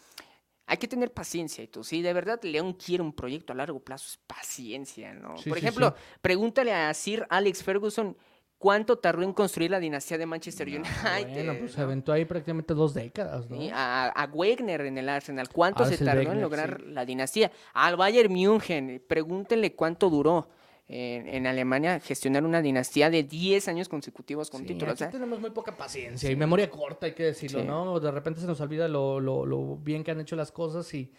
hay 0.67 0.77
que 0.77 0.89
tener 0.89 1.13
paciencia 1.13 1.63
y 1.63 1.69
tú, 1.69 1.85
si 1.85 2.03
de 2.03 2.13
verdad 2.13 2.41
León 2.43 2.73
quiere 2.73 3.05
un 3.05 3.13
proyecto 3.13 3.53
a 3.53 3.57
largo 3.57 3.79
plazo, 3.79 4.09
es 4.09 4.19
paciencia, 4.27 5.15
¿no? 5.15 5.37
Sí, 5.39 5.49
Por 5.49 5.59
ejemplo, 5.59 5.95
sí. 5.97 6.03
pregúntale 6.21 6.75
a 6.75 6.93
Sir 6.95 7.25
Alex 7.31 7.63
Ferguson 7.63 8.17
cuánto 8.59 8.99
tardó 8.99 9.23
en 9.23 9.33
construir 9.33 9.71
la 9.71 9.79
dinastía 9.79 10.19
de 10.19 10.27
Manchester 10.27 10.67
United. 10.67 11.33
Bueno, 11.33 11.55
pues 11.61 11.73
se 11.75 11.81
aventó 11.81 12.13
ahí 12.13 12.25
prácticamente 12.25 12.75
dos 12.75 12.93
décadas, 12.93 13.49
¿no? 13.49 13.57
A, 13.73 14.09
a 14.09 14.25
Wegner 14.33 14.81
en 14.81 14.99
el 14.99 15.09
Arsenal, 15.09 15.49
¿cuánto 15.49 15.85
se 15.85 15.95
Arsène 15.95 16.05
tardó 16.05 16.33
en 16.33 16.41
lograr 16.41 16.81
sí. 16.81 16.91
la 16.93 17.05
dinastía? 17.05 17.53
Al 17.73 17.95
Bayern 17.95 18.33
München, 18.33 19.01
pregúntenle 19.07 19.77
cuánto 19.77 20.11
duró 20.11 20.49
en, 20.89 21.27
en 21.29 21.47
Alemania 21.47 21.99
gestionar 22.01 22.45
una 22.45 22.63
dinastía 22.63 23.11
de 23.11 23.25
10 23.25 23.67
años 23.69 23.89
consecutivos 23.89 24.51
con 24.51 24.61
Sí, 24.61 24.69
títulos. 24.69 24.95
o 24.95 24.97
sea, 24.97 25.11
tenemos 25.11 25.41
muy 25.41 25.51
poca 25.51 25.77
paciencia 25.77 26.31
y 26.31 26.37
memoria 26.37 26.71
corta, 26.71 27.07
hay 27.07 27.13
que 27.13 27.25
decirlo, 27.25 27.61
Sí. 27.63 27.67
¿no? 27.67 27.99
De 27.99 28.11
repente 28.11 28.41
se 28.41 28.47
nos 28.47 28.61
olvida 28.61 28.87
lo, 28.87 29.19
lo- 29.21 29.45
lo 29.47 29.77
bien 29.77 30.05
que 30.05 30.13
han 30.13 30.21
hecho 30.21 30.37
las 30.37 30.53
cosas 30.53 30.93
y, 30.95 31.11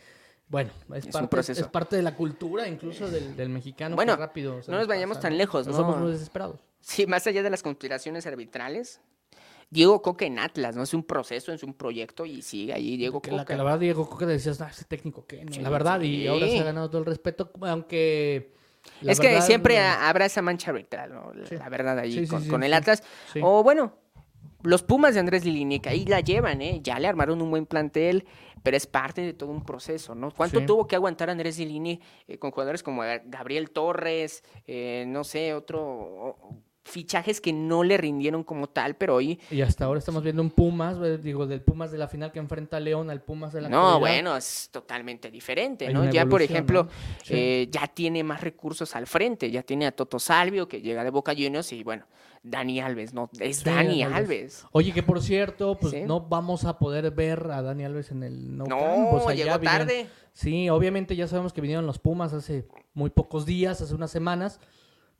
bueno, 0.47 0.71
es, 0.95 1.07
parte, 1.07 1.51
es 1.51 1.63
parte 1.63 1.95
de 1.97 2.01
la 2.01 2.15
cultura 2.15 2.67
incluso 2.67 3.09
del, 3.11 3.35
del 3.35 3.49
mexicano. 3.49 3.95
Bueno, 3.97 4.15
rápido 4.15 4.61
no 4.67 4.77
nos 4.77 4.87
vayamos 4.87 5.19
tan 5.19 5.37
lejos, 5.37 5.65
No 5.67 5.73
¿no? 5.73 5.77
somos 5.79 5.97
muy 5.97 6.11
desesperados. 6.13 6.61
sí, 6.79 7.05
más 7.05 7.27
allá 7.27 7.43
de 7.43 7.49
las 7.49 7.61
conspiraciones 7.61 8.25
arbitrales, 8.25 9.01
Diego 9.69 10.01
Coca 10.01 10.25
en 10.25 10.39
Atlas, 10.39 10.77
¿no? 10.77 10.83
Es 10.83 10.93
un 10.93 11.03
proceso, 11.03 11.51
es 11.51 11.61
un 11.61 11.73
proyecto 11.73 12.25
y 12.25 12.41
sigue 12.41 12.71
ahí 12.73 12.95
Diego 12.95 13.21
Que 13.21 13.33
la, 13.33 13.43
que 13.43 13.57
la 13.57 13.63
verdad, 13.65 13.79
Diego 13.79 14.09
Coca 14.09 14.25
decías, 14.25 14.61
ah, 14.61 14.69
ese 14.71 14.85
técnico 14.85 15.25
qué, 15.27 15.43
¿no? 15.43 15.51
Sí, 15.51 15.59
la 15.59 15.69
verdad, 15.69 15.99
y 15.99 16.25
ahora 16.27 16.47
se 16.47 16.57
ha 16.57 16.63
ganado 16.63 16.89
todo 16.89 16.99
el 16.99 17.05
respeto, 17.05 17.51
aunque... 17.59 18.55
la 19.01 19.11
es 19.11 19.19
que 19.19 19.41
siempre 19.41 19.77
no- 19.79 19.85
habrá 20.05 20.25
esa 20.25 20.41
mancha 20.41 20.71
arbitral, 20.71 21.13
¿no? 21.13 21.33
La, 21.33 21.45
Sí. 21.45 21.55
la 21.57 21.69
verdad, 21.69 21.99
ahí 21.99 22.11
Sí, 22.25 22.27
con, 22.27 22.43
sí, 22.43 22.49
con 22.49 22.63
el. 22.63 22.73
Atlas. 22.73 23.03
O 23.41 23.63
bueno, 23.63 23.93
los 24.63 24.83
Pumas 24.83 25.13
de 25.13 25.19
Andrés 25.19 25.45
Lilini, 25.45 25.79
que 25.79 25.89
ahí 25.89 26.05
la 26.05 26.19
llevan, 26.19 26.61
¿eh? 26.61 26.79
Ya 26.83 26.99
le 26.99 27.07
armaron 27.07 27.41
un 27.41 27.49
buen 27.51 27.65
plantel, 27.65 28.25
pero 28.63 28.75
es 28.75 28.87
parte 28.87 29.21
de 29.21 29.33
todo 29.33 29.51
un 29.51 29.63
proceso, 29.63 30.15
¿no? 30.15 30.31
¿Cuánto 30.31 30.59
Sí. 30.59 30.65
tuvo 30.65 30.87
que 30.87 30.95
aguantar 30.95 31.29
Andrés 31.29 31.57
Lilini 31.59 32.01
eh, 32.27 32.37
con 32.39 32.51
jugadores 32.51 32.81
como 32.83 33.03
Ga- 33.03 33.21
Gabriel 33.25 33.69
Torres, 33.71 34.43
eh, 34.65 35.05
no 35.07 35.23
sé, 35.23 35.53
otro... 35.53 36.37
fichajes 36.87 37.41
que 37.41 37.53
no 37.53 37.83
le 37.83 37.97
rindieron 37.97 38.43
como 38.43 38.67
tal, 38.67 38.95
pero 38.95 39.15
hoy... 39.15 39.39
Y 39.51 39.61
hasta 39.61 39.85
ahora 39.85 39.99
estamos 39.99 40.23
viendo 40.23 40.41
un 40.41 40.49
Pumas, 40.49 40.97
digo, 41.21 41.45
del 41.45 41.61
Pumas 41.61 41.91
de 41.91 41.97
la 41.97 42.07
final 42.07 42.31
que 42.31 42.39
enfrenta 42.39 42.77
a 42.77 42.79
León 42.79 43.09
al 43.09 43.21
Pumas 43.21 43.53
de 43.53 43.61
la 43.61 43.69
No, 43.69 43.77
actualidad. 43.95 43.99
bueno, 43.99 44.37
es 44.37 44.69
totalmente 44.71 45.29
diferente, 45.29 45.87
Hay 45.87 45.93
¿no? 45.93 46.09
Ya, 46.09 46.25
por 46.25 46.41
ejemplo, 46.41 46.83
¿no? 46.85 46.89
Sí. 47.23 47.33
eh, 47.35 47.67
ya 47.69 47.87
tiene 47.87 48.23
más 48.23 48.41
recursos 48.41 48.95
al 48.95 49.05
frente, 49.07 49.51
ya 49.51 49.61
tiene 49.63 49.85
a 49.85 49.91
Toto 49.91 50.17
Salvio, 50.19 50.67
que 50.67 50.81
llega 50.81 51.03
de 51.03 51.09
Boca 51.09 51.33
Juniors, 51.33 51.71
y 51.73 51.83
bueno, 51.83 52.05
Dani 52.43 52.79
Alves, 52.79 53.13
¿no? 53.13 53.29
Es 53.39 53.57
Sí, 53.57 53.63
Dani 53.65 54.03
Alves. 54.03 54.17
Alves. 54.17 54.65
Oye, 54.71 54.93
que 54.93 55.03
por 55.03 55.21
cierto, 55.21 55.77
pues 55.79 55.91
Sí. 55.93 56.01
no 56.05 56.21
vamos 56.21 56.63
a 56.65 56.79
poder 56.79 57.11
ver 57.11 57.49
a 57.51 57.61
Dani 57.61 57.83
Alves 57.83 58.11
en 58.11 58.23
el 58.23 58.57
No, 58.57 58.65
No, 58.65 58.77
llegó 58.77 59.27
vinieron- 59.29 59.61
tarde. 59.61 60.07
Sí, 60.33 60.69
obviamente 60.69 61.15
ya 61.15 61.27
sabemos 61.27 61.51
que 61.51 61.61
vinieron 61.61 61.85
los 61.85 61.99
Pumas 61.99 62.31
hace 62.31 62.67
muy 62.93 63.09
pocos 63.09 63.45
días, 63.45 63.81
hace 63.81 63.93
unas 63.93 64.11
semanas. 64.11 64.59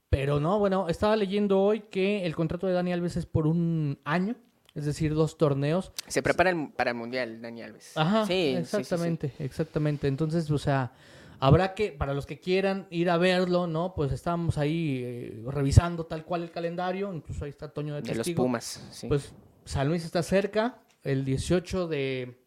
Pero 0.10 0.40
no, 0.40 0.58
bueno, 0.60 0.88
estaba 0.88 1.16
leyendo 1.16 1.60
hoy 1.62 1.82
que 1.82 2.26
el 2.26 2.36
contrato 2.36 2.66
de 2.68 2.74
Dani 2.74 2.94
Alves 2.94 3.18
es 3.18 3.26
por 3.26 3.46
un 3.46 4.00
año, 4.06 4.36
es 4.74 4.86
decir, 4.86 5.14
dos 5.14 5.38
torneos. 5.38 5.92
Se 6.08 6.22
prepara 6.24 6.50
el- 6.50 6.70
para 6.72 6.92
el 6.92 6.98
Mundial, 6.98 7.42
Dani 7.42 7.62
Alves. 7.62 7.92
Ajá, 7.96 8.26
Sí, 8.26 8.56
sí, 8.58 8.64
sí, 8.64 8.70
sí. 8.70 8.78
exactamente, 8.78 9.34
exactamente. 9.40 10.08
Entonces, 10.08 10.50
o 10.50 10.58
sea, 10.58 10.94
habrá 11.40 11.74
que, 11.74 11.92
para 11.92 12.14
los 12.14 12.26
que 12.26 12.40
quieran 12.40 12.88
ir 12.90 13.10
a 13.10 13.18
verlo, 13.18 13.68
¿no? 13.68 13.94
Pues 13.96 14.14
estábamos 14.14 14.58
ahí 14.58 15.02
eh, 15.04 15.44
revisando 15.48 16.06
tal 16.06 16.24
cual 16.24 16.44
el 16.44 16.52
calendario, 16.52 17.14
incluso 17.14 17.44
ahí 17.44 17.50
está 17.50 17.68
Toño 17.68 17.96
de 17.96 18.02
De 18.02 18.08
los 18.10 18.18
testigo. 18.20 18.44
Pumas, 18.44 18.88
sí. 18.92 19.08
Pues 19.08 19.34
San 19.66 19.90
Luis 19.90 20.06
está 20.06 20.24
cerca, 20.24 20.80
el 21.04 21.26
18 21.26 21.88
de 21.90 22.40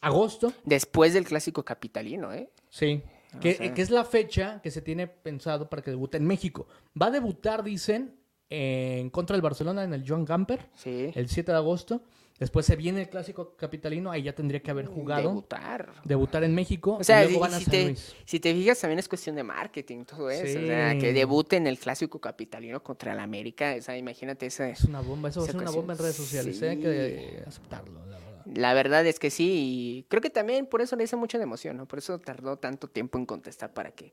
agosto. 0.00 0.52
Después 0.64 1.14
del 1.14 1.24
clásico 1.24 1.64
capitalino, 1.64 2.32
¿eh? 2.32 2.50
Sí. 2.68 3.00
Que, 3.40 3.72
es 3.76 3.90
la 3.90 4.04
fecha 4.04 4.60
que 4.62 4.70
se 4.70 4.82
tiene 4.82 5.06
pensado 5.06 5.68
para 5.68 5.82
que 5.82 5.90
debute 5.90 6.16
en 6.16 6.26
México. 6.26 6.66
Va 7.00 7.06
a 7.06 7.10
debutar, 7.10 7.62
dicen, 7.62 8.14
en 8.50 9.10
contra 9.10 9.34
del 9.34 9.42
Barcelona 9.42 9.84
en 9.84 9.92
el 9.92 10.08
Joan 10.08 10.24
Gamper, 10.24 10.68
Sí. 10.74 11.10
el 11.14 11.28
7 11.28 11.52
de 11.52 11.58
agosto. 11.58 12.02
Después 12.38 12.66
se 12.66 12.76
viene 12.76 13.00
el 13.00 13.08
clásico 13.08 13.56
capitalino, 13.56 14.10
ahí 14.10 14.24
ya 14.24 14.34
tendría 14.34 14.60
que 14.60 14.70
haber 14.70 14.84
jugado. 14.84 15.30
Debutar. 15.30 15.94
Debutar 16.04 16.44
en 16.44 16.54
México. 16.54 16.98
O 17.00 17.04
sea, 17.04 17.24
y 17.24 17.28
luego 17.28 17.40
van 17.40 17.54
a 17.54 17.58
si, 17.58 17.64
San 17.64 17.70
te, 17.70 17.84
Luis. 17.86 18.14
si 18.26 18.40
te 18.40 18.52
fijas, 18.52 18.78
también 18.78 18.98
es 18.98 19.08
cuestión 19.08 19.36
de 19.36 19.42
marketing, 19.42 20.04
todo 20.04 20.28
eso. 20.28 20.58
O 20.58 20.66
sea, 20.66 20.98
que 20.98 21.14
debute 21.14 21.56
en 21.56 21.66
el 21.66 21.78
clásico 21.78 22.20
capitalino 22.20 22.82
contra 22.82 23.14
el 23.14 23.20
América. 23.20 23.74
O 23.78 23.80
sea, 23.80 23.96
imagínate 23.96 24.44
esa. 24.46 24.68
Es 24.68 24.84
una 24.84 25.00
bomba, 25.00 25.30
eso 25.30 25.40
va 25.40 25.46
a 25.46 25.48
esa 25.48 25.58
ser 25.58 25.66
una 25.66 25.70
bomba 25.74 25.94
en 25.94 25.98
redes 25.98 26.16
sociales. 26.16 26.60
¿eh? 26.60 26.68
Hay 26.68 26.78
que 26.78 27.42
aceptarlo, 27.46 28.00
la 28.06 28.18
verdad. 28.18 28.25
La 28.54 28.74
verdad 28.74 29.04
es 29.06 29.18
que 29.18 29.30
sí, 29.30 29.50
y 29.98 30.02
creo 30.08 30.20
que 30.22 30.30
también 30.30 30.66
por 30.66 30.80
eso 30.80 30.94
le 30.96 31.04
hizo 31.04 31.16
mucha 31.16 31.38
emoción, 31.40 31.76
¿no? 31.76 31.86
Por 31.86 31.98
eso 31.98 32.18
tardó 32.20 32.56
tanto 32.58 32.88
tiempo 32.88 33.18
en 33.18 33.26
contestar 33.26 33.72
para 33.74 33.90
que 33.90 34.12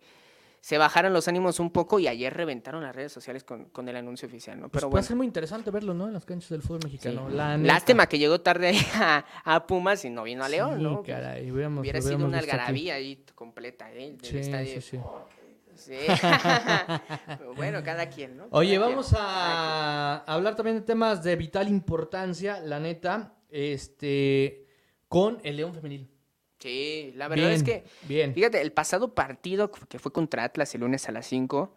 se 0.60 0.78
bajaran 0.78 1.12
los 1.12 1.28
ánimos 1.28 1.60
un 1.60 1.70
poco 1.72 2.00
y 2.00 2.08
ayer 2.08 2.34
reventaron 2.34 2.84
las 2.84 2.96
redes 2.96 3.12
sociales 3.12 3.44
con, 3.44 3.66
con 3.66 3.90
el 3.90 3.98
anuncio 3.98 4.28
oficial, 4.30 4.56
¿no? 4.60 4.70
Pues 4.70 4.82
Pero 4.82 4.90
puede 4.90 5.02
bueno. 5.02 5.08
ser 5.08 5.18
muy 5.18 5.28
interesante 5.28 5.70
verlo, 5.72 5.94
¿no? 5.94 6.08
En 6.08 6.14
las 6.14 6.26
canchas 6.26 6.50
del 6.52 6.62
fútbol 6.62 6.80
sí. 6.84 6.88
mexicano. 6.88 7.28
La 7.30 7.58
neta. 7.58 7.74
Lástima 7.74 8.08
que 8.08 8.18
llegó 8.18 8.40
tarde 8.40 8.74
a, 8.96 9.26
a 9.44 9.68
Pumas 9.68 10.06
y 10.06 10.10
no 10.10 10.24
vino 10.24 10.44
a 10.44 10.48
León, 10.50 10.78
Sí, 10.78 10.84
¿no? 10.84 11.04
caray, 11.04 11.52
hubiéramos- 11.52 11.82
Hubiera 11.82 12.02
sido 12.02 12.26
una 12.26 12.40
algarabía 12.40 12.96
ahí 12.96 13.24
completa, 13.36 13.92
¿eh? 13.92 14.14
Del 14.14 14.20
Sí, 14.22 14.38
estadio. 14.38 14.82
sí, 14.82 14.82
sí. 14.82 15.00
Sí. 15.76 15.98
Pero 17.28 17.54
bueno, 17.56 17.84
cada 17.84 18.08
quien, 18.08 18.38
¿no? 18.38 18.46
Oye, 18.52 18.76
Cada 18.76 18.88
vamos 18.88 19.10
quien, 19.10 19.22
a 19.22 20.24
hablar 20.28 20.56
también 20.56 20.78
de 20.78 20.84
temas 20.84 21.24
de 21.24 21.36
vital 21.36 21.68
importancia, 21.68 22.60
la 22.62 22.80
neta, 22.80 23.34
este, 23.54 24.66
con 25.08 25.40
el 25.44 25.58
León 25.58 25.74
Femenil. 25.74 26.10
Sí, 26.60 27.12
la 27.16 27.28
verdad 27.28 27.52
es 27.52 27.62
que 27.62 27.84
Bien. 28.08 28.34
Fíjate, 28.34 28.62
el 28.62 28.72
pasado 28.72 29.14
partido 29.14 29.70
que 29.72 30.00
fue 30.00 30.12
contra 30.12 30.44
Atlas 30.44 30.74
el 30.76 30.82
lunes 30.82 31.08
a 31.08 31.12
las 31.12 31.28
5, 31.28 31.76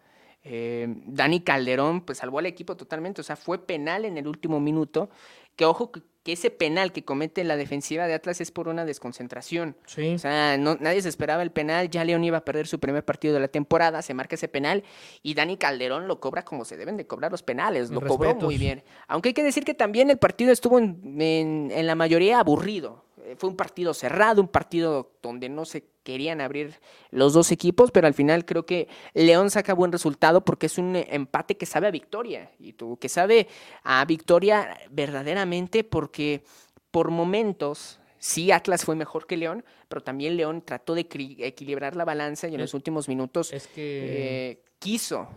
Eh, 0.48 0.86
Dani 1.06 1.40
Calderón 1.40 2.02
pues 2.02 2.18
salvó 2.18 2.38
al 2.38 2.46
equipo 2.46 2.76
totalmente, 2.76 3.20
o 3.20 3.24
sea, 3.24 3.34
fue 3.34 3.66
penal 3.66 4.04
en 4.04 4.16
el 4.16 4.28
último 4.28 4.60
minuto, 4.60 5.10
que 5.56 5.64
ojo 5.64 5.90
que, 6.26 6.32
ese 6.32 6.50
penal 6.50 6.92
que 6.92 7.04
comete 7.04 7.44
la 7.44 7.56
defensiva 7.56 8.06
de 8.08 8.14
Atlas 8.14 8.40
es 8.40 8.50
por 8.50 8.66
una 8.68 8.84
desconcentración. 8.84 9.76
Sí. 9.86 10.14
O 10.14 10.18
sea, 10.18 10.58
no, 10.58 10.76
nadie 10.80 11.00
se 11.00 11.08
esperaba 11.08 11.42
el 11.42 11.52
penal, 11.52 11.88
ya 11.88 12.04
León 12.04 12.24
iba 12.24 12.38
a 12.38 12.44
perder 12.44 12.66
su 12.66 12.80
primer 12.80 13.04
partido 13.04 13.32
de 13.32 13.40
la 13.40 13.48
temporada, 13.48 14.02
se 14.02 14.12
marca 14.12 14.34
ese 14.34 14.48
penal 14.48 14.82
y 15.22 15.34
Dani 15.34 15.56
Calderón 15.56 16.08
lo 16.08 16.20
cobra 16.20 16.44
como 16.44 16.64
se 16.64 16.76
deben 16.76 16.96
de 16.96 17.06
cobrar 17.06 17.30
los 17.30 17.42
penales, 17.42 17.90
lo 17.90 18.00
cobró 18.08 18.30
muy 18.46 18.58
bien. 18.58 18.82
Aunque 19.08 19.28
hay 19.30 19.34
que 19.34 19.42
decir 19.44 19.64
que 19.64 19.74
también 19.74 20.10
el 20.10 20.18
partido 20.18 20.52
estuvo 20.52 20.78
en, 20.78 21.00
en- 21.20 21.70
en 21.72 21.86
la 21.86 21.94
mayoría 21.94 22.40
aburrido. 22.40 23.05
Fue 23.38 23.48
un 23.50 23.56
partido 23.56 23.92
cerrado, 23.94 24.40
un 24.40 24.48
partido 24.48 25.12
donde 25.22 25.48
no 25.48 25.64
se 25.64 25.84
querían 26.02 26.40
abrir 26.40 26.74
los 27.10 27.32
dos 27.32 27.50
equipos, 27.50 27.90
pero 27.90 28.06
al 28.06 28.14
final 28.14 28.44
creo 28.44 28.64
que 28.64 28.86
León 29.14 29.50
saca 29.50 29.74
buen 29.74 29.90
resultado 29.90 30.44
porque 30.44 30.66
es 30.66 30.78
un 30.78 30.94
empate 30.94 31.56
que 31.56 31.66
sabe 31.66 31.88
a 31.88 31.90
victoria 31.90 32.50
y 32.60 32.74
tú, 32.74 32.96
que 32.98 33.08
sabe 33.08 33.48
a 33.82 34.04
victoria 34.04 34.78
verdaderamente 34.90 35.82
porque 35.82 36.44
por 36.92 37.10
momentos 37.10 37.98
sí 38.18 38.52
Atlas 38.52 38.84
fue 38.84 38.94
mejor 38.96 39.26
que 39.26 39.36
León, 39.36 39.64
pero 39.88 40.00
también 40.02 40.36
León 40.36 40.62
trató 40.64 40.94
de 40.94 41.08
equi- 41.08 41.36
equilibrar 41.40 41.96
la 41.96 42.04
balanza 42.04 42.46
y 42.48 42.50
en 42.54 42.60
Es- 42.60 42.64
los 42.66 42.74
últimos 42.74 43.08
minutos 43.08 43.52
Es 43.52 43.66
que... 43.66 44.50
eh, 44.52 44.62
quiso, 44.78 45.28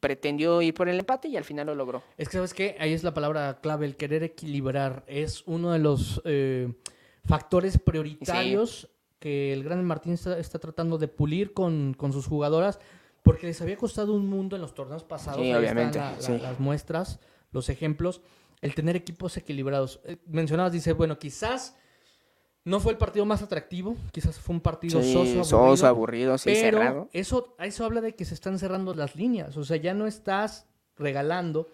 pretendió 0.00 0.60
ir 0.62 0.72
por 0.74 0.88
el 0.88 0.98
empate 0.98 1.28
y 1.28 1.36
al 1.36 1.44
final 1.44 1.66
lo 1.66 1.74
logró. 1.74 2.02
Es 2.16 2.28
que, 2.28 2.36
¿sabes 2.38 2.54
qué? 2.54 2.76
Ahí 2.78 2.92
es 2.92 3.02
la 3.04 3.12
palabra 3.14 3.58
clave, 3.62 3.86
el 3.86 3.96
querer 3.96 4.22
equilibrar. 4.22 5.04
Es 5.06 5.42
uno 5.46 5.72
de 5.72 5.78
los 5.78 6.20
eh, 6.24 6.72
factores 7.24 7.78
prioritarios 7.78 8.88
que 9.18 9.52
el 9.52 9.64
Gran 9.64 9.82
Martín 9.84 10.12
está, 10.12 10.38
está 10.38 10.58
tratando 10.58 10.98
de 10.98 11.08
pulir 11.08 11.52
con, 11.54 11.94
con 11.94 12.12
sus 12.12 12.26
jugadoras, 12.26 12.78
porque 13.22 13.46
les 13.46 13.60
había 13.62 13.76
costado 13.76 14.12
un 14.12 14.28
mundo 14.28 14.56
en 14.56 14.62
los 14.62 14.74
torneos 14.74 15.02
pasados. 15.04 15.40
Sí, 15.40 15.50
ahí 15.52 15.64
están 15.64 15.76
obviamente, 15.88 15.98
la- 15.98 16.10
la- 16.12 16.20
sí. 16.20 16.38
las 16.38 16.60
muestras, 16.60 17.20
los 17.52 17.68
ejemplos, 17.70 18.20
el 18.60 18.74
tener 18.74 18.96
equipos 18.96 19.36
equilibrados. 19.38 20.00
Eh, 20.04 20.18
mencionabas, 20.26 20.72
dice, 20.72 20.92
bueno, 20.92 21.18
quizás 21.18 21.76
no 22.64 22.80
fue 22.80 22.92
el 22.92 22.98
partido 22.98 23.24
más 23.24 23.42
atractivo, 23.42 23.96
quizás 24.12 24.38
fue 24.38 24.54
un 24.56 24.60
partido 24.60 25.00
Sí, 25.02 25.12
soso, 25.12 25.20
aburrido, 25.30 25.44
soso, 25.44 25.86
aburrido, 25.86 26.38
sí, 26.38 26.50
pero 26.52 26.78
cerrado. 26.78 27.08
eso, 27.12 27.54
eso 27.58 27.84
habla 27.84 28.00
de 28.02 28.14
que 28.14 28.24
se 28.26 28.34
están 28.34 28.58
cerrando 28.58 28.94
las 28.94 29.16
líneas, 29.16 29.56
o 29.56 29.64
sea, 29.64 29.76
ya 29.78 29.94
no 29.94 30.06
estás 30.06 30.66
regalando 30.96 31.68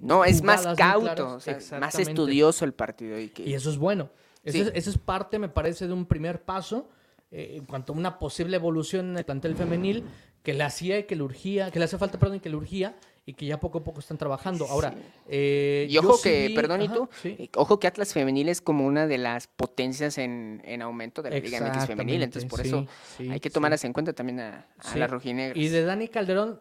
No, 0.00 0.24
es 0.24 0.42
más 0.42 0.66
cauto, 0.76 1.00
claras, 1.14 1.20
o 1.20 1.40
sea, 1.40 1.80
más 1.80 1.96
estudioso 1.98 2.64
el 2.64 2.72
partido. 2.74 3.18
Y 3.20 3.28
que, 3.28 3.42
Y 3.48 3.54
eso 3.54 3.70
es 3.70 3.76
bueno. 3.78 4.08
Eso, 4.44 4.58
Sí. 4.58 4.60
es, 4.64 4.72
eso 4.74 4.90
es 4.90 4.98
parte, 4.98 5.38
me 5.38 5.48
parece, 5.48 5.86
de 5.86 5.92
un 5.92 6.06
primer 6.06 6.42
paso 6.42 6.88
eh, 7.30 7.54
en 7.56 7.64
cuanto 7.64 7.92
a 7.92 7.96
una 7.96 8.18
posible 8.18 8.56
evolución 8.56 9.10
en 9.10 9.16
el 9.18 9.24
plantel 9.24 9.54
femenil 9.56 10.04
que 10.42 10.52
le 10.54 10.64
hacía 10.64 10.98
y 10.98 11.04
que 11.04 11.14
le 11.16 11.22
urgía, 11.22 11.70
que 11.70 11.78
le 11.78 11.84
hace 11.84 11.96
falta, 11.96 12.18
perdón, 12.18 12.36
y 12.36 12.40
que 12.40 12.50
le 12.50 12.56
urgía 12.56 12.96
y 13.24 13.34
que 13.34 13.46
ya 13.46 13.60
poco 13.60 13.78
a 13.78 13.84
poco 13.84 14.00
están 14.00 14.18
trabajando. 14.18 14.66
Ahora, 14.66 14.92
eh, 15.28 15.86
Y 15.88 15.96
ojo 15.98 16.16
sí 16.16 16.24
que, 16.28 16.48
vi- 16.48 16.54
perdón, 16.56 16.82
¿y 16.82 16.86
ajá, 16.86 16.94
tú? 16.94 17.08
sí. 17.22 17.36
Eh, 17.38 17.48
Ojo 17.54 17.78
que 17.78 17.86
Atlas 17.86 18.12
Femenil 18.12 18.48
es 18.48 18.60
como 18.60 18.84
una 18.84 19.06
de 19.06 19.16
las 19.18 19.46
potencias 19.46 20.18
en, 20.18 20.60
en 20.64 20.82
aumento 20.82 21.22
de 21.22 21.30
la 21.30 21.38
Liga 21.38 21.60
MX 21.60 21.86
Femenil. 21.86 22.22
Entonces, 22.24 22.50
por 22.50 22.60
eso 22.60 22.84
sí, 23.16 23.30
hay 23.30 23.38
que 23.38 23.48
sí, 23.48 23.52
tomarlas 23.54 23.84
en 23.84 23.92
cuenta 23.92 24.12
también 24.12 24.40
a, 24.40 24.66
a 24.76 24.92
sí. 24.92 24.98
las 24.98 25.08
rojinegras. 25.08 25.56
Y 25.56 25.68
de 25.68 25.84
Dani 25.84 26.08
Calderón, 26.08 26.60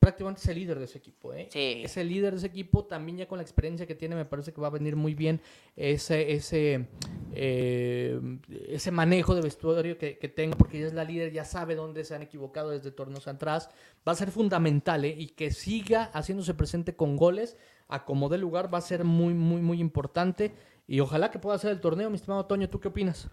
prácticamente 0.00 0.40
es 0.42 0.48
el 0.48 0.56
líder 0.58 0.80
de 0.80 0.84
ese 0.86 0.98
equipo. 0.98 1.32
¿eh? 1.32 1.48
Sí. 1.52 1.82
Es 1.84 1.96
el 1.96 2.08
líder 2.08 2.32
de 2.32 2.38
ese 2.38 2.46
equipo. 2.48 2.84
También 2.84 3.18
ya 3.18 3.28
con 3.28 3.38
la 3.38 3.42
experiencia 3.42 3.86
que 3.86 3.94
tiene, 3.94 4.16
me 4.16 4.24
parece 4.24 4.52
que 4.52 4.60
va 4.60 4.66
a 4.66 4.70
venir 4.70 4.96
muy 4.96 5.14
bien 5.14 5.40
ese, 5.76 6.32
ese, 6.32 6.88
eh, 7.36 8.20
ese 8.68 8.90
manejo 8.90 9.34
de 9.34 9.42
vestuario 9.42 9.98
que, 9.98 10.14
tenga, 10.34 10.56
porque 10.56 10.78
ella 10.78 10.86
es 10.86 10.94
la 10.94 11.04
líder, 11.04 11.32
ya 11.32 11.44
sabe 11.44 11.74
dónde 11.74 12.04
se 12.04 12.14
han 12.14 12.22
equivocado 12.22 12.70
desde 12.70 12.90
torneos 12.90 13.28
atrás. 13.28 13.70
Va 14.06 14.12
a 14.12 14.16
ser 14.16 14.30
fundamental 14.30 15.04
¿eh? 15.04 15.14
y 15.16 15.28
que 15.28 15.50
siga 15.50 16.04
haciéndose 16.12 16.54
presente 16.54 16.96
con 16.96 17.16
goles, 17.16 17.56
acomode 17.88 18.38
lugar, 18.38 18.72
va 18.72 18.78
a 18.78 18.82
ser 18.82 19.04
muy, 19.04 19.34
muy, 19.34 19.62
muy 19.62 19.80
importante. 19.80 20.54
Y 20.86 21.00
ojalá 21.00 21.30
que 21.30 21.38
pueda 21.38 21.56
hacer 21.56 21.70
el 21.70 21.80
torneo, 21.80 22.10
mi 22.10 22.16
estimado 22.16 22.46
Toño. 22.46 22.68
¿Tú 22.68 22.80
qué 22.80 22.88
opinas? 22.88 23.30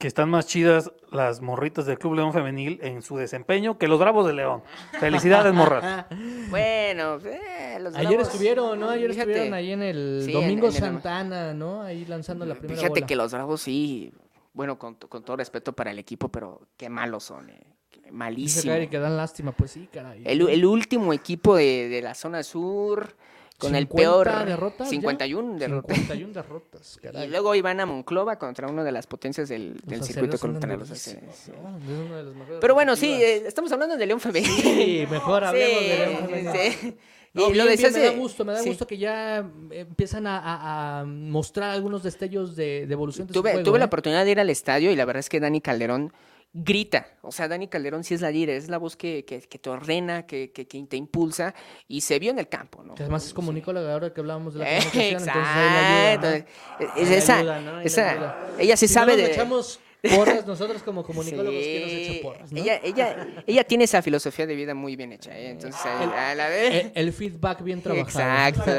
Que 0.00 0.08
están 0.08 0.30
más 0.30 0.46
chidas 0.46 0.90
las 1.12 1.42
morritas 1.42 1.84
del 1.84 1.98
Club 1.98 2.14
León 2.14 2.32
Femenil 2.32 2.78
en 2.82 3.02
su 3.02 3.18
desempeño 3.18 3.76
que 3.76 3.86
los 3.86 4.00
Bravos 4.00 4.26
de 4.26 4.32
León. 4.32 4.62
Felicidades, 4.98 5.52
morras. 5.52 6.06
Bueno, 6.48 7.18
eh, 7.22 7.76
los 7.80 7.94
Ayer 7.94 8.08
Bravos, 8.12 8.28
estuvieron, 8.28 8.80
¿no? 8.80 8.88
Ayer 8.88 9.10
fíjate, 9.10 9.30
estuvieron 9.30 9.54
ahí 9.54 9.72
en 9.72 9.82
el 9.82 10.22
Sí, 10.24 10.32
Domingo 10.32 10.68
en 10.68 10.72
Santana, 10.72 11.52
¿no? 11.52 11.82
Ahí 11.82 12.06
lanzando 12.06 12.46
la 12.46 12.54
primera 12.54 12.76
Fíjate 12.80 13.00
bola. 13.00 13.06
que 13.06 13.14
los 13.14 13.30
Bravos 13.30 13.60
sí, 13.60 14.10
bueno, 14.54 14.78
con, 14.78 14.94
con 14.94 15.22
todo 15.22 15.36
respeto 15.36 15.74
para 15.74 15.90
el 15.90 15.98
equipo, 15.98 16.30
pero 16.30 16.62
qué 16.78 16.88
malos 16.88 17.24
son, 17.24 17.50
eh. 17.50 17.60
Dice 17.92 18.10
Malísimo. 18.10 18.72
Gary 18.72 18.88
que 18.88 18.98
dan 18.98 19.18
lástima, 19.18 19.52
pues 19.52 19.70
sí, 19.72 19.86
caray. 19.92 20.22
El, 20.24 20.48
el 20.48 20.64
último 20.64 21.12
equipo 21.12 21.56
de, 21.56 21.88
de 21.90 22.00
la 22.00 22.14
zona 22.14 22.42
sur, 22.42 23.14
con 23.60 23.74
el 23.76 23.84
50 23.84 23.94
peor... 23.96 24.46
derrotas 24.46 24.86
ya. 24.88 24.90
51 24.90 25.58
derrotas. 25.58 25.96
51 25.96 26.32
derrotas, 26.32 26.98
caray. 27.02 27.26
Y 27.26 27.30
luego 27.30 27.54
iban 27.54 27.78
a 27.78 27.86
Monclova 27.86 28.38
contra 28.38 28.66
una 28.66 28.82
de 28.82 28.90
las 28.92 29.06
potencias 29.06 29.48
del, 29.48 29.80
del 29.84 30.02
circuito 30.02 30.38
contra 30.38 30.76
los 30.76 30.88
las 30.88 31.06
mejores 31.06 32.58
Pero 32.60 32.74
bueno, 32.74 32.96
sí, 32.96 33.12
eh, 33.12 33.44
estamos 33.46 33.70
hablando 33.72 33.96
de 33.96 34.06
León 34.06 34.20
Femenil. 34.20 34.50
Sí, 34.50 35.06
mejor 35.10 35.44
hablemos 35.44 35.78
Sí, 35.80 35.88
de 35.88 35.96
León 35.98 36.54
sí. 36.54 36.96
No, 37.32 37.42
y 37.42 37.52
bien, 37.52 37.58
lo 37.58 37.70
bien, 37.70 37.92
me 37.92 38.00
da 38.00 38.10
gusto, 38.10 38.44
me 38.44 38.52
da 38.54 38.58
sí. 38.60 38.68
gusto 38.70 38.88
que 38.88 38.98
ya 38.98 39.48
empiezan 39.70 40.26
a, 40.26 40.38
a- 40.38 41.00
a 41.00 41.04
mostrar 41.04 41.70
algunos 41.70 42.02
destellos 42.02 42.56
de, 42.56 42.86
de 42.88 42.92
evolución 42.92 43.28
de 43.28 43.32
su 43.34 43.40
Tuve, 43.40 43.52
juego, 43.52 43.64
tuve 43.64 43.78
la 43.78 43.84
¿eh? 43.84 43.86
oportunidad 43.86 44.24
de 44.24 44.32
ir 44.32 44.40
al 44.40 44.50
estadio 44.50 44.90
y 44.90 44.96
la 44.96 45.04
verdad 45.04 45.20
es 45.20 45.28
que 45.28 45.38
Dani 45.38 45.60
Calderón 45.60 46.12
grita. 46.52 47.06
O 47.22 47.30
sea, 47.32 47.46
Dani 47.48 47.68
Calderón 47.68 48.02
sí 48.04 48.14
es 48.14 48.20
la 48.20 48.30
líder, 48.30 48.56
es 48.56 48.68
la 48.68 48.78
voz 48.78 48.96
que, 48.96 49.24
que, 49.24 49.40
que 49.40 49.58
te 49.58 49.70
ordena, 49.70 50.26
que, 50.26 50.50
que, 50.50 50.66
que 50.66 50.82
te 50.84 50.96
impulsa 50.96 51.54
y 51.86 52.00
se 52.00 52.18
vio 52.18 52.30
en 52.32 52.38
el 52.38 52.48
campo, 52.48 52.82
¿no? 52.82 52.94
Que 52.94 53.02
además 53.04 53.24
es 53.26 53.32
como. 53.34 53.52
Nicola 53.52 53.80
ahora 53.92 54.12
que 54.12 54.20
hablábamos 54.20 54.54
de 54.54 54.60
la 54.60 54.66
Eh, 54.66 54.78
comunicación, 54.80 55.28
entonces 55.28 55.52
ahí 55.54 55.70
la 55.70 56.10
ayuda, 56.12 56.36
Exacto. 56.36 56.84
¿no? 56.84 57.00
Es- 57.02 57.08
esa, 57.10 57.82
esa- 57.84 58.10
ayuda. 58.10 58.46
ella 58.58 58.76
se 58.76 58.88
Si 58.88 58.94
sabe 58.94 59.12
no 59.12 59.18
nos 59.18 59.26
de... 59.28 59.32
echamos 59.32 59.80
porras 60.16 60.46
nosotros 60.46 60.82
como 60.82 61.04
comunicólogos 61.04 61.60
que 61.62 61.80
nos 61.82 61.92
echa 61.92 62.22
porras, 62.22 62.52
¿no? 62.52 62.58
ella, 62.58 62.80
ella, 62.82 63.26
ella 63.46 63.64
tiene 63.64 63.84
esa 63.84 64.00
filosofía 64.02 64.46
de 64.46 64.54
vida 64.54 64.74
muy 64.74 64.96
bien 64.96 65.12
hecha, 65.12 65.38
¿eh? 65.38 65.50
Entonces, 65.50 65.80
a 65.84 66.34
la 66.34 66.48
vez... 66.48 66.86
el, 66.94 67.06
el 67.06 67.12
feedback 67.12 67.62
bien 67.62 67.82
trabajado. 67.82 68.48
Exacto. 68.48 68.70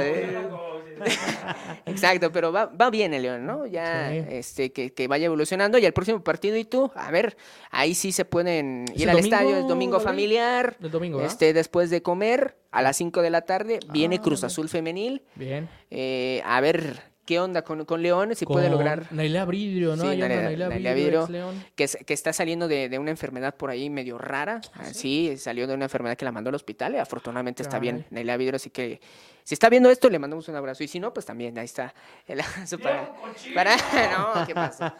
Exacto, 1.86 2.32
pero 2.32 2.52
va, 2.52 2.66
va 2.68 2.90
bien 2.90 3.14
el 3.14 3.24
León, 3.24 3.46
¿no? 3.46 3.66
Ya 3.66 4.10
Sí. 4.12 4.24
este, 4.30 4.72
que, 4.72 4.94
que 4.94 5.08
vaya 5.08 5.26
evolucionando. 5.26 5.78
Y 5.78 5.86
el 5.86 5.94
próximo 5.94 6.24
partido, 6.24 6.58
¿y 6.58 6.66
tú? 6.66 6.92
A 6.96 7.12
ver, 7.12 7.38
ahí 7.72 7.94
sí 7.96 8.12
se 8.12 8.26
pueden 8.26 8.86
¿Es 8.94 9.02
ir 9.02 9.10
al 9.10 9.18
domingo, 9.18 9.36
estadio, 9.36 9.58
es 9.58 9.68
domingo 9.68 10.00
familiar. 10.00 10.78
El 10.82 10.92
domingo, 10.92 11.18
¿verdad? 11.18 11.32
Este, 11.32 11.54
después 11.54 11.90
de 11.90 12.02
comer, 12.02 12.58
a 12.72 12.82
las 12.82 12.98
5 12.98 13.22
de 13.22 13.30
la 13.30 13.42
tarde, 13.42 13.80
viene 13.92 14.18
Ah, 14.20 14.22
Cruz. 14.22 14.44
Azul 14.44 14.70
Femenil. 14.70 15.24
Bien. 15.36 15.68
Eh, 15.90 16.42
a 16.46 16.62
ver 16.62 17.11
qué 17.32 17.39
onda 17.39 17.62
con, 17.62 17.86
con 17.86 18.02
León, 18.02 18.36
si 18.36 18.46
puede 18.46 18.70
lograr. 18.70 19.06
Nailea 19.12 19.46
Bridrio, 19.46 19.96
¿no? 19.96 20.04
Sí, 20.04 20.22
Bridrio, 20.22 20.67
Bridrio. 20.70 21.22
ex 21.22 21.30
León. 21.30 21.65
Que, 21.76 21.86
es- 21.86 21.98
que 22.06 22.13
está 22.13 22.34
saliendo 22.34 22.67
de, 22.67 22.89
de 22.89 23.00
una 23.00 23.10
enfermedad 23.12 23.56
por 23.56 23.70
ahí 23.70 23.89
medio 23.89 24.17
rara. 24.17 24.60
Sí, 24.91 25.38
salió 25.38 25.65
de 25.65 25.74
una 25.74 25.86
enfermedad 25.86 26.17
que 26.17 26.26
la 26.26 26.34
mandó 26.34 26.50
al 26.50 26.56
hospital 26.56 26.94
y 26.96 26.98
afortunadamente 26.98 27.63
está 27.63 27.80
bien 27.80 28.00
Caray. 28.00 28.08
Neila 28.12 28.36
Vidro, 28.36 28.58
así 28.58 28.70
que 28.70 29.00
si 29.44 29.54
está 29.54 29.70
viendo 29.70 29.89
esto, 29.89 30.10
le 30.10 30.20
mandamos 30.20 30.50
un 30.50 30.56
abrazo. 30.58 30.84
Y 30.84 30.89
si 30.89 31.00
no, 31.00 31.13
pues 31.13 31.26
también, 31.26 31.58
ahí 31.58 31.63
está. 31.65 31.94
el 32.28 32.41
abrazo 32.41 32.78
para, 32.80 33.13
para- 33.56 33.76
No, 34.38 34.46
¿qué 34.46 34.54
pasa? 34.54 34.94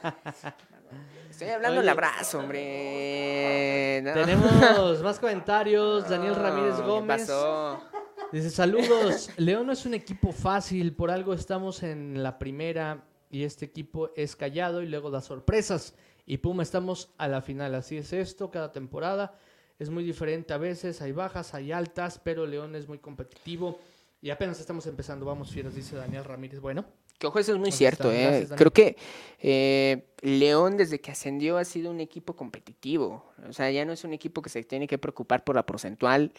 Estoy 1.30 1.50
hablando 1.50 1.82
del 1.82 1.89
Oye. 1.89 1.91
abrazo, 1.91 2.39
hombre. 2.39 4.02
No. 4.04 4.13
Tenemos 4.13 5.02
más 5.04 5.20
comentarios. 5.20 6.08
Daniel 6.08 6.36
Ramírez 6.36 6.76
¿qué 6.76 6.82
Gómez. 6.82 7.22
pasó? 7.22 7.84
Dice, 8.32 8.50
saludos. 8.50 9.30
León 9.38 9.67
no 9.67 9.74
es 9.74 9.86
un 9.86 9.94
equipo 9.94 10.32
fácil, 10.32 10.94
por 10.94 11.12
algo 11.12 11.34
estamos 11.34 11.84
en 11.84 12.24
la 12.24 12.39
primera 12.39 13.04
y 13.30 13.44
este 13.44 13.65
equipo 13.65 14.12
es 14.15 14.36
callado 14.36 14.82
y 14.82 14.88
luego 14.88 15.12
da 15.12 15.22
sorpresas. 15.22 15.96
Y 16.26 16.38
pum, 16.38 16.62
estamos 16.62 17.10
a 17.17 17.28
la 17.28 17.41
final. 17.41 17.76
Así 17.76 17.98
es 17.98 18.13
esto, 18.13 18.50
cada 18.50 18.72
temporada. 18.72 19.38
Es 19.80 19.89
muy 19.89 20.04
diferente 20.04 20.54
a 20.54 20.58
veces, 20.58 21.02
hay 21.02 21.12
bajas, 21.12 21.54
hay 21.54 21.72
altas, 21.72 22.22
pero 22.24 22.46
León 22.46 22.76
es 22.76 22.88
muy 22.88 23.00
competitivo. 23.00 23.80
Y 24.22 24.30
apenas 24.30 24.60
estamos 24.60 24.86
empezando, 24.86 25.26
vamos 25.26 25.52
fieras, 25.52 25.76
dice 25.76 25.96
Daniel 25.96 26.24
Ramírez. 26.24 26.60
Bueno, 26.60 26.86
Que 27.17 27.28
ojo, 27.28 27.39
eso 27.39 27.52
es 27.54 27.58
muy 27.58 27.72
cierto, 27.72 28.12
está, 28.12 28.22
¿eh? 28.22 28.39
gracias. 28.39 28.58
Creo 28.58 28.72
que 28.72 28.96
eh, 29.39 30.06
León, 30.22 30.78
desde 30.78 31.02
que 31.02 31.12
ascendió, 31.12 31.58
ha 31.58 31.65
sido 31.65 31.89
un 31.89 32.00
equipo 32.00 32.36
competitivo. 32.36 33.26
O 33.50 33.52
sea, 33.52 33.72
ya 33.72 33.84
no 33.84 33.91
es 33.91 34.04
un 34.04 34.13
equipo 34.13 34.41
que 34.41 34.50
se 34.50 34.63
tiene 34.63 34.88
que 34.88 35.00
preocupar 35.00 35.44
por 35.44 35.56
la 35.56 35.65
porcentual, 35.65 36.32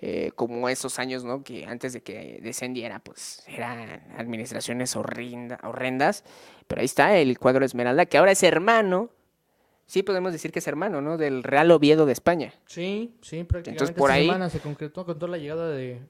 eh, 0.00 0.32
como 0.34 0.68
esos 0.68 0.98
años, 0.98 1.24
¿no? 1.24 1.42
Que 1.44 1.64
antes 1.66 1.92
de 1.92 2.02
que 2.02 2.40
descendiera, 2.42 2.98
pues 2.98 3.42
eran 3.46 4.02
administraciones 4.18 4.96
horrenda- 4.96 5.58
horrendas. 5.62 6.24
Pero 6.66 6.80
ahí 6.80 6.84
está 6.86 7.16
el 7.16 7.38
cuadro 7.38 7.64
Esmeralda, 7.64 8.06
que 8.06 8.18
ahora 8.18 8.32
es 8.32 8.42
hermano. 8.42 9.10
Sí, 9.86 10.02
podemos 10.02 10.32
decir 10.32 10.50
que 10.50 10.58
es 10.60 10.66
hermano, 10.66 11.00
¿no? 11.00 11.16
Del 11.18 11.42
Real 11.42 11.70
Oviedo 11.70 12.06
de 12.06 12.12
España. 12.12 12.54
sí, 12.66 13.16
sí, 13.22 13.44
prácticamente 13.44 13.70
Entonces, 13.70 13.94
por 13.96 14.10
esta 14.10 14.18
ahí- 14.18 14.26
semana 14.26 14.50
se 14.50 14.60
concretó 14.60 15.04
con 15.04 15.18
toda 15.18 15.30
la 15.32 15.38
llegada 15.38 15.68
de, 15.70 16.00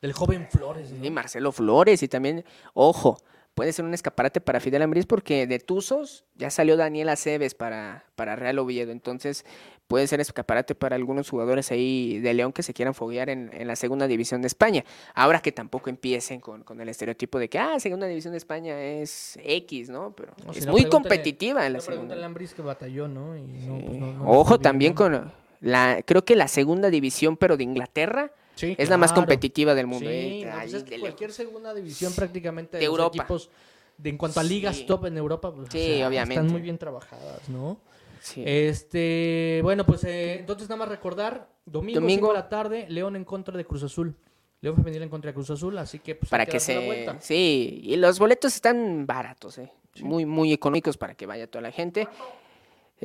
del 0.00 0.12
joven 0.12 0.46
Flores. 0.50 0.90
¿no? 0.92 1.04
Y 1.04 1.10
Marcelo 1.10 1.50
Flores 1.52 2.02
y 2.02 2.08
también, 2.08 2.44
ojo, 2.74 3.18
puede 3.54 3.72
ser 3.72 3.84
un 3.84 3.94
escaparate 3.94 4.40
para 4.40 4.60
Fidel 4.60 4.82
Ambriz 4.82 5.06
porque 5.06 5.46
de 5.46 5.58
Tuzos 5.58 6.24
ya 6.34 6.50
salió 6.50 6.76
Daniel 6.76 7.08
Aceves 7.08 7.54
para, 7.54 8.04
para 8.16 8.36
Real 8.36 8.58
Oviedo. 8.58 8.90
Entonces 8.90 9.44
puede 9.86 10.06
ser 10.06 10.20
escaparate 10.20 10.74
para 10.74 10.96
algunos 10.96 11.30
jugadores 11.30 11.70
ahí 11.70 12.18
de 12.18 12.34
León 12.34 12.52
que 12.52 12.62
se 12.62 12.74
quieran 12.74 12.94
foguear 12.94 13.30
en, 13.30 13.50
en 13.52 13.66
la 13.68 13.76
segunda 13.76 14.06
división 14.06 14.42
de 14.42 14.48
España. 14.48 14.84
Ahora 15.14 15.40
que 15.40 15.52
tampoco 15.52 15.90
empiecen 15.90 16.40
con, 16.40 16.64
con 16.64 16.80
el 16.80 16.88
estereotipo 16.88 17.38
de 17.38 17.48
que, 17.48 17.58
ah, 17.58 17.78
segunda 17.78 18.06
división 18.06 18.32
de 18.32 18.38
España 18.38 18.80
es 18.82 19.38
X, 19.42 19.88
¿no? 19.90 20.14
Pero 20.16 20.34
si 20.52 20.60
es 20.60 20.66
no, 20.66 20.72
muy 20.72 20.86
competitiva 20.86 21.66
en 21.66 21.74
la 21.74 21.78
no, 21.78 21.84
segunda. 21.84 22.16
que 22.54 22.62
batalló, 22.62 23.08
¿no? 23.08 23.36
Y 23.36 23.42
no, 23.42 23.78
Sí. 23.78 23.84
pues, 23.86 24.14
Ojo 24.24 24.54
bien, 24.54 24.62
también 24.62 24.92
con 24.94 25.32
la, 25.60 26.02
creo 26.04 26.24
que 26.24 26.36
la 26.36 26.48
segunda 26.48 26.90
división, 26.90 27.36
pero 27.36 27.56
de 27.56 27.64
Inglaterra, 27.64 28.32
Sí, 28.54 28.74
es 28.78 28.88
la 28.88 28.96
más 28.96 29.12
competitiva 29.12 29.74
del 29.74 29.86
mundo. 29.86 30.08
Sí, 30.08 30.42
eh, 30.42 30.46
no, 30.46 30.58
pues 30.60 30.74
es 30.74 30.82
que 30.84 31.00
cualquier 31.00 31.32
segunda 31.32 31.74
división 31.74 32.12
prácticamente 32.14 32.76
de, 32.76 32.80
De 32.80 32.86
Europa. 32.86 33.16
equipos 33.16 33.50
de, 33.98 34.10
en 34.10 34.16
cuanto 34.18 34.40
a 34.40 34.42
ligas 34.42 34.76
Sí. 34.76 34.86
top 34.86 35.06
en 35.06 35.16
Europa, 35.18 35.52
pues, 35.52 35.68
o 35.68 35.72
Sí, 35.72 35.78
sea, 35.96 36.08
obviamente. 36.08 36.34
están 36.34 36.52
muy 36.52 36.60
bien 36.62 36.78
trabajadas, 36.78 37.48
¿no? 37.48 37.78
Sí. 38.20 38.42
Este, 38.46 39.60
bueno, 39.62 39.84
pues 39.84 40.04
eh, 40.04 40.38
entonces 40.40 40.68
nada 40.68 40.78
más 40.80 40.88
recordar, 40.88 41.48
domingo, 41.66 42.00
Domingo. 42.00 42.26
5 42.26 42.28
de 42.28 42.34
la 42.34 42.48
tarde, 42.48 42.86
León 42.88 43.16
en 43.16 43.24
contra 43.24 43.56
de 43.56 43.64
Cruz 43.64 43.82
Azul. 43.82 44.14
León 44.60 44.76
femenil 44.76 45.02
en 45.02 45.08
contra 45.10 45.30
de 45.30 45.34
Cruz 45.34 45.50
Azul, 45.50 45.76
así 45.76 45.98
que 45.98 46.14
pues, 46.14 46.30
para 46.30 46.46
que 46.46 46.58
se... 46.58 46.86
vuelta. 46.86 47.18
Sí, 47.20 47.80
y 47.84 47.96
los 47.96 48.18
boletos 48.18 48.54
están 48.54 49.04
baratos, 49.06 49.58
eh. 49.58 49.70
Muy, 50.00 50.24
muy 50.26 50.52
económicos 50.52 50.96
para 50.96 51.14
que 51.14 51.26
vaya 51.26 51.46
toda 51.46 51.62
la 51.62 51.70
gente. 51.70 52.08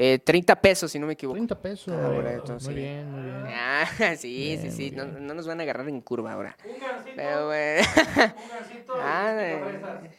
Eh, 0.01 0.17
30 0.19 0.55
pesos, 0.61 0.89
si 0.91 0.97
no 0.97 1.07
me 1.07 1.13
equivoco. 1.13 1.35
30 1.35 1.61
pesos. 1.61 1.93
Ah, 1.93 2.07
boleto, 2.07 2.53
muy 2.53 2.59
sí. 2.61 2.73
bien, 2.73 3.11
muy 3.11 3.21
bien. 3.21 3.43
Ah, 3.47 3.85
sí, 4.17 4.37
Bien, 4.37 4.61
sí, 4.61 4.71
sí. 4.71 4.91
muy 4.95 5.05
No, 5.05 5.19
no 5.19 5.33
nos 5.33 5.45
van 5.45 5.59
a 5.59 5.63
agarrar 5.63 5.89
en 5.89 5.99
curva 5.99 6.31
ahora. 6.31 6.55
Un 6.65 6.71
gancito, 6.79 7.11
Pero 7.17 7.45
bueno. 7.47 7.81
un 7.97 8.49
gancito 8.49 8.93
Ah, 8.95 9.33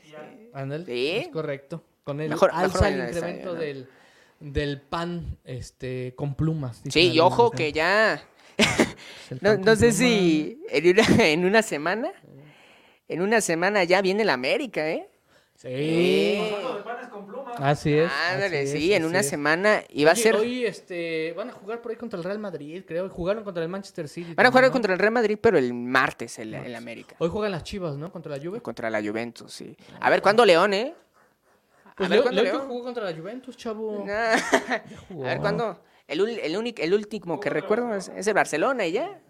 y 0.04 0.10
ya. 0.10 0.20
Ándale, 0.52 0.84
Sí. 0.84 1.08
es 1.16 1.28
correcto. 1.28 1.82
Con 2.04 2.20
el 2.20 2.28
Mejor- 2.28 2.50
mejor 2.52 2.64
alza 2.64 2.78
el 2.88 2.94
vayan 2.94 3.00
al 3.00 3.08
incremento 3.08 3.38
estadio, 3.38 3.54
¿no? 3.54 3.60
del, 3.60 3.88
del 4.40 4.80
pan 4.82 5.38
este, 5.44 6.12
con 6.14 6.34
plumas. 6.34 6.82
Sí, 6.90 7.12
y 7.12 7.20
ojo 7.20 7.48
¿eh? 7.52 7.56
que 7.56 7.72
ya... 7.72 8.22
El 9.30 9.38
No, 9.40 9.56
no 9.56 9.76
sé 9.76 9.92
si 9.92 10.62
en 10.68 10.88
una, 10.90 11.24
en 11.26 11.44
una 11.46 11.62
semana... 11.62 12.12
En 13.08 13.22
una 13.22 13.40
semana 13.40 13.82
ya 13.84 14.02
viene 14.02 14.22
el 14.22 14.30
América, 14.30 14.88
¿eh? 14.88 15.08
Sí. 15.60 16.40
Hablando 16.42 16.74
de 16.78 16.82
panes 16.82 17.08
con 17.08 17.26
pluma. 17.26 17.52
Así 17.58 17.92
es. 17.92 18.10
Ándale, 18.30 18.60
así 18.60 18.66
es, 18.68 18.70
sí, 18.72 18.94
en 18.94 19.04
una 19.04 19.20
es. 19.20 19.28
semana. 19.28 19.82
Y 19.90 20.04
va 20.04 20.12
a 20.12 20.14
Oye, 20.14 20.22
ser... 20.22 20.34
Hoy 20.36 20.64
este, 20.64 21.34
van 21.34 21.50
a 21.50 21.52
jugar 21.52 21.82
por 21.82 21.90
ahí 21.90 21.98
contra 21.98 22.16
el 22.16 22.24
Real 22.24 22.38
Madrid, 22.38 22.82
creo. 22.86 23.10
Jugaron 23.10 23.44
contra 23.44 23.62
el 23.62 23.68
Manchester 23.68 24.08
City. 24.08 24.32
Van 24.32 24.46
a 24.46 24.50
jugar 24.50 24.70
contra 24.70 24.94
el 24.94 24.98
Real 24.98 25.12
Madrid, 25.12 25.36
pero 25.38 25.58
el 25.58 25.74
martes 25.74 26.38
el, 26.38 26.54
el 26.54 26.74
América. 26.74 27.14
Hoy 27.18 27.28
juegan 27.28 27.52
las 27.52 27.62
Chivas, 27.62 27.96
¿no? 27.98 28.10
Contra 28.10 28.34
la 28.34 28.42
Juve. 28.42 28.62
Contra 28.62 28.88
la 28.88 29.02
Juventus, 29.02 29.52
sí. 29.52 29.76
A 30.00 30.08
ver, 30.08 30.22
¿cuándo 30.22 30.46
León, 30.46 30.72
eh? 30.72 30.94
A 31.84 31.94
Pues 31.94 32.08
ver, 32.08 32.22
¿cuándo 32.22 32.42
León? 32.42 32.62
jugó 32.66 32.82
contra 32.84 33.04
la 33.10 33.14
Juventus, 33.14 33.54
chavo. 33.58 34.02
Nah. 34.06 34.32
A 34.32 35.28
ver, 35.28 35.38
¿cuándo? 35.40 35.78
El, 36.08 36.20
ul- 36.22 36.40
el, 36.42 36.56
único, 36.56 36.80
el 36.80 36.94
último 36.94 37.38
que 37.38 37.50
recuerdo 37.50 37.94
es, 37.94 38.10
es 38.16 38.26
el 38.26 38.32
Barcelona 38.32 38.86
y 38.86 38.92
ya. 38.92 39.20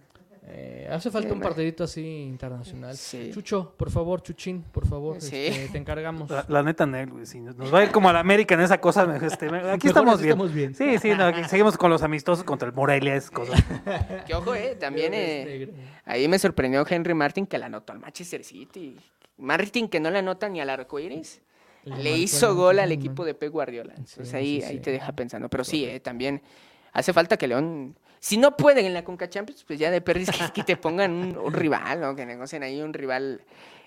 Eh, 0.52 0.88
hace 0.90 1.10
falta 1.10 1.32
un 1.32 1.40
partidito 1.40 1.84
así 1.84 2.00
internacional. 2.24 2.96
Sí. 2.96 3.30
Chucho, 3.32 3.72
por 3.76 3.90
favor, 3.90 4.20
Chuchín, 4.22 4.62
por 4.62 4.86
favor, 4.86 5.20
Sí. 5.20 5.46
este, 5.46 5.68
te 5.68 5.78
encargamos. 5.78 6.28
La, 6.30 6.44
la 6.48 6.62
neta, 6.62 6.86
Nel, 6.86 7.10
güey, 7.10 7.26
si 7.26 7.40
nos 7.40 7.56
nos 7.56 7.72
va 7.72 7.78
a 7.80 7.84
ir 7.84 7.90
como 7.90 8.08
a 8.08 8.12
la 8.12 8.20
América 8.20 8.54
en 8.54 8.60
esa 8.62 8.80
cosa, 8.80 9.16
este, 9.22 9.46
aquí 9.70 9.88
estamos 9.88 10.20
bien. 10.20 10.32
estamos 10.32 10.52
bien. 10.52 10.74
Sí, 10.74 10.98
sí, 10.98 11.10
no, 11.10 11.24
aquí 11.26 11.44
seguimos 11.44 11.76
con 11.78 11.90
los 11.90 12.02
amistosos 12.02 12.44
contra 12.44 12.68
el 12.68 12.74
Morelia, 12.74 13.14
es 13.14 13.30
cosa. 13.30 13.52
Que 14.26 14.34
ojo, 14.34 14.54
eh, 14.54 14.76
también 14.78 15.12
eh, 15.14 15.72
ahí 16.04 16.26
me 16.28 16.38
sorprendió 16.38 16.84
Henry 16.88 17.14
Martin 17.14 17.46
que 17.46 17.56
la 17.58 17.66
anotó 17.66 17.92
al 17.92 18.00
Manchester 18.00 18.42
City. 18.44 18.96
Martin 19.38 19.88
que 19.88 20.00
no 20.00 20.10
le 20.10 20.18
anota 20.18 20.48
ni 20.48 20.60
al 20.60 20.68
arco 20.70 20.98
iris. 20.98 21.40
Le 21.84 22.16
hizo 22.18 22.54
gol 22.54 22.78
al 22.78 22.92
equipo 22.92 23.24
de 23.24 23.32
Pep 23.34 23.50
Guardiola. 23.52 23.94
Sí, 23.96 24.02
Entonces 24.10 24.34
ahí, 24.34 24.60
sí, 24.60 24.66
ahí 24.66 24.76
sí. 24.76 24.80
te 24.82 24.90
deja 24.92 25.12
pensando. 25.12 25.48
Pero 25.48 25.64
sí, 25.64 25.86
eh, 25.86 25.98
también 25.98 26.42
hace 26.92 27.12
falta 27.14 27.38
que 27.38 27.48
León, 27.48 27.96
si 28.20 28.36
no 28.36 28.56
pueden 28.56 28.86
en 28.86 28.94
la 28.94 29.02
Conca 29.02 29.28
Champions, 29.28 29.64
pues 29.64 29.78
ya 29.78 29.90
de 29.90 30.00
perris 30.00 30.30
que, 30.30 30.52
que 30.52 30.62
te 30.62 30.76
pongan 30.76 31.12
un, 31.12 31.36
un 31.36 31.52
rival, 31.52 32.00
¿no? 32.00 32.14
Que 32.14 32.26
negocien 32.26 32.62
ahí 32.62 32.80
un 32.80 32.92
rival 32.92 33.42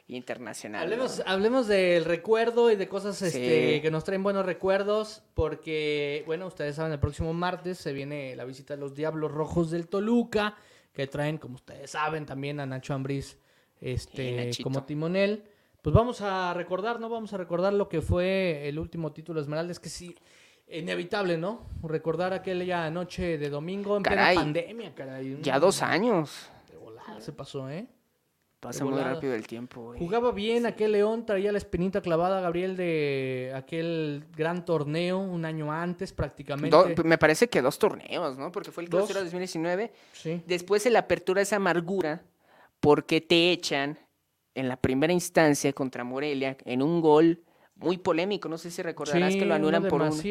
internacional. 0.08 0.82
¿no? 0.82 0.84
Hablemos, 0.84 1.24
hablemos 1.26 1.68
del 1.68 2.04
recuerdo 2.06 2.72
y 2.72 2.76
de 2.76 2.88
cosas 2.88 3.22
este, 3.22 3.82
que 3.82 3.92
nos 3.92 4.04
traen 4.04 4.24
buenos 4.24 4.46
recuerdos, 4.46 5.24
porque, 5.34 6.24
bueno, 6.26 6.48
ustedes 6.48 6.76
saben, 6.76 6.92
el 6.92 7.00
próximo 7.00 7.34
martes 7.34 7.78
se 7.78 7.94
viene 7.94 8.36
la 8.36 8.46
visita 8.46 8.74
de 8.74 8.80
los 8.80 8.96
Diablos 8.96 9.32
Rojos 9.32 9.72
del 9.72 9.88
Toluca, 9.88 10.56
que 10.92 11.08
traen, 11.08 11.38
como 11.38 11.56
ustedes 11.56 11.92
saben, 11.92 12.26
también 12.26 12.60
a 12.60 12.66
Nacho 12.66 12.94
Ambriz 12.94 13.38
este, 13.82 14.52
como 14.62 14.84
timonel. 14.84 15.44
Pues 15.82 15.94
vamos 15.94 16.22
a 16.22 16.54
recordar, 16.54 17.00
¿no? 17.00 17.10
Vamos 17.10 17.34
a 17.34 17.38
recordar 17.38 17.74
lo 17.74 17.90
que 17.90 18.02
fue 18.02 18.70
el 18.70 18.80
último 18.80 19.12
título 19.12 19.40
de 19.40 19.44
Esmeralda. 19.44 19.72
Es 19.72 19.80
que 19.80 19.90
sí, 19.90 20.16
inevitable, 20.68 21.38
¿no? 21.38 21.68
Recordar 21.84 22.34
aquella 22.34 22.89
noche 22.89 23.38
de 23.38 23.49
domingo 23.49 23.97
en 23.97 24.03
Caray. 24.03 24.36
plena 24.36 24.41
pandemia, 24.41 24.95
caray. 24.95 25.39
Ya 25.41 25.59
dos 25.59 25.82
años. 25.82 26.49
De 26.72 26.78
volada 26.78 27.20
se 27.22 27.32
pasó, 27.32 27.70
¿eh? 27.70 27.88
Pasa 28.59 28.86
muy 28.86 28.97
rápido 28.97 29.34
el 29.36 29.45
tiempo, 29.45 29.82
güey. 29.88 29.99
Jugaba 29.99 30.32
bien 30.32 30.66
aquel 30.66 30.93
León, 30.93 31.26
traía 31.26 31.51
la 31.51 31.57
espinita 31.57 31.99
clavada, 31.99 32.39
Gabriel, 32.39 32.78
de 32.78 33.51
aquel 33.53 34.24
gran 34.38 34.64
torneo 34.64 35.20
un 35.20 35.43
año 35.43 35.70
antes 35.70 36.14
prácticamente. 36.14 36.70
Do- 36.70 37.03
me 37.03 37.18
parece 37.18 37.49
que 37.49 37.61
dos 37.61 37.78
torneos, 37.78 38.38
¿no? 38.38 38.53
Porque 38.53 38.72
fue 38.72 38.84
el 38.84 38.89
clausura 38.89 39.20
2019. 39.20 39.91
Sí. 40.14 40.41
Después 40.47 40.86
en 40.86 40.93
la 40.93 40.99
apertura 40.99 41.41
esa 41.41 41.57
amargura 41.57 42.24
porque 42.80 43.20
te 43.20 43.51
echan 43.51 43.99
en 44.55 44.70
la 44.70 44.78
primera 44.78 45.11
instancia 45.11 45.74
contra 45.74 46.05
Morelia 46.05 46.55
en 46.64 46.82
un 46.82 47.01
gol 47.01 47.43
muy 47.76 47.98
polémico. 47.98 48.50
No 48.50 48.58
sé 48.58 48.72
si 48.72 48.82
recordarás 48.82 49.34
Sí, 49.34 49.40
que 49.40 49.46
lo 49.46 49.54
anulan 49.56 49.88
por 49.88 50.02
un, 50.02 50.22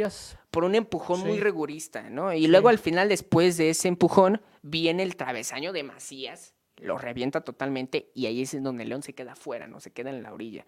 por 0.51 0.65
un 0.65 0.75
empujón 0.75 1.21
muy 1.21 1.39
rigurista, 1.41 2.09
¿no? 2.11 2.33
Y 2.33 2.43
Sí. 2.43 2.47
luego 2.49 2.69
al 2.69 2.79
final, 2.79 3.09
después 3.09 3.57
de 3.57 3.71
ese 3.71 3.89
empujón, 3.89 4.41
viene 4.63 5.03
el 5.03 5.17
travesaño 5.17 5.73
de 5.73 5.83
Macías, 5.83 6.55
lo 6.77 6.99
revienta 6.99 7.43
totalmente 7.43 8.11
y 8.15 8.27
ahí 8.27 8.43
es 8.43 8.63
donde 8.63 8.85
León 8.85 9.03
se 9.03 9.13
queda 9.15 9.35
fuera, 9.37 9.67
¿no? 9.67 9.81
Se 9.81 9.91
queda 9.93 10.11
en 10.11 10.23
la 10.23 10.33
orilla. 10.33 10.65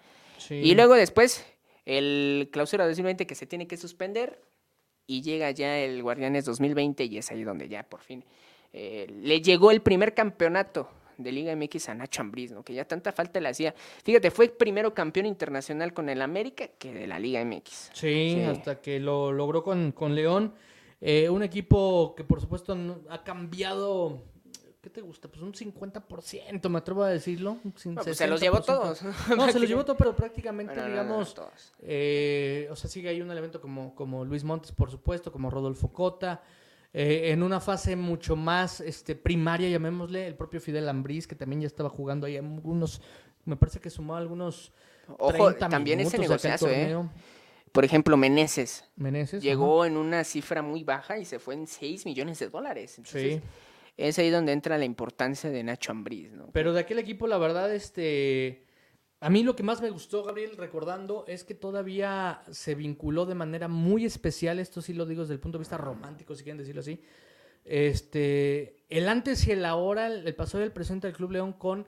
Y 0.50 0.74
luego 0.74 0.94
después, 0.94 1.44
el 1.86 2.48
clausura 2.52 2.86
2020 2.86 3.26
que 3.26 3.34
se 3.34 3.46
tiene 3.46 3.66
que 3.66 3.76
suspender 3.76 4.40
y 5.06 5.22
llega 5.22 5.50
ya 5.50 5.78
el 5.78 6.02
Guardianes 6.02 6.44
2020 6.44 7.04
y 7.04 7.18
es 7.18 7.30
ahí 7.30 7.44
donde 7.44 7.68
ya 7.68 7.82
por 7.82 8.00
fin 8.00 8.24
eh, 8.72 9.06
le 9.22 9.40
llegó 9.42 9.70
el 9.70 9.80
primer 9.82 10.14
campeonato 10.14 10.88
de 11.18 11.32
Liga 11.32 11.54
MX 11.56 11.88
a 11.90 11.94
Nacho 11.94 12.22
Ambriz, 12.22 12.52
¿no? 12.52 12.62
Que 12.62 12.74
ya 12.74 12.84
tanta 12.84 13.12
falta 13.12 13.40
le 13.40 13.48
hacía. 13.48 13.74
Fíjate, 14.04 14.30
fue 14.30 14.48
primero 14.48 14.94
campeón 14.94 15.26
internacional 15.26 15.92
con 15.92 16.08
el 16.08 16.22
América 16.22 16.68
que 16.78 16.92
de 16.94 17.06
la 17.06 17.18
Liga 17.18 17.44
MX. 17.44 17.90
Sí, 17.92 18.34
Sí. 18.36 18.40
hasta 18.42 18.80
que 18.80 19.00
lo 19.00 19.32
logró 19.32 19.62
con, 19.62 19.92
con 19.92 20.14
León. 20.14 20.54
Eh, 21.00 21.28
un 21.28 21.42
equipo 21.42 22.14
que 22.16 22.24
por 22.24 22.40
supuesto 22.40 22.74
no- 22.74 23.00
ha 23.10 23.22
cambiado, 23.24 24.22
¿qué 24.80 24.88
te 24.90 25.00
gusta? 25.02 25.28
Pues 25.28 25.42
un 25.42 25.52
50%, 25.52 26.68
me 26.70 26.78
atrevo 26.78 27.02
a 27.02 27.10
decirlo. 27.10 27.58
pues 27.62 28.16
se 28.16 28.26
los 28.26 28.40
llevó 28.40 28.58
60%. 28.58 28.64
todos. 28.64 29.02
No, 29.36 29.50
se 29.52 29.58
los 29.58 29.68
llevó 29.68 29.84
todo, 29.84 29.96
pero 29.96 30.16
prácticamente, 30.16 30.74
no, 30.74 30.82
no, 30.82 30.88
no, 30.88 30.90
digamos, 31.02 31.34
todos. 31.34 31.72
Eh, 31.82 32.68
o 32.70 32.76
sea, 32.76 32.88
sigue 32.88 33.08
ahí 33.10 33.20
un 33.20 33.30
elemento 33.30 33.60
como, 33.60 33.94
como 33.94 34.24
Luis 34.24 34.44
Montes, 34.44 34.72
por 34.72 34.90
supuesto, 34.90 35.30
como 35.30 35.50
Rodolfo 35.50 35.92
Cota. 35.92 36.42
Eh, 36.94 37.32
en 37.32 37.42
una 37.42 37.58
fase 37.60 37.96
mucho 37.96 38.36
más 38.36 38.80
este, 38.80 39.16
primaria, 39.16 39.68
llamémosle, 39.68 40.26
el 40.28 40.36
propio 40.36 40.60
Fidel 40.60 40.88
Ambriz, 40.88 41.26
que 41.26 41.34
también 41.34 41.60
ya 41.60 41.66
estaba 41.66 41.90
jugando 41.90 42.26
ahí 42.26 42.36
algunos, 42.36 43.02
me 43.44 43.56
parece 43.56 43.80
que 43.80 43.90
sumó 43.90 44.14
algunos 44.14 44.72
Ojo, 45.18 45.32
30 45.48 45.68
también 45.68 46.00
ese 46.00 46.18
negociazo, 46.18 46.68
¿eh? 46.70 46.96
Por 47.72 47.84
ejemplo, 47.84 48.16
Meneses. 48.16 48.84
Meneses. 48.94 49.42
Llegó 49.42 49.84
en 49.84 49.96
una 49.96 50.22
cifra 50.22 50.62
muy 50.62 50.84
baja 50.84 51.18
y 51.18 51.24
se 51.24 51.40
fue 51.40 51.54
en 51.54 51.66
6 51.66 52.06
millones 52.06 52.38
de 52.38 52.48
dólares. 52.48 52.96
Entonces, 52.98 53.34
Sí. 53.34 53.40
es 53.96 54.16
ahí 54.20 54.30
donde 54.30 54.52
entra 54.52 54.78
la 54.78 54.84
importancia 54.84 55.50
de 55.50 55.64
Nacho 55.64 55.90
Ambriz, 55.90 56.30
¿no? 56.32 56.50
Pero 56.52 56.72
de 56.72 56.78
aquel 56.78 57.00
equipo, 57.00 57.26
la 57.26 57.36
verdad, 57.38 57.74
este. 57.74 58.64
A 59.24 59.30
mí 59.30 59.42
lo 59.42 59.56
que 59.56 59.62
más 59.62 59.80
me 59.80 59.88
gustó, 59.90 60.22
Gabriel, 60.22 60.56
recordando, 60.56 61.24
es 61.26 61.44
que 61.44 61.54
todavía 61.54 62.42
se 62.50 62.74
vinculó 62.74 63.24
de 63.24 63.34
manera 63.34 63.68
muy 63.68 64.04
especial, 64.04 64.58
esto 64.58 64.82
sí 64.82 64.92
lo 64.92 65.06
digo 65.06 65.22
desde 65.22 65.34
el 65.34 65.40
punto 65.40 65.56
de 65.58 65.60
vista 65.62 65.78
romántico, 65.78 66.34
si 66.34 66.42
quieren 66.44 66.58
decirlo 66.58 66.80
así. 66.82 67.00
Este, 67.64 68.76
el 68.88 69.08
antes 69.08 69.46
y 69.46 69.52
el 69.52 69.64
ahora, 69.64 70.06
el, 70.08 70.34
pasado 70.34 70.62
y 70.62 70.66
el 70.66 70.72
presente 70.72 71.06
del 71.06 71.16
Club 71.16 71.32
León 71.32 71.52
con, 71.54 71.86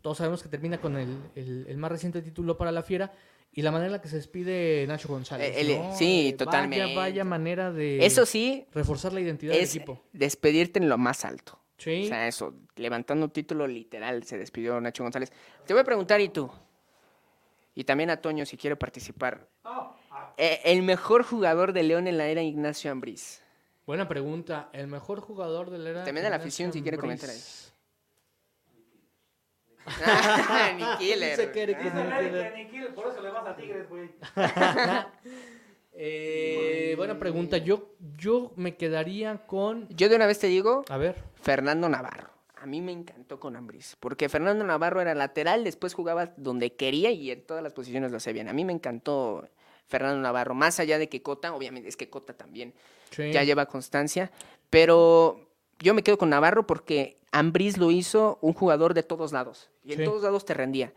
todos 0.00 0.18
sabemos 0.18 0.42
que 0.42 0.48
termina 0.48 0.80
con 0.80 0.96
el, 0.96 1.16
el- 1.34 1.66
el 1.68 1.76
más 1.76 1.90
reciente 1.90 2.22
título 2.22 2.56
para 2.56 2.72
la 2.72 2.82
Fiera, 2.82 3.12
y 3.52 3.62
la 3.62 3.72
manera 3.72 3.86
en 3.86 3.92
la 3.92 4.00
que 4.00 4.08
se 4.08 4.16
despide 4.16 4.84
Nacho 4.86 5.08
González. 5.08 5.52
El- 5.56 5.70
el- 5.70 5.78
¿no? 5.78 5.96
sí, 5.96 6.28
Eh, 6.28 6.32
totalmente. 6.34 6.84
Vaya, 6.84 6.94
vaya 6.96 7.24
manera 7.24 7.72
de 7.72 8.04
Eso 8.06 8.24
sí, 8.24 8.64
reforzar 8.72 9.12
la 9.12 9.20
identidad 9.20 9.54
es 9.56 9.72
del 9.74 9.82
equipo. 9.82 10.04
despedirte 10.12 10.78
en 10.78 10.88
lo 10.88 10.96
más 10.98 11.24
alto. 11.24 11.58
Sí. 11.80 12.04
O 12.04 12.08
sea, 12.08 12.28
eso, 12.28 12.54
levantando 12.76 13.24
un 13.24 13.30
título 13.30 13.66
literal, 13.66 14.22
se 14.24 14.36
despidió 14.36 14.78
Nacho 14.80 15.02
González. 15.02 15.32
Te 15.66 15.72
voy 15.72 15.80
a 15.80 15.84
preguntar, 15.84 16.20
¿y 16.20 16.28
tú? 16.28 16.50
Y 17.74 17.84
también 17.84 18.10
a 18.10 18.18
Toño, 18.18 18.44
si 18.44 18.58
quiere 18.58 18.76
participar. 18.76 19.48
Eh, 20.36 20.60
el 20.64 20.82
mejor 20.82 21.22
jugador 21.22 21.72
de 21.72 21.82
León 21.82 22.06
en 22.06 22.18
la 22.18 22.26
era 22.26 22.42
Ignacio 22.42 22.92
Ambriz. 22.92 23.42
Buena 23.86 24.06
pregunta. 24.06 24.68
El 24.74 24.88
mejor 24.88 25.20
jugador 25.20 25.70
de 25.70 25.78
la 25.78 25.90
era. 25.90 26.04
También 26.04 26.26
a 26.26 26.30
la 26.30 26.36
afición, 26.36 26.70
si 26.72 26.82
quiere 26.82 26.98
comentar 26.98 27.30
ahí. 27.30 27.40
Ni 30.76 30.84
killer. 30.98 31.38
Dice 31.38 31.52
que 31.52 31.66
killer. 31.66 32.52
ni 32.54 32.68
kill, 32.68 32.88
por 32.88 33.08
eso 33.08 33.22
le 33.22 33.30
vas 33.30 33.46
a 33.46 33.56
Tigres, 33.56 33.88
güey. 33.88 34.10
Eh, 35.92 36.94
buena 36.96 37.18
pregunta. 37.18 37.58
Yo, 37.58 37.94
yo 38.16 38.52
me 38.56 38.76
quedaría 38.76 39.44
con. 39.46 39.88
Yo 39.88 40.08
de 40.08 40.16
una 40.16 40.26
vez 40.26 40.38
te 40.38 40.46
digo, 40.46 40.84
A 40.88 40.96
ver. 40.96 41.29
Fernando 41.50 41.88
Navarro. 41.88 42.30
A 42.62 42.66
mí 42.66 42.80
me 42.80 42.92
encantó 42.92 43.40
con 43.40 43.56
Ambriz, 43.56 43.96
porque 43.98 44.28
Fernando 44.28 44.64
Navarro 44.64 45.00
era 45.00 45.14
lateral, 45.16 45.64
después 45.64 45.94
jugaba 45.94 46.32
donde 46.36 46.74
quería 46.76 47.10
y 47.10 47.32
en 47.32 47.42
todas 47.44 47.60
las 47.62 47.72
posiciones 47.72 48.12
lo 48.12 48.18
hacía 48.18 48.32
bien. 48.32 48.48
A 48.48 48.52
mí 48.52 48.64
me 48.64 48.72
encantó 48.72 49.48
Fernando 49.88 50.20
Navarro, 50.20 50.54
más 50.54 50.78
allá 50.78 50.98
de 50.98 51.08
que 51.08 51.22
Cota, 51.22 51.52
obviamente 51.54 51.88
es 51.88 51.96
que 51.96 52.08
Cota 52.08 52.34
también 52.34 52.72
Sí. 53.10 53.32
ya 53.32 53.42
lleva 53.42 53.66
constancia, 53.66 54.30
pero 54.68 55.48
yo 55.80 55.92
me 55.94 56.04
quedo 56.04 56.18
con 56.18 56.30
Navarro 56.30 56.66
porque 56.68 57.18
Ambriz 57.32 57.78
lo 57.78 57.90
hizo 57.90 58.38
un 58.42 58.52
jugador 58.52 58.94
de 58.94 59.02
todos 59.02 59.32
lados 59.32 59.70
y 59.82 59.92
en 59.94 59.98
Sí. 59.98 60.04
todos 60.04 60.22
lados 60.22 60.44
te 60.44 60.54
rendía. 60.54 60.92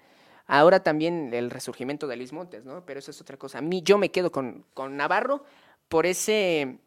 Ahora 0.45 0.84
también 0.84 1.34
el 1.34 1.49
resurgimiento 1.49 2.06
de 2.08 2.18
Luis 2.18 2.34
Montes, 2.34 2.66
¿no? 2.66 2.86
Pero 2.86 2.99
eso 2.99 3.10
es 3.10 3.20
otra 3.22 3.38
cosa. 3.38 3.58
A 3.60 3.62
mí 3.62 3.82
yo 3.82 3.97
me 3.97 4.12
quedo 4.12 4.32
con, 4.32 4.66
con 4.76 4.95
Navarro 4.97 5.43
por 5.88 6.06
ese 6.06 6.78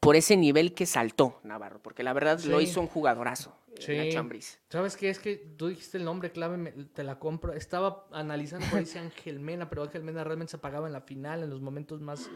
por 0.00 0.16
ese 0.16 0.36
nivel 0.36 0.74
que 0.74 0.86
saltó 0.86 1.40
Navarro, 1.44 1.80
porque 1.82 2.02
la 2.02 2.12
verdad 2.12 2.40
lo 2.40 2.60
hizo 2.60 2.80
un 2.80 2.86
jugadorazo, 2.88 3.56
Sí. 3.78 3.96
Nacho 3.96 4.18
Ambriz. 4.20 4.58
¿Sabes 4.70 4.96
qué? 4.96 5.10
Es 5.10 5.18
que 5.18 5.36
tú 5.36 5.68
dijiste 5.68 5.98
el 5.98 6.04
nombre 6.04 6.32
clave, 6.32 6.56
me- 6.56 6.72
te 6.72 7.04
la 7.04 7.18
compro. 7.18 7.52
Estaba 7.52 8.06
analizando 8.10 8.66
por 8.68 8.78
ahí 8.78 8.84
ese 8.84 8.98
Ángel 8.98 9.38
Mena, 9.38 9.68
pero 9.68 9.82
Ángel 9.82 10.02
Mena 10.02 10.24
realmente 10.24 10.50
se 10.52 10.56
apagaba 10.56 10.86
en 10.86 10.92
la 10.94 11.02
final, 11.02 11.42
en 11.42 11.50
los 11.50 11.60
momentos 11.60 12.00
más, 12.00 12.30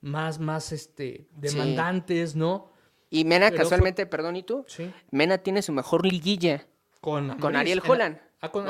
más, 0.00 0.38
más, 0.38 0.70
este, 0.72 1.26
demandantes, 1.34 2.36
¿no? 2.36 2.72
Y 3.10 3.24
Mena 3.24 3.46
Pero 3.46 3.56
fue- 3.56 3.64
casualmente, 3.64 4.06
perdón, 4.06 4.36
¿y 4.36 4.42
tú? 4.42 4.64
Sí. 4.68 4.90
Mena 5.10 5.38
tiene 5.38 5.62
su 5.62 5.72
mejor 5.72 6.04
liguilla 6.06 6.66
Con, 7.00 7.38
con 7.38 7.56
Ariel 7.56 7.82
Holland. 7.86 8.18
Ah, 8.40 8.50
con. 8.52 8.66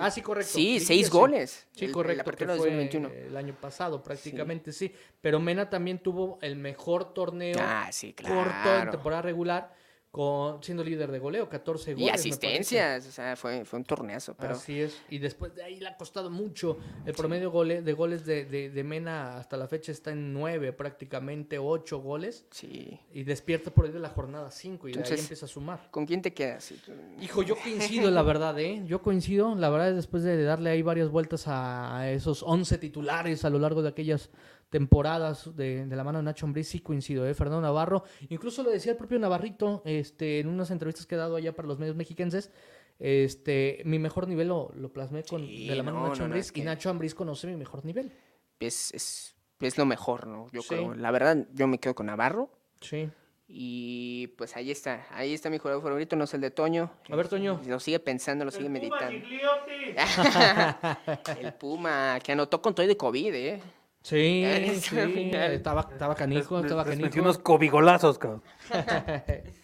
Ah, 0.00 0.10
sí, 0.10 0.22
correcto. 0.22 0.52
Sí, 0.52 0.78
Sí, 0.78 0.86
seis 0.86 1.06
sí. 1.06 1.12
goles. 1.12 1.66
Sí, 1.72 1.84
el- 1.84 1.90
el 1.90 1.94
correcto, 1.94 2.30
que 2.30 2.44
fue 2.46 2.54
2021. 2.56 3.08
el 3.08 3.36
año 3.36 3.54
pasado 3.60 4.02
prácticamente, 4.02 4.72
sí. 4.72 4.94
Pero 5.20 5.40
Mena 5.40 5.68
también 5.68 5.98
tuvo 5.98 6.38
el 6.40 6.56
mejor 6.56 7.12
torneo 7.12 7.58
Ah, 7.60 7.88
sí, 7.90 8.12
corto 8.14 8.34
en 8.36 8.42
claro. 8.62 8.90
temporada 8.92 9.22
regular, 9.22 9.74
con, 10.12 10.62
siendo 10.62 10.84
líder 10.84 11.10
de 11.10 11.18
goleo, 11.18 11.48
14 11.48 11.94
goles. 11.94 12.06
Y 12.06 12.10
asistencias, 12.10 13.06
o 13.06 13.10
sea, 13.10 13.34
fue, 13.34 13.64
fue 13.64 13.78
un 13.78 13.84
torneazo, 13.86 14.34
pero 14.38 14.52
Así 14.52 14.78
es. 14.78 15.00
Y 15.08 15.16
después 15.18 15.54
de 15.54 15.64
ahí 15.64 15.80
le 15.80 15.88
ha 15.88 15.96
costado 15.96 16.28
mucho. 16.30 16.76
El 17.06 17.14
promedio 17.14 17.50
gole- 17.50 17.80
de 17.82 17.92
goles 17.94 18.26
de, 18.26 18.44
de- 18.44 18.68
de 18.68 18.84
Mena 18.84 19.38
hasta 19.38 19.56
la 19.56 19.66
fecha 19.66 19.90
está 19.90 20.10
en 20.12 20.34
9, 20.34 20.74
prácticamente 20.74 21.58
8 21.58 21.98
goles. 22.00 22.44
sí. 22.50 23.00
Y 23.14 23.24
despierta 23.24 23.70
por 23.70 23.86
ahí 23.86 23.90
de 23.90 24.00
la 24.00 24.10
jornada 24.10 24.50
5 24.50 24.86
y 24.88 24.92
de 24.92 25.02
ahí 25.02 25.18
empieza 25.18 25.46
a 25.46 25.48
sumar. 25.48 25.88
¿Con 25.90 26.04
quién 26.04 26.20
te 26.20 26.34
quedas? 26.34 26.62
Sí, 26.64 26.78
tú- 26.84 26.92
Hijo, 27.22 27.42
yo 27.42 27.56
coincido, 27.56 28.10
la 28.10 28.22
verdad, 28.22 28.58
¿eh? 28.60 28.82
Yo 28.86 29.00
coincido, 29.00 29.54
la 29.54 29.70
verdad, 29.70 29.94
después 29.94 30.22
de 30.24 30.42
darle 30.44 30.68
ahí 30.70 30.82
varias 30.82 31.08
vueltas 31.08 31.48
a 31.48 31.96
a 31.96 32.10
esos 32.10 32.42
11 32.42 32.76
titulares 32.76 33.44
a 33.46 33.50
lo 33.50 33.58
largo 33.58 33.80
de 33.82 33.88
aquellas 33.88 34.28
temporadas 34.72 35.54
de, 35.54 35.84
de 35.86 35.96
la 35.96 36.02
mano 36.02 36.18
de 36.18 36.24
Nacho 36.24 36.46
Ambriz, 36.46 36.66
sí 36.68 36.80
coincido, 36.80 37.26
¿eh? 37.28 37.34
Fernando 37.34 37.60
Navarro, 37.60 38.04
incluso 38.30 38.62
lo 38.62 38.70
decía 38.70 38.92
el 38.92 38.98
propio 38.98 39.18
Navarrito 39.18 39.82
este, 39.84 40.40
en 40.40 40.48
unas 40.48 40.70
entrevistas 40.70 41.04
que 41.06 41.14
he 41.14 41.18
dado 41.18 41.36
allá 41.36 41.54
para 41.54 41.68
los 41.68 41.78
medios 41.78 41.94
mexiquenses, 41.94 42.50
este, 42.98 43.82
mi 43.84 43.98
mejor 43.98 44.26
nivel 44.28 44.48
lo, 44.48 44.72
lo 44.74 44.92
plasmé 44.92 45.24
con, 45.24 45.46
Sí, 45.46 45.68
de 45.68 45.76
la 45.76 45.82
mano 45.82 45.98
de 46.04 46.08
Nacho 46.08 46.22
no, 46.22 46.28
no, 46.28 46.34
Ambriz 46.34 46.48
y 46.50 46.52
que- 46.54 46.64
Nacho 46.64 46.88
Ambriz 46.88 47.14
conoce 47.14 47.46
mi 47.48 47.56
mejor 47.56 47.84
nivel. 47.84 48.12
Es, 48.60 48.94
es, 48.94 49.36
es 49.60 49.76
lo 49.76 49.84
mejor, 49.84 50.26
¿no? 50.26 50.46
Yo 50.52 50.62
Sí. 50.62 50.68
creo. 50.68 50.94
La 50.94 51.10
verdad, 51.10 51.46
yo 51.52 51.66
me 51.66 51.78
quedo 51.78 51.94
con 51.94 52.06
Navarro. 52.06 52.50
Sí. 52.80 53.10
Y 53.48 54.28
pues 54.38 54.56
ahí 54.56 54.70
está. 54.70 55.06
Ahí 55.10 55.34
está 55.34 55.50
mi 55.50 55.58
jugador 55.58 55.82
favorito, 55.82 56.16
no 56.16 56.24
es 56.24 56.32
el 56.32 56.40
de 56.40 56.50
Toño. 56.50 56.90
A 57.10 57.16
ver, 57.16 57.28
Toño. 57.28 57.60
Lo 57.66 57.78
sigue 57.80 57.98
pensando, 57.98 58.44
lo 58.46 58.50
sigue 58.50 58.68
El 58.68 58.72
Puma 58.80 58.98
meditando. 59.00 59.26
Gigliotti. 59.28 59.82
el 61.46 61.52
Puma, 61.54 62.18
que 62.24 62.32
anotó 62.32 62.62
con 62.62 62.74
todo 62.74 62.84
y 62.84 62.88
de 62.88 62.96
COVID, 62.96 63.34
¿eh? 63.34 63.60
Sí, 64.02 64.42
en 64.44 64.80
sí, 64.80 65.30
estaba, 65.32 65.88
estaba 65.92 66.14
canijo, 66.14 66.56
Les- 66.56 66.64
estaba 66.64 66.82
les 66.82 66.90
canijo. 66.90 67.06
metí 67.06 67.20
unos 67.20 67.38
cobigolazos, 67.38 68.18
cabrón. 68.18 68.42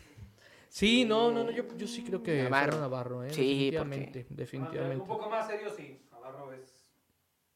Sí, 0.70 1.04
no, 1.06 1.32
no, 1.32 1.44
no, 1.44 1.50
yo, 1.50 1.64
yo 1.78 1.86
sí 1.88 2.04
creo 2.04 2.22
que 2.22 2.42
Navarro. 2.42 2.78
Navarro, 2.78 3.24
¿eh? 3.24 3.30
Sí, 3.30 3.70
definitivamente, 3.70 4.26
definitivamente. 4.28 5.02
Un 5.02 5.08
poco 5.08 5.30
más 5.30 5.46
serio, 5.46 5.70
sí. 5.74 5.98
Navarro 6.12 6.52
es. 6.52 6.90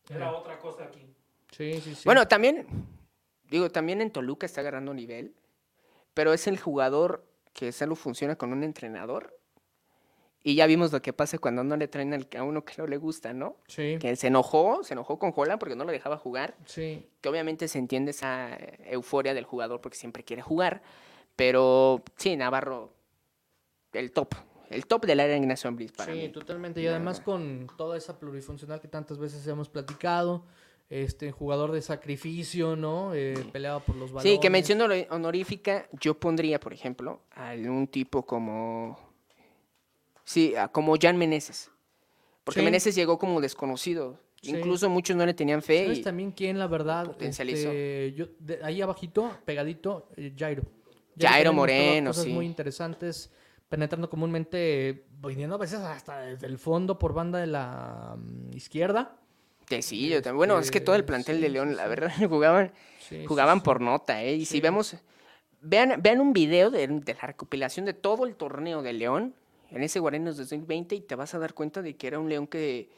Era 0.08 0.34
otra 0.34 0.58
cosa 0.58 0.84
aquí. 0.84 1.14
Sí, 1.50 1.74
sí, 1.82 1.94
sí. 1.94 2.02
Bueno, 2.06 2.26
también, 2.26 2.66
digo, 3.50 3.70
también 3.70 4.00
en 4.00 4.10
Toluca 4.10 4.46
está 4.46 4.62
agarrando 4.62 4.94
nivel, 4.94 5.34
pero 6.14 6.32
es 6.32 6.46
el 6.46 6.58
jugador 6.58 7.24
que 7.52 7.70
solo 7.70 7.96
funciona 7.96 8.34
con 8.36 8.50
un 8.52 8.62
entrenador. 8.64 9.38
Y 10.44 10.56
ya 10.56 10.66
vimos 10.66 10.90
lo 10.92 11.00
que 11.02 11.12
pasa 11.12 11.38
cuando 11.38 11.62
no 11.62 11.76
le 11.76 11.86
traen 11.86 12.12
al- 12.14 12.26
a 12.36 12.42
uno 12.42 12.64
que 12.64 12.74
no 12.78 12.86
le 12.88 12.96
gusta, 12.96 13.32
¿no? 13.32 13.56
sí, 13.68 13.96
Que 14.00 14.16
se 14.16 14.26
enojó, 14.26 14.82
se 14.82 14.94
enojó 14.94 15.18
con 15.18 15.32
Holland 15.34 15.60
porque 15.60 15.76
no 15.76 15.84
lo 15.84 15.92
dejaba 15.92 16.16
jugar. 16.18 16.56
sí. 16.66 17.06
Que 17.20 17.28
obviamente 17.28 17.68
se 17.68 17.78
entiende 17.78 18.10
esa 18.10 18.58
euforia 18.86 19.34
del 19.34 19.44
jugador 19.44 19.80
porque 19.80 19.96
siempre 19.96 20.24
quiere 20.24 20.42
jugar. 20.42 20.82
Pero 21.36 22.02
sí, 22.16 22.36
Navarro, 22.36 22.92
el 23.92 24.10
top. 24.12 24.34
El 24.70 24.86
top 24.86 25.04
del 25.04 25.20
área 25.20 25.32
de 25.34 25.38
Ignacio 25.38 25.68
Ambriz 25.68 25.92
para 25.92 26.12
sí, 26.12 26.18
mí. 26.18 26.28
totalmente. 26.30 26.80
Y 26.80 26.86
además 26.86 27.20
con 27.20 27.68
toda 27.76 27.96
esa 27.96 28.18
plurifuncional 28.18 28.80
que 28.80 28.88
tantas 28.88 29.18
veces 29.18 29.46
hemos 29.46 29.68
platicado, 29.68 30.44
este 30.90 31.30
jugador 31.30 31.72
de 31.72 31.80
sacrificio, 31.82 32.74
¿no? 32.76 33.14
Eh, 33.14 33.34
Peleado 33.52 33.80
por 33.80 33.96
los 33.96 34.12
balones. 34.12 34.32
Sí, 34.32 34.40
que 34.40 34.50
mención 34.50 34.80
honor- 34.80 35.06
honorífica, 35.10 35.86
yo 35.92 36.18
pondría, 36.18 36.58
por 36.58 36.72
ejemplo, 36.72 37.20
a 37.30 37.52
un 37.54 37.86
tipo 37.86 38.24
como. 38.26 38.98
Sí, 40.24 40.54
como 40.72 40.94
Jan 41.00 41.16
Meneses. 41.16 41.70
Porque 42.44 42.60
Sí. 42.60 42.64
Meneses 42.64 42.94
llegó 42.94 43.18
como 43.18 43.40
desconocido. 43.40 44.18
Sí. 44.42 44.50
Incluso 44.50 44.88
muchos 44.90 45.16
no 45.16 45.24
le 45.24 45.34
tenían 45.34 45.62
fe. 45.62 45.84
¿Sabes 45.84 45.98
y- 45.98 46.02
también 46.02 46.32
quién, 46.32 46.58
la 46.58 46.66
verdad? 46.66 47.06
Potencializó. 47.06 47.68
Este, 47.70 48.12
yo, 48.16 48.26
de- 48.40 48.58
ahí 48.64 48.82
abajito, 48.82 49.30
pegadito, 49.44 50.08
eh, 50.16 50.32
Jairo. 50.36 50.62
Jairo 51.18 51.52
Moreno, 51.52 52.10
Cosas 52.10 52.24
sí. 52.24 52.30
muy 52.32 52.46
interesantes, 52.46 53.30
penetrando 53.68 54.08
comúnmente, 54.10 55.04
viniendo 55.22 55.54
a 55.54 55.58
veces 55.58 55.78
hasta 55.80 56.20
desde 56.22 56.46
el 56.46 56.58
fondo 56.58 56.98
por 56.98 57.12
banda 57.14 57.38
de 57.38 57.46
la 57.46 58.16
mm, 58.18 58.56
izquierda. 58.56 59.16
Tecillo 59.68 60.20
también. 60.22 60.38
Bueno, 60.38 60.58
es 60.58 60.70
que 60.70 60.80
todo 60.80 60.96
el 60.96 61.02
Este, 61.02 61.08
plantel 61.12 61.36
sí, 61.36 61.42
de 61.42 61.46
sí, 61.48 61.52
León, 61.52 61.76
la 61.76 61.84
sí. 61.84 61.88
verdad, 61.90 62.12
jugaban, 62.28 62.72
Sí, 62.98 63.20
sí, 63.20 63.26
jugaban 63.26 63.58
sí. 63.58 63.64
por 63.64 63.80
nota, 63.80 64.22
¿eh? 64.22 64.34
Y 64.34 64.44
si 64.44 64.54
Sí. 64.56 64.60
vemos. 64.60 64.96
Vean, 65.60 66.02
vean 66.02 66.20
un 66.20 66.32
video 66.32 66.70
de, 66.72 66.88
de 66.88 67.14
la 67.14 67.20
recopilación 67.20 67.86
de 67.86 67.92
todo 67.94 68.26
el 68.26 68.34
torneo 68.34 68.82
de 68.82 68.92
León 68.94 69.34
en 69.72 69.82
ese 69.82 69.98
Guarenos 70.00 70.36
2020 70.36 70.94
y 70.94 71.00
te 71.00 71.14
vas 71.14 71.34
a 71.34 71.38
dar 71.38 71.54
cuenta 71.54 71.82
de 71.82 71.96
que 71.96 72.06
era 72.06 72.18
un 72.18 72.28
León 72.28 72.46
que, 72.46 72.90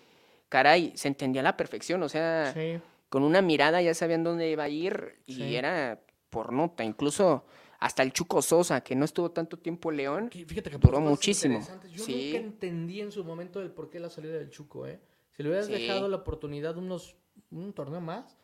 caray, 0.49 0.93
se 0.97 1.09
entendía 1.09 1.41
a 1.41 1.45
la 1.45 1.57
perfección. 1.57 2.03
O 2.03 2.09
sea, 2.09 2.53
Sí. 2.53 2.79
con 3.09 3.23
una 3.23 3.41
mirada 3.43 3.81
ya 3.81 3.95
sabían 3.95 4.25
dónde 4.25 4.51
iba 4.51 4.65
a 4.65 4.69
ir 4.69 5.17
y 5.27 5.35
Sí. 5.37 5.57
era 5.57 6.01
por 6.31 6.53
nota. 6.53 6.85
Incluso 6.85 7.45
hasta 7.79 8.03
el 8.03 8.13
Chuco 8.13 8.41
Sosa, 8.43 8.81
que 8.83 8.95
no 8.97 9.05
estuvo 9.05 9.31
tanto 9.31 9.59
tiempo 9.59 9.91
en 9.91 9.97
León. 9.97 10.29
Que 10.31 10.45
Fíjate 10.45 10.71
que 10.71 10.79
Duró 10.79 11.01
muchísimo. 11.01 11.61
Yo 11.93 12.05
Sí. 12.05 12.33
nunca 12.33 12.47
entendí 12.47 13.01
en 13.01 13.13
su 13.13 13.25
momento 13.25 13.61
el 13.61 13.71
por 13.71 13.91
qué 13.91 14.01
la 14.01 14.11
salida 14.11 14.33
del 14.35 14.51
Chuco, 14.51 14.87
¿eh? 14.87 15.01
Si 15.33 15.43
le 15.43 15.49
hubieras 15.51 15.67
Sí. 15.67 15.73
dejado 15.73 16.09
la 16.09 16.17
oportunidad 16.17 16.77
unos 16.77 17.17
un 17.51 17.73
torneo 17.73 18.01
más, 18.01 18.37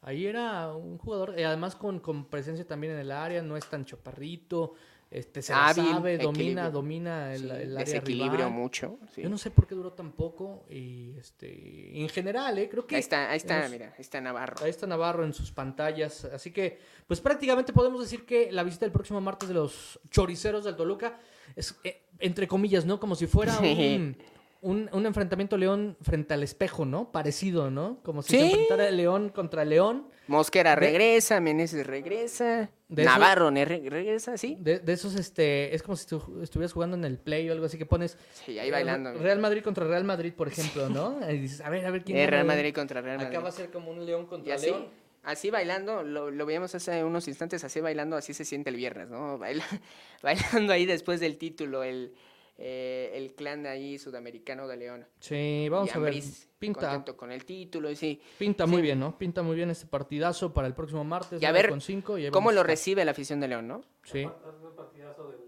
ahí 0.00 0.26
era 0.26 0.74
un 0.74 0.98
jugador, 0.98 1.34
y 1.38 1.42
además 1.42 1.74
con, 1.76 2.00
con 2.00 2.24
presencia 2.26 2.66
también 2.66 2.94
en 2.94 2.98
el 3.00 3.12
área, 3.12 3.42
no 3.42 3.56
es 3.56 3.66
tan 3.66 3.84
chaparrito, 3.84 4.74
este, 5.10 5.40
se 5.40 5.52
la 5.52 5.72
sabe, 5.72 6.18
domina, 6.18 6.70
domina 6.70 7.34
el, 7.34 7.40
Sí, 7.40 7.46
el 7.46 7.76
área 7.76 7.78
desequilibrio 7.78 8.46
rival. 8.46 8.50
mucho. 8.52 8.98
sí. 9.14 9.22
Yo 9.22 9.30
no 9.30 9.38
sé 9.38 9.50
por 9.50 9.66
qué 9.66 9.74
duró 9.74 9.92
tan 9.92 10.12
poco 10.12 10.66
y 10.68 11.16
este 11.18 11.98
en 11.98 12.08
general, 12.10 12.58
eh, 12.58 12.68
creo 12.68 12.86
que 12.86 12.96
Ahí 12.96 13.00
está, 13.00 13.30
ahí 13.30 13.38
está, 13.38 13.68
mira, 13.70 13.86
ahí 13.96 14.00
está 14.00 14.20
Navarro. 14.20 14.56
Ahí 14.62 14.70
está 14.70 14.86
Navarro 14.86 15.24
en 15.24 15.32
sus 15.32 15.50
pantallas. 15.50 16.24
Así 16.26 16.50
que, 16.50 16.78
pues 17.06 17.20
prácticamente 17.20 17.72
podemos 17.72 18.00
decir 18.00 18.26
que 18.26 18.52
la 18.52 18.62
visita 18.62 18.84
del 18.84 18.92
próximo 18.92 19.20
martes 19.20 19.48
de 19.48 19.54
los 19.54 19.98
choriceros 20.10 20.64
del 20.64 20.76
Toluca 20.76 21.18
es, 21.56 21.74
eh, 21.84 22.02
entre 22.18 22.46
comillas, 22.46 22.84
¿no? 22.84 23.00
Como 23.00 23.14
si 23.14 23.26
fuera 23.26 23.58
un, 23.60 24.16
un, 24.60 24.88
un 24.92 25.06
enfrentamiento 25.06 25.56
León 25.56 25.96
frente 26.02 26.34
al 26.34 26.42
espejo, 26.42 26.84
¿no? 26.84 27.12
Parecido, 27.12 27.70
¿no? 27.70 27.98
Como 28.02 28.22
si 28.22 28.36
se 28.36 28.44
enfrentara 28.46 28.90
León 28.90 29.28
contra 29.30 29.64
León. 29.64 30.08
Mosquera 30.26 30.70
De- 30.70 30.76
regresa, 30.80 31.40
Meneses 31.40 31.86
regresa, 31.86 32.68
De 32.88 33.04
Navarro 33.04 33.50
ne- 33.50 33.64
re- 33.64 33.88
regresa, 33.88 34.36
sí. 34.36 34.56
De, 34.60 34.78
de 34.80 34.92
esos, 34.92 35.14
este, 35.14 35.74
es 35.74 35.82
como 35.82 35.96
si 35.96 36.06
tú 36.06 36.40
estuvieras 36.42 36.72
jugando 36.72 36.96
en 36.96 37.04
el 37.04 37.18
play 37.18 37.48
o 37.48 37.52
algo 37.52 37.66
así 37.66 37.78
que 37.78 37.86
pones 37.86 38.18
Sí, 38.44 38.58
ahí 38.58 38.70
bailando. 38.70 39.10
eh, 39.10 39.18
Real 39.18 39.38
Madrid 39.38 39.62
contra 39.62 39.86
Real 39.86 40.04
Madrid, 40.04 40.32
por 40.34 40.48
ejemplo, 40.48 40.88
¿no? 40.90 41.18
Y 41.30 41.38
dices, 41.38 41.60
a 41.60 41.70
ver, 41.70 41.86
a 41.86 41.90
ver 41.90 42.02
quién 42.04 42.18
Eh, 42.18 42.20
gana, 42.22 42.30
Real? 42.32 42.46
Madrid 42.46 42.74
contra 42.74 43.00
Real 43.00 43.16
Madrid. 43.18 43.30
Acá 43.36 43.40
va 43.40 43.48
a 43.48 43.52
ser 43.52 43.70
como 43.70 43.90
un 43.90 44.04
León 44.04 44.24
Y 44.24 44.26
contra 44.26 44.54
así, 44.56 44.66
León. 44.66 44.88
así 45.22 45.50
bailando, 45.50 46.02
lo, 46.02 46.30
lo 46.30 46.46
veíamos 46.46 46.74
hace 46.74 47.04
unos 47.04 47.26
instantes, 47.28 47.62
así 47.64 47.80
bailando, 47.80 48.16
así 48.16 48.34
se 48.34 48.44
siente 48.44 48.68
el 48.70 48.76
viernes, 48.76 49.08
¿no? 49.08 49.38
Baila- 49.38 49.64
bailando 50.22 50.72
ahí 50.72 50.84
después 50.84 51.20
del 51.20 51.38
título, 51.38 51.84
el, 51.84 52.12
eh, 52.58 53.12
el 53.14 53.34
clan 53.34 53.66
ahí 53.66 53.98
sudamericano 53.98 54.66
de 54.66 54.76
León. 54.76 55.06
Sí, 55.20 55.68
vamos 55.70 55.88
Y 55.88 55.96
a 55.96 56.00
ver. 56.00 56.14
Pinta, 56.58 56.80
contento 56.80 57.16
con 57.16 57.30
el 57.30 57.44
título, 57.44 57.88
y 57.88 57.94
sí. 57.96 58.20
Pinta 58.36 58.66
muy 58.66 58.82
bien, 58.82 58.98
¿no? 58.98 59.16
Pinta 59.16 59.42
muy 59.42 59.54
bien 59.54 59.70
este 59.70 59.86
partidazo 59.86 60.52
para 60.52 60.66
el 60.66 60.74
próximo 60.74 61.04
martes. 61.04 61.40
Y 61.40 61.44
a 61.46 61.52
ver 61.52 61.68
con 61.68 61.80
cinco, 61.80 62.18
y 62.18 62.24
ahí 62.24 62.30
¿Cómo 62.32 62.50
lo 62.50 62.64
recibe 62.64 63.04
la 63.04 63.12
afición 63.12 63.38
de 63.38 63.46
León, 63.48 63.68
no? 63.68 63.82
Sí. 64.02 64.22
Es 64.22 64.26
un 64.62 64.74
partidazo 64.74 65.28
del. 65.30 65.38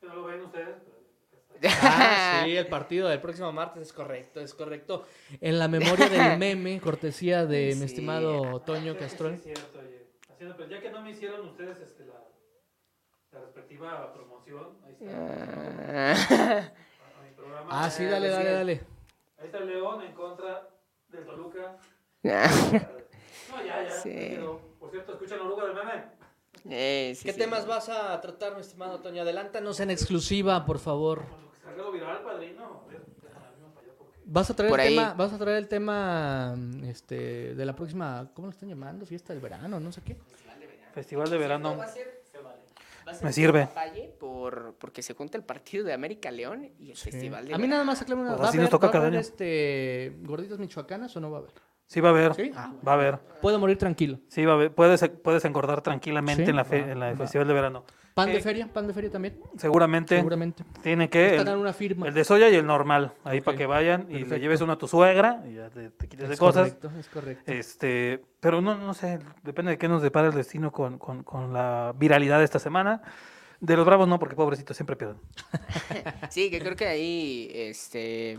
que 0.00 0.06
No 0.08 0.14
lo 0.16 0.24
ven 0.24 0.40
ustedes. 0.40 0.74
pero 0.80 0.96
está 1.60 1.78
Ah, 2.40 2.42
sí, 2.44 2.56
el 2.56 2.66
partido 2.68 3.08
del 3.08 3.20
próximo 3.20 3.52
martes 3.52 3.82
es 3.82 3.92
correcto, 3.92 4.40
es 4.40 4.52
correcto. 4.54 5.06
En 5.40 5.60
la 5.60 5.68
memoria 5.68 6.08
del 6.08 6.36
meme, 6.38 6.80
cortesía 6.80 7.46
de 7.46 7.66
mi 7.68 7.74
Sí. 7.74 7.84
estimado 7.84 8.60
Toño 8.62 8.94
Sí, 8.94 8.98
Castrol. 8.98 9.34
es 9.34 9.42
cierto, 9.44 9.78
oye. 9.78 10.06
Haciendo, 10.32 10.68
ya 10.68 10.80
que 10.80 10.90
no 10.90 11.00
me 11.02 11.10
hicieron 11.12 11.46
ustedes 11.46 11.78
este, 11.78 12.06
la, 12.06 12.21
la 13.32 13.40
respectiva 13.40 14.12
promoción, 14.12 14.76
ahí 14.84 14.92
está. 15.00 15.12
Ah, 15.16 16.12
a 17.18 17.22
mi 17.24 17.34
programa. 17.34 17.68
Ah, 17.70 17.90
sí, 17.90 18.04
dale, 18.04 18.28
pues 18.28 18.32
dale, 18.32 18.48
sí. 18.48 18.54
dale. 18.54 18.80
Ahí 19.38 19.46
está 19.46 19.58
el 19.58 19.66
León 19.68 20.02
en 20.02 20.12
contra 20.12 20.68
del 21.08 21.24
Toluca. 21.24 21.76
ah, 22.26 22.48
No, 23.50 23.64
ya, 23.64 23.82
ya. 23.84 23.90
Sí. 23.90 24.38
Por 24.78 24.90
cierto, 24.90 25.12
escuchan 25.12 25.38
lugar 25.48 25.66
del 25.68 25.74
meme. 25.76 26.04
eh, 26.70 27.14
sí, 27.16 27.24
¿Qué 27.24 27.32
sí. 27.32 27.38
temas 27.38 27.66
vas 27.66 27.88
a 27.88 28.20
tratar, 28.20 28.54
mi 28.54 28.60
estimado 28.60 29.00
Toño? 29.00 29.22
Adelántanos 29.22 29.80
en 29.80 29.90
exclusiva, 29.90 30.64
por 30.64 30.78
favor. 30.78 31.22
Viral, 31.92 32.22
padrino. 32.22 32.82
Vas 34.24 34.48
a 34.50 34.54
traer 34.56 34.70
Por 34.70 34.80
el 34.80 34.86
ahí. 34.86 34.94
tema, 34.94 35.14
vas 35.14 35.32
a 35.32 35.38
traer 35.38 35.58
el 35.58 35.68
tema 35.68 36.54
este 36.84 37.54
de 37.54 37.66
la 37.66 37.74
próxima, 37.74 38.30
¿cómo 38.34 38.46
lo 38.46 38.52
están 38.52 38.68
llamando? 38.68 39.04
Fiesta 39.04 39.32
del 39.34 39.42
verano, 39.42 39.78
no 39.80 39.92
sé 39.92 40.00
qué. 40.02 40.16
Festival 40.94 41.28
de 41.28 41.36
verano. 41.38 41.76
Va 41.76 41.84
a 41.84 41.88
ser- 41.88 42.21
va 43.06 43.12
a 43.12 43.14
ser 43.14 43.24
Me 43.24 43.32
sirve. 43.32 43.68
Por, 44.18 44.74
porque 44.78 45.02
se 45.02 45.14
junta 45.14 45.36
el 45.38 45.44
partido 45.44 45.84
de 45.84 45.92
América 45.92 46.30
León 46.30 46.70
y 46.78 46.90
el 46.90 46.96
Festival 46.96 47.46
de 47.46 47.54
A 47.54 47.58
mí 47.58 47.66
nada 47.66 47.84
más 47.84 48.02
aclaro 48.02 48.20
una 48.20 48.30
Pues 48.30 48.40
¿Va 48.40 48.44
a 48.44 48.46
nos 48.46 48.56
haber, 48.56 48.70
toca 48.70 48.88
va 48.88 48.94
a 48.94 49.06
haber, 49.06 49.14
este 49.20 50.16
gorditas 50.22 50.58
michoacanas 50.58 51.16
o 51.16 51.20
no 51.20 51.30
va 51.30 51.38
a 51.38 51.40
haber? 51.40 51.52
Sí 51.92 52.00
va 52.00 52.08
a 52.08 52.12
haber. 52.12 52.34
¿Sí? 52.34 52.50
Ah, 52.56 52.72
Va 52.86 52.92
a 52.92 52.94
haber. 52.94 53.18
Puedo 53.42 53.58
morir 53.58 53.76
tranquilo. 53.76 54.18
Sí 54.28 54.46
va 54.46 54.52
a 54.52 54.54
haber. 54.54 54.72
Puedes, 54.74 55.06
puedes 55.22 55.44
engordar 55.44 55.82
tranquilamente 55.82 56.44
Sí, 56.44 56.50
en 56.50 56.56
la, 56.56 56.64
fe- 56.64 56.80
va, 56.82 56.92
en 56.92 57.00
la 57.00 57.10
va. 57.10 57.16
Festival 57.18 57.46
de 57.48 57.52
verano. 57.52 57.84
Pan 58.14 58.30
de 58.32 58.38
Eh, 58.38 58.40
feria, 58.40 58.66
pan 58.72 58.86
de 58.86 58.94
feria 58.94 59.10
también. 59.10 59.38
Seguramente, 59.58 60.16
Seguramente. 60.16 60.64
tiene 60.82 61.10
que. 61.10 61.36
Están 61.36 61.48
El, 61.54 61.58
una 61.60 61.74
firma. 61.74 62.08
el 62.08 62.14
de 62.14 62.24
soya 62.24 62.48
y 62.48 62.54
el 62.54 62.64
normal. 62.66 63.12
Ahí 63.24 63.42
para 63.42 63.58
que 63.58 63.66
vayan 63.66 64.06
y 64.10 64.24
le 64.24 64.40
lleves 64.40 64.62
uno 64.62 64.72
a 64.72 64.78
tu 64.78 64.88
suegra 64.88 65.42
y 65.46 65.54
ya 65.54 65.68
te, 65.68 65.90
te 65.90 66.08
quites 66.08 66.28
de 66.28 66.34
es 66.34 66.40
cosas. 66.40 66.72
correcto, 66.74 66.98
es 66.98 67.08
correcto. 67.08 67.52
Este, 67.52 68.24
pero 68.40 68.62
no, 68.62 68.74
no 68.74 68.94
sé, 68.94 69.18
depende 69.42 69.72
de 69.72 69.78
qué 69.78 69.88
nos 69.88 70.00
depara 70.00 70.28
el 70.28 70.34
destino 70.34 70.72
con, 70.72 70.96
con, 70.98 71.22
con 71.24 71.52
la 71.52 71.94
viralidad 71.98 72.38
de 72.38 72.44
esta 72.44 72.58
semana. 72.58 73.02
De 73.60 73.76
los 73.76 73.84
bravos 73.86 74.08
no, 74.08 74.18
porque 74.18 74.34
pobrecitos 74.34 74.76
siempre 74.78 74.96
pierden. 74.96 75.18
Sí, 76.30 76.50
que 76.50 76.58
creo 76.58 76.74
que 76.74 76.86
ahí, 76.86 77.50
este... 77.54 78.38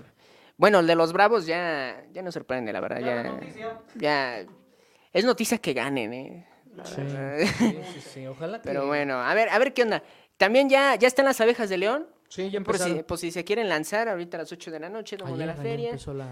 Bueno, 0.58 0.80
el 0.80 0.88
de 0.88 0.96
los 0.96 1.14
Bravos 1.14 1.46
ya, 1.46 2.06
ya 2.12 2.22
no 2.22 2.32
sorprende, 2.32 2.72
la 2.72 2.80
verdad. 2.80 3.00
Ya, 3.00 3.40
ya 3.96 4.46
es 5.12 5.26
noticia 5.26 5.58
que 5.58 5.74
ganen, 5.74 6.14
¿eh? 6.14 6.48
Sí, 6.84 7.02
sí, 7.06 7.78
sí, 7.94 8.02
sí, 8.14 8.28
Ojalá 8.28 8.60
que... 8.62 8.68
Pero 8.68 8.88
bueno, 8.88 9.22
a 9.22 9.34
ver, 9.34 9.50
a 9.50 9.60
ver 9.60 9.74
qué 9.74 9.84
onda. 9.84 10.02
También 10.38 10.70
ya, 10.70 10.96
ya 10.96 11.08
están 11.08 11.26
las 11.26 11.40
abejas 11.40 11.70
de 11.70 11.78
León. 11.78 12.08
Sí, 12.28 12.50
ya 12.50 12.60
Por 12.62 12.78
si, 12.78 12.84
empezaron. 12.84 13.06
por 13.06 13.18
si 13.20 13.32
se 13.32 13.44
quieren 13.44 13.70
lanzar 13.70 14.10
ahorita 14.10 14.38
a 14.38 14.40
las 14.42 14.52
8 14.52 14.72
de 14.72 14.80
la 14.80 14.90
noche, 14.90 15.18
vamos 15.18 15.38
de 15.38 15.46
la 15.46 15.54
feria. 15.54 15.90
empezó 15.90 16.16
la. 16.16 16.28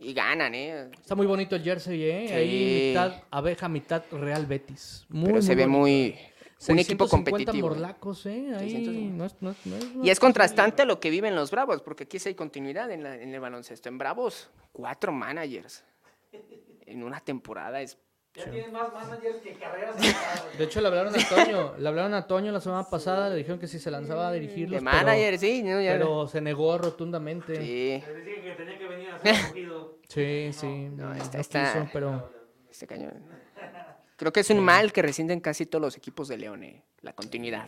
Y 0.00 0.12
ganan, 0.14 0.52
¿eh? 0.52 0.90
Está 1.00 1.14
muy 1.14 1.26
bonito 1.28 1.54
el 1.54 1.62
jersey, 1.62 2.02
¿eh? 2.02 2.24
Sí. 2.26 2.34
Ahí 2.34 2.88
mitad 2.88 3.22
abeja, 3.30 3.68
mitad 3.68 4.02
Real 4.10 4.46
Betis. 4.46 5.06
Muy, 5.08 5.26
Pero 5.28 5.42
se 5.42 5.54
ve 5.54 5.68
muy... 5.68 6.18
Un 6.68 6.78
equipo 6.78 7.04
650 7.06 7.30
competitivo. 7.30 7.68
morlacos, 7.68 8.26
¿eh? 8.26 8.52
Ahí 8.58 8.70
650. 8.70 9.16
no 9.16 9.24
es, 9.24 9.34
no 9.40 9.54
no 9.64 9.76
es 9.76 9.86
Y 10.06 10.10
es 10.10 10.20
contrastante 10.20 10.82
a 10.82 10.84
lo 10.84 11.00
que 11.00 11.10
viven 11.10 11.34
los 11.34 11.50
Bravos, 11.50 11.82
porque 11.82 12.04
aquí 12.04 12.18
sí 12.18 12.28
hay 12.30 12.34
continuidad 12.34 12.90
en, 12.90 13.02
la- 13.02 13.16
en 13.16 13.34
el 13.34 13.40
baloncesto. 13.40 13.88
En 13.88 13.98
Bravos, 13.98 14.50
cuatro 14.72 15.12
managers 15.12 15.84
en 16.86 17.02
una 17.02 17.20
temporada 17.20 17.80
es... 17.80 17.98
Ya 18.34 18.50
tienen 18.50 18.72
más 18.72 18.90
managers 18.94 19.42
que 19.42 19.52
carreras. 19.58 19.94
De 20.58 20.64
hecho, 20.64 20.80
le 20.80 20.88
hablaron 20.88 21.12
a 21.14 21.28
Toño. 21.28 21.74
Le 21.78 21.86
hablaron 21.88 22.14
a 22.14 22.26
Toño 22.26 22.50
la 22.50 22.60
semana 22.60 22.88
pasada. 22.88 23.28
Le 23.28 23.36
dijeron 23.36 23.58
que 23.58 23.66
si 23.66 23.78
se 23.78 23.90
lanzaba 23.90 24.28
a 24.28 24.32
dirigirlos. 24.32 24.80
De 24.82 24.90
pero- 24.90 25.04
manager, 25.04 25.38
sí, 25.38 25.62
¿no? 25.62 25.78
Ya- 25.82 25.92
Pero 25.92 26.26
se 26.28 26.40
negó 26.40 26.78
rotundamente. 26.78 27.56
Sí, 27.56 28.02
Sí, 28.06 28.12
Les 28.12 28.24
dije 28.24 28.42
que 28.42 28.50
tenía 28.52 28.78
que 28.78 28.86
venir 28.88 29.10
a 29.10 29.16
hacer 29.16 29.34
escogido. 29.34 29.98
sí. 30.08 30.88
No, 30.96 31.08
no 31.08 31.14
está- 31.14 31.38
quiso, 31.38 31.40
está- 31.40 31.90
pero... 31.92 32.30
este 32.70 32.86
cañón. 32.86 33.22
Creo 34.22 34.32
que 34.32 34.38
es 34.38 34.50
un 34.50 34.60
mal 34.60 34.92
que 34.92 35.02
resienten 35.02 35.40
casi 35.40 35.66
todos 35.66 35.82
los 35.82 35.96
equipos 35.96 36.28
de 36.28 36.36
León, 36.36 36.62
eh, 36.62 36.84
la 37.00 37.12
continuidad. 37.12 37.66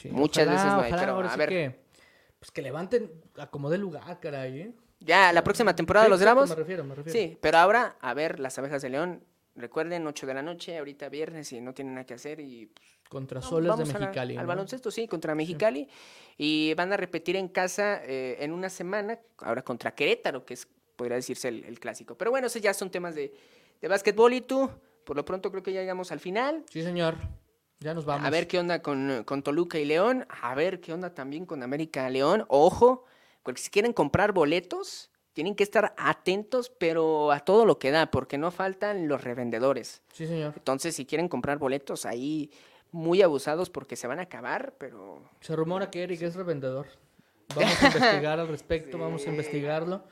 sí, 0.00 0.08
Muchas 0.08 0.48
veces 0.48 0.66
no 0.66 0.82
hay, 0.82 0.92
ojalá 0.92 1.02
pero, 1.16 1.18
a 1.28 1.32
sí 1.32 1.38
ver. 1.38 1.48
que... 1.48 1.80
Pues 2.38 2.50
que 2.52 2.62
levanten 2.62 3.10
a 3.38 3.48
como 3.50 3.68
de 3.70 3.78
lugar, 3.78 4.20
caray, 4.20 4.60
¿eh? 4.60 4.72
Ya, 5.00 5.32
la 5.32 5.42
próxima 5.42 5.74
temporada 5.74 6.06
Sí, 6.06 6.10
los 6.10 6.20
Bravos. 6.20 6.48
Me 6.50 6.54
refiero, 6.54 6.84
me 6.84 6.94
refiero. 6.94 7.18
Sí, 7.18 7.36
pero 7.40 7.58
ahora, 7.58 7.96
a 8.00 8.14
ver, 8.14 8.38
las 8.38 8.56
abejas 8.56 8.82
de 8.82 8.90
León. 8.90 9.24
Recuerden, 9.56 10.06
8 10.06 10.26
de 10.28 10.34
la 10.34 10.42
noche, 10.42 10.78
ahorita 10.78 11.08
viernes, 11.08 11.52
y 11.52 11.60
no 11.60 11.74
tienen 11.74 11.94
nada 11.94 12.06
que 12.06 12.14
hacer. 12.14 12.38
Y 12.38 12.66
pues, 12.66 12.86
Contra 13.08 13.40
no, 13.40 13.46
Soles 13.48 13.76
de 13.78 13.86
la- 13.92 13.98
Mexicali. 13.98 14.36
al 14.36 14.46
baloncesto, 14.46 14.92
sí, 14.92 15.08
contra 15.08 15.34
Mexicali. 15.34 15.88
Y 16.38 16.74
van 16.74 16.92
a 16.92 16.96
repetir 16.96 17.34
en 17.34 17.48
casa 17.48 18.00
eh, 18.04 18.36
en 18.38 18.52
una 18.52 18.70
semana, 18.70 19.18
ahora 19.38 19.62
contra 19.62 19.92
Querétaro, 19.94 20.44
que 20.44 20.54
es, 20.54 20.68
podría 20.94 21.16
decirse, 21.16 21.48
el, 21.48 21.64
el 21.64 21.80
clásico. 21.80 22.16
Pero 22.16 22.30
bueno, 22.30 22.46
esos 22.46 22.62
ya 22.62 22.72
son 22.74 22.90
temas 22.90 23.14
de, 23.16 23.32
de 23.80 23.88
básquetbol. 23.88 24.32
Y 24.34 24.40
tú, 24.42 24.70
por 25.04 25.16
lo 25.16 25.24
pronto, 25.24 25.50
creo 25.50 25.62
que 25.62 25.72
ya 25.72 25.80
llegamos 25.80 26.12
al 26.12 26.20
final. 26.20 26.64
Sí, 26.70 26.82
señor. 26.82 27.16
Ya 27.80 27.94
nos 27.94 28.04
vamos. 28.04 28.26
A 28.26 28.30
ver 28.30 28.46
qué 28.46 28.58
onda 28.58 28.82
con, 28.82 29.24
con 29.24 29.42
Toluca 29.42 29.78
y 29.78 29.84
León. 29.84 30.26
A 30.28 30.54
ver 30.54 30.80
qué 30.80 30.92
onda 30.92 31.14
también 31.14 31.44
con 31.46 31.62
América 31.62 32.08
León. 32.08 32.44
Ojo, 32.48 33.04
porque 33.42 33.60
si 33.60 33.70
quieren 33.70 33.92
comprar 33.92 34.32
boletos, 34.32 35.10
tienen 35.34 35.54
que 35.54 35.64
estar 35.64 35.94
atentos, 35.98 36.70
pero 36.70 37.32
a 37.32 37.40
todo 37.40 37.66
lo 37.66 37.78
que 37.78 37.90
da, 37.90 38.10
porque 38.10 38.38
no 38.38 38.50
faltan 38.50 39.08
los 39.08 39.22
revendedores. 39.22 40.02
Sí, 40.12 40.26
señor. 40.26 40.54
Entonces, 40.56 40.94
si 40.94 41.04
quieren 41.04 41.28
comprar 41.28 41.58
boletos 41.58 42.06
ahí 42.06 42.50
muy 42.92 43.20
abusados 43.22 43.70
porque 43.70 43.96
se 43.96 44.06
van 44.06 44.20
a 44.20 44.22
acabar, 44.22 44.74
pero 44.78 45.20
Se 45.40 45.56
rumora 45.56 45.90
que 45.90 46.04
Eric 46.04 46.22
es 46.22 46.36
revendedor. 46.36 46.86
Vamos 47.54 47.82
a 47.82 47.86
investigar 47.86 48.40
al 48.40 48.48
respecto, 48.48 48.96
vamos 48.98 49.26
a 49.26 49.30
investigarlo. 49.30 50.02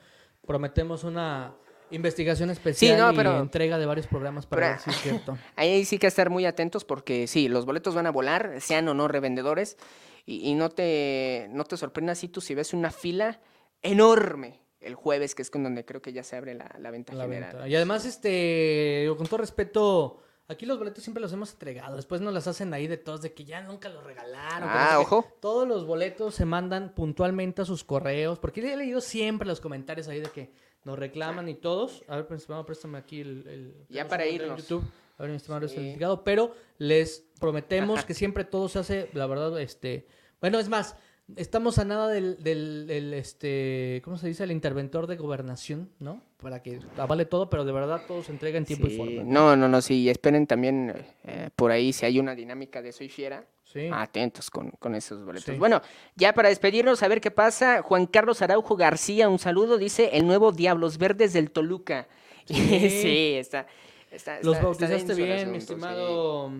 Prometemos 0.45 1.03
una 1.03 1.55
investigación 1.91 2.49
especial 2.49 2.97
no, 2.97 3.11
y 3.11 3.41
entrega 3.41 3.77
de 3.77 3.85
varios 3.85 4.07
programas 4.07 4.45
para 4.45 4.69
ver 4.69 4.79
si 4.79 4.89
es 4.89 4.95
cierto. 4.97 5.37
ahí 5.55 5.85
sí 5.85 5.97
que 5.99 6.07
estar 6.07 6.29
muy 6.29 6.45
atentos 6.45 6.85
porque 6.85 7.27
sí, 7.27 7.47
los 7.47 7.65
boletos 7.65 7.95
van 7.95 8.07
a 8.07 8.11
volar, 8.11 8.59
sean 8.59 8.87
o 8.87 8.93
no 8.93 9.07
revendedores, 9.07 9.77
y, 10.25 10.49
y 10.49 10.53
no 10.55 10.69
te 10.69 11.47
no 11.51 11.65
te 11.65 11.77
sorprendas 11.77 12.19
si 12.19 12.29
tú 12.29 12.41
si 12.41 12.55
ves 12.55 12.73
una 12.73 12.91
fila 12.91 13.39
enorme 13.81 14.63
el 14.83 14.95
jueves, 14.95 15.35
que 15.35 15.41
es 15.41 15.49
con 15.49 15.63
donde 15.63 15.85
creo 15.85 16.01
que 16.01 16.13
ya 16.13 16.23
se 16.23 16.35
abre 16.35 16.53
la, 16.53 16.75
la 16.79 16.91
venta 16.91 17.13
La 17.13 17.23
general. 17.23 17.51
venta. 17.53 17.67
Y 17.67 17.75
además, 17.75 18.05
este, 18.05 19.09
con 19.17 19.27
todo 19.27 19.37
respeto, 19.37 20.19
aquí 20.47 20.65
los 20.65 20.77
boletos 20.77 21.03
siempre 21.03 21.21
los 21.21 21.31
hemos 21.33 21.53
entregado. 21.53 21.95
Después 21.95 22.21
nos 22.21 22.33
las 22.33 22.47
hacen 22.47 22.73
ahí 22.73 22.87
de 22.87 22.97
todos, 22.97 23.21
de 23.21 23.33
que 23.33 23.45
ya 23.45 23.61
nunca 23.61 23.89
los 23.89 24.03
regalaron. 24.03 24.69
Ah, 24.71 24.97
ojo. 24.99 25.25
Todos 25.39 25.67
los 25.67 25.85
boletos 25.85 26.35
se 26.35 26.45
mandan 26.45 26.93
puntualmente 26.93 27.61
a 27.61 27.65
sus 27.65 27.83
correos, 27.83 28.39
porque 28.39 28.59
he 28.59 28.75
leído 28.77 29.01
siempre 29.01 29.47
los 29.47 29.61
comentarios 29.61 30.07
ahí 30.07 30.19
de 30.19 30.29
que 30.29 30.51
nos 30.85 30.97
reclaman 30.99 31.49
y 31.49 31.55
todos. 31.55 32.03
A 32.07 32.17
ver, 32.17 32.27
pues, 32.27 32.47
vamos, 32.47 32.65
préstame 32.65 32.97
aquí 32.97 33.21
el... 33.21 33.47
el- 33.47 33.73
Ya 33.89 34.07
para 34.07 34.25
irnos. 34.25 34.61
YouTube. 34.61 34.83
A 35.17 35.21
ver, 35.23 35.31
mi 35.31 35.37
estimado, 35.37 35.67
Sí. 35.67 35.77
indicado, 35.79 36.23
pero 36.23 36.53
les 36.79 37.23
prometemos 37.39 38.03
que 38.03 38.13
siempre 38.13 38.43
todo 38.45 38.67
se 38.67 38.79
hace, 38.79 39.09
la 39.13 39.27
verdad, 39.27 39.59
este... 39.61 40.07
Bueno, 40.41 40.59
es 40.59 40.67
más, 40.69 40.95
estamos 41.37 41.77
a 41.77 41.85
nada 41.85 42.09
del, 42.09 42.41
del, 42.43 42.85
del, 42.87 43.13
este, 43.13 44.01
¿cómo 44.03 44.17
se 44.17 44.27
dice? 44.27 44.43
El 44.43 44.51
interventor 44.51 45.07
de 45.07 45.15
gobernación, 45.15 45.89
¿no? 45.99 46.21
Para 46.41 46.61
que 46.61 46.79
avale 46.97 47.25
todo, 47.25 47.49
pero 47.49 47.63
de 47.63 47.71
verdad 47.71 48.01
todo 48.07 48.23
se 48.23 48.31
entrega 48.31 48.57
en 48.57 48.65
tiempo 48.65 48.87
y 48.87 48.97
forma. 48.97 49.23
No, 49.23 49.55
no, 49.55 49.69
no, 49.69 49.81
sí, 49.81 50.09
esperen 50.09 50.47
también 50.47 50.93
eh, 51.23 51.49
por 51.55 51.71
ahí 51.71 51.93
si 51.93 52.05
hay 52.05 52.19
una 52.19 52.35
dinámica 52.35 52.81
de 52.81 52.91
Soy 52.91 53.07
Fiera. 53.07 53.45
Sí. 53.73 53.89
Atentos 53.91 54.49
con, 54.51 54.69
con 54.71 54.93
esos 54.95 55.25
boletos. 55.25 55.45
Sí. 55.53 55.59
Bueno, 55.59 55.81
ya 56.15 56.33
para 56.33 56.49
despedirnos, 56.49 57.01
a 57.01 57.07
ver 57.07 57.19
qué 57.19 57.31
pasa. 57.31 57.81
Juan 57.81 58.05
Carlos 58.05 58.41
Araujo 58.43 58.75
García, 58.75 59.27
un 59.29 59.39
saludo, 59.39 59.77
dice 59.79 60.11
el 60.13 60.27
nuevo 60.27 60.51
Diablos 60.51 60.97
Verdes 60.99 61.33
del 61.33 61.51
Toluca. 61.51 62.07
Sí, 62.45 62.89
Sí. 62.89 63.33
está, 63.37 63.65
está, 64.11 64.35
Los 64.43 64.55
está- 64.55 64.65
bautizaste 64.65 65.13
bien, 65.15 65.49
mi 65.51 65.57
asunto, 65.57 65.57
estimado 65.57 66.51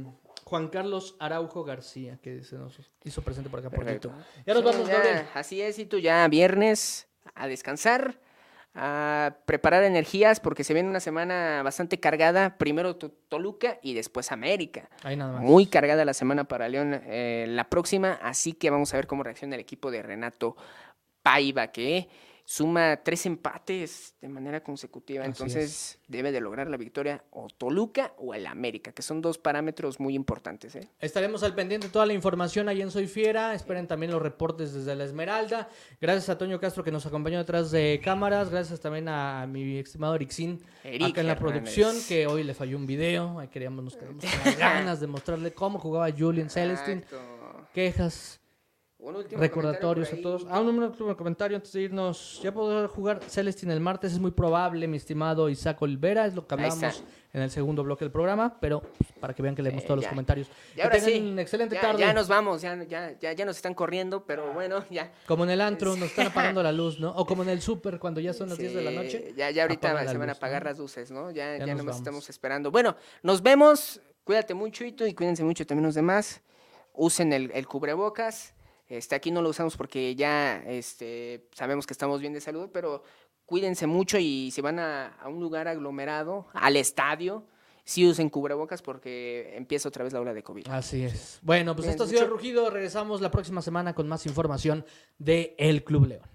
Juan 0.45 0.67
Carlos 0.69 1.15
Araujo 1.19 1.63
García, 1.63 2.17
que 2.21 2.41
se 2.43 2.55
nos 2.55 2.79
hizo 3.03 3.21
presente 3.21 3.49
por 3.49 3.59
acá 3.59 3.69
por. 3.69 3.85
Ya 3.85 4.53
nos 4.53 4.63
vamos, 4.63 4.87
Gabriel. 4.87 5.25
Así 5.33 5.61
es, 5.61 5.77
y 5.79 5.85
tú 5.85 5.99
ya 5.99 6.27
viernes 6.27 7.07
a 7.35 7.47
descansar, 7.47 8.19
a 8.75 9.35
preparar 9.45 9.83
energías, 9.83 10.39
porque 10.39 10.63
se 10.63 10.73
viene 10.73 10.89
una 10.89 10.99
semana 10.99 11.61
bastante 11.63 11.99
cargada. 11.99 12.57
Primero 12.57 12.95
to- 12.95 13.11
Toluca 13.29 13.77
y 13.81 13.93
después 13.93 14.31
América. 14.31 14.89
Ahí 15.03 15.15
nada 15.15 15.33
más. 15.33 15.41
Muy 15.41 15.67
cargada 15.67 16.05
la 16.05 16.13
semana 16.13 16.43
para 16.45 16.67
León 16.69 16.99
eh, 17.05 17.45
la 17.47 17.69
próxima, 17.69 18.19
así 18.21 18.53
que 18.53 18.69
vamos 18.69 18.93
a 18.93 18.97
ver 18.97 19.07
cómo 19.07 19.23
reacciona 19.23 19.55
el 19.55 19.61
equipo 19.61 19.91
de 19.91 20.01
Renato 20.01 20.55
Paiva, 21.21 21.67
que 21.67 22.09
suma 22.45 22.97
tres 23.03 23.25
empates 23.25 24.15
de 24.21 24.29
manera 24.29 24.63
consecutiva. 24.63 25.23
Así 25.23 25.29
Entonces 25.31 25.99
debe 26.07 26.31
de 26.31 26.41
lograr 26.41 26.69
la 26.69 26.77
victoria 26.77 27.23
o 27.31 27.47
Toluca 27.47 28.13
o 28.17 28.33
el 28.33 28.47
América, 28.47 28.91
que 28.91 29.01
son 29.01 29.21
dos 29.21 29.37
parámetros 29.37 29.99
muy 29.99 30.13
importantes. 30.15 30.75
¿eh? 30.75 30.89
Estaremos 30.99 31.43
al 31.43 31.55
pendiente 31.55 31.87
de 31.87 31.93
toda 31.93 32.05
la 32.05 32.13
información 32.13 32.69
ahí 32.69 32.81
en 32.81 32.91
Soy 32.91 33.07
Fiera. 33.07 33.53
Esperen 33.53 33.87
también 33.87 34.11
los 34.11 34.21
reportes 34.21 34.73
desde 34.73 34.95
la 34.95 35.05
Esmeralda. 35.05 35.69
Gracias 36.01 36.29
a 36.29 36.37
Toño 36.37 36.59
Castro 36.59 36.83
que 36.83 36.91
nos 36.91 37.05
acompañó 37.05 37.37
detrás 37.39 37.71
de 37.71 38.01
cámaras. 38.03 38.49
Gracias 38.49 38.79
también 38.79 39.07
a 39.07 39.47
mi 39.47 39.77
estimado 39.77 40.15
Erixín 40.15 40.61
Eric 40.83 41.11
acá 41.11 41.21
en 41.21 41.27
la 41.27 41.33
Hernández. 41.33 41.39
producción, 41.39 41.95
que 42.07 42.27
hoy 42.27 42.43
le 42.43 42.53
falló 42.53 42.77
un 42.77 42.85
video. 42.85 43.39
Ahí 43.39 43.47
queríamos, 43.47 43.83
nos 43.83 43.95
quedamos 43.95 44.23
con 44.23 44.31
las 44.45 44.57
ganas 44.57 44.99
de 44.99 45.07
mostrarle 45.07 45.53
cómo 45.53 45.79
jugaba 45.79 46.11
Julian 46.11 46.49
Celestin. 46.49 47.05
Quejas. 47.73 48.42
Un 49.05 49.17
último 49.17 49.41
recordatorios 49.41 50.13
a 50.13 50.21
todos. 50.21 50.45
Ah, 50.49 50.61
un 50.61 50.79
último 50.81 51.15
comentario 51.17 51.57
antes 51.57 51.73
de 51.73 51.81
irnos. 51.81 52.39
¿Ya 52.41 52.53
podrá 52.53 52.87
jugar 52.87 53.19
Celestine 53.27 53.73
el 53.73 53.81
martes? 53.81 54.13
Es 54.13 54.19
muy 54.19 54.31
probable, 54.31 54.87
mi 54.87 54.95
estimado 54.95 55.49
Isaac 55.49 55.81
Olvera. 55.81 56.25
Es 56.25 56.33
lo 56.35 56.47
que 56.47 56.53
hablamos 56.55 57.03
en 57.33 57.41
el 57.41 57.51
segundo 57.51 57.83
bloque 57.83 58.05
del 58.05 58.13
programa, 58.13 58.57
pero 58.61 58.81
para 59.19 59.33
que 59.33 59.41
vean 59.41 59.55
que 59.55 59.61
leemos 59.61 59.81
Sí, 59.81 59.87
todos 59.87 59.99
los 59.99 60.07
comentarios. 60.07 60.47
Y 60.77 60.79
ahora 60.79 60.95
tengan 60.95 61.09
sí, 61.09 61.19
una 61.33 61.41
excelente 61.41 61.75
ya, 61.75 61.81
tarde. 61.81 61.99
ya 61.99 62.13
nos 62.13 62.29
vamos, 62.29 62.61
ya, 62.61 62.81
ya, 62.85 63.19
ya, 63.19 63.33
ya 63.33 63.45
nos 63.45 63.57
están 63.57 63.73
corriendo, 63.73 64.23
pero 64.23 64.53
bueno, 64.53 64.85
ya. 64.89 65.11
Como 65.27 65.43
en 65.43 65.49
el 65.49 65.59
antro, 65.59 65.97
nos 65.97 66.09
están 66.09 66.27
apagando 66.27 66.63
la 66.63 66.71
luz, 66.71 66.97
¿no? 66.97 67.09
O 67.11 67.25
como 67.25 67.43
en 67.43 67.49
el 67.49 67.61
súper, 67.61 67.99
cuando 67.99 68.21
ya 68.21 68.31
son 68.31 68.47
las 68.47 68.57
10 68.57 68.73
de 68.73 68.81
la 68.83 68.91
Sí, 68.91 68.95
noche. 68.95 69.33
Ya, 69.35 69.51
ya 69.51 69.63
ahorita 69.63 70.07
se 70.07 70.17
van 70.17 70.29
a 70.29 70.33
apagar 70.33 70.63
¿no? 70.63 70.69
las 70.69 70.79
luces, 70.79 71.11
¿no? 71.11 71.29
Ya, 71.31 71.57
Ya 71.57 71.65
nos 71.65 71.77
vamos. 71.79 71.97
estamos 71.97 72.29
esperando. 72.29 72.71
Bueno, 72.71 72.95
nos 73.21 73.41
vemos. 73.43 73.99
Cuídate 74.23 74.53
mucho, 74.53 74.85
Ito, 74.85 75.05
y 75.05 75.13
cuídense 75.13 75.43
mucho 75.43 75.65
también 75.67 75.85
los 75.87 75.95
demás. 75.95 76.41
Usen 76.93 77.33
el, 77.33 77.51
el 77.53 77.67
cubrebocas. 77.67 78.53
Este, 78.97 79.15
aquí 79.15 79.31
no 79.31 79.41
lo 79.41 79.49
usamos 79.49 79.75
porque 79.75 80.15
ya 80.15 80.63
este, 80.67 81.47
sabemos 81.53 81.87
que 81.87 81.93
estamos 81.93 82.21
bien 82.21 82.33
de 82.33 82.41
salud, 82.41 82.69
pero 82.71 83.03
cuídense 83.45 83.87
mucho 83.87 84.17
y 84.19 84.51
si 84.51 84.61
van 84.61 84.79
a, 84.79 85.07
a 85.07 85.27
un 85.29 85.39
lugar 85.39 85.67
aglomerado, 85.67 86.47
al 86.53 86.75
estadio, 86.75 87.45
sí 87.83 88.07
usen 88.07 88.29
cubrebocas 88.29 88.81
porque 88.81 89.55
empieza 89.55 89.89
otra 89.89 90.03
vez 90.03 90.13
la 90.13 90.21
ola 90.21 90.33
de 90.33 90.43
COVID. 90.43 90.67
Así 90.69 91.03
es. 91.03 91.39
Bueno, 91.41 91.75
pues 91.75 91.85
Bien, 91.85 91.91
esto 91.91 92.03
ha 92.03 92.07
sido 92.07 92.21
el 92.21 92.29
Rugido. 92.29 92.69
Regresamos 92.69 93.21
la 93.21 93.31
próxima 93.31 93.61
semana 93.61 93.93
con 93.93 94.07
más 94.07 94.25
información 94.25 94.85
de 95.17 95.55
El 95.57 95.83
Club 95.83 96.07
León. 96.07 96.32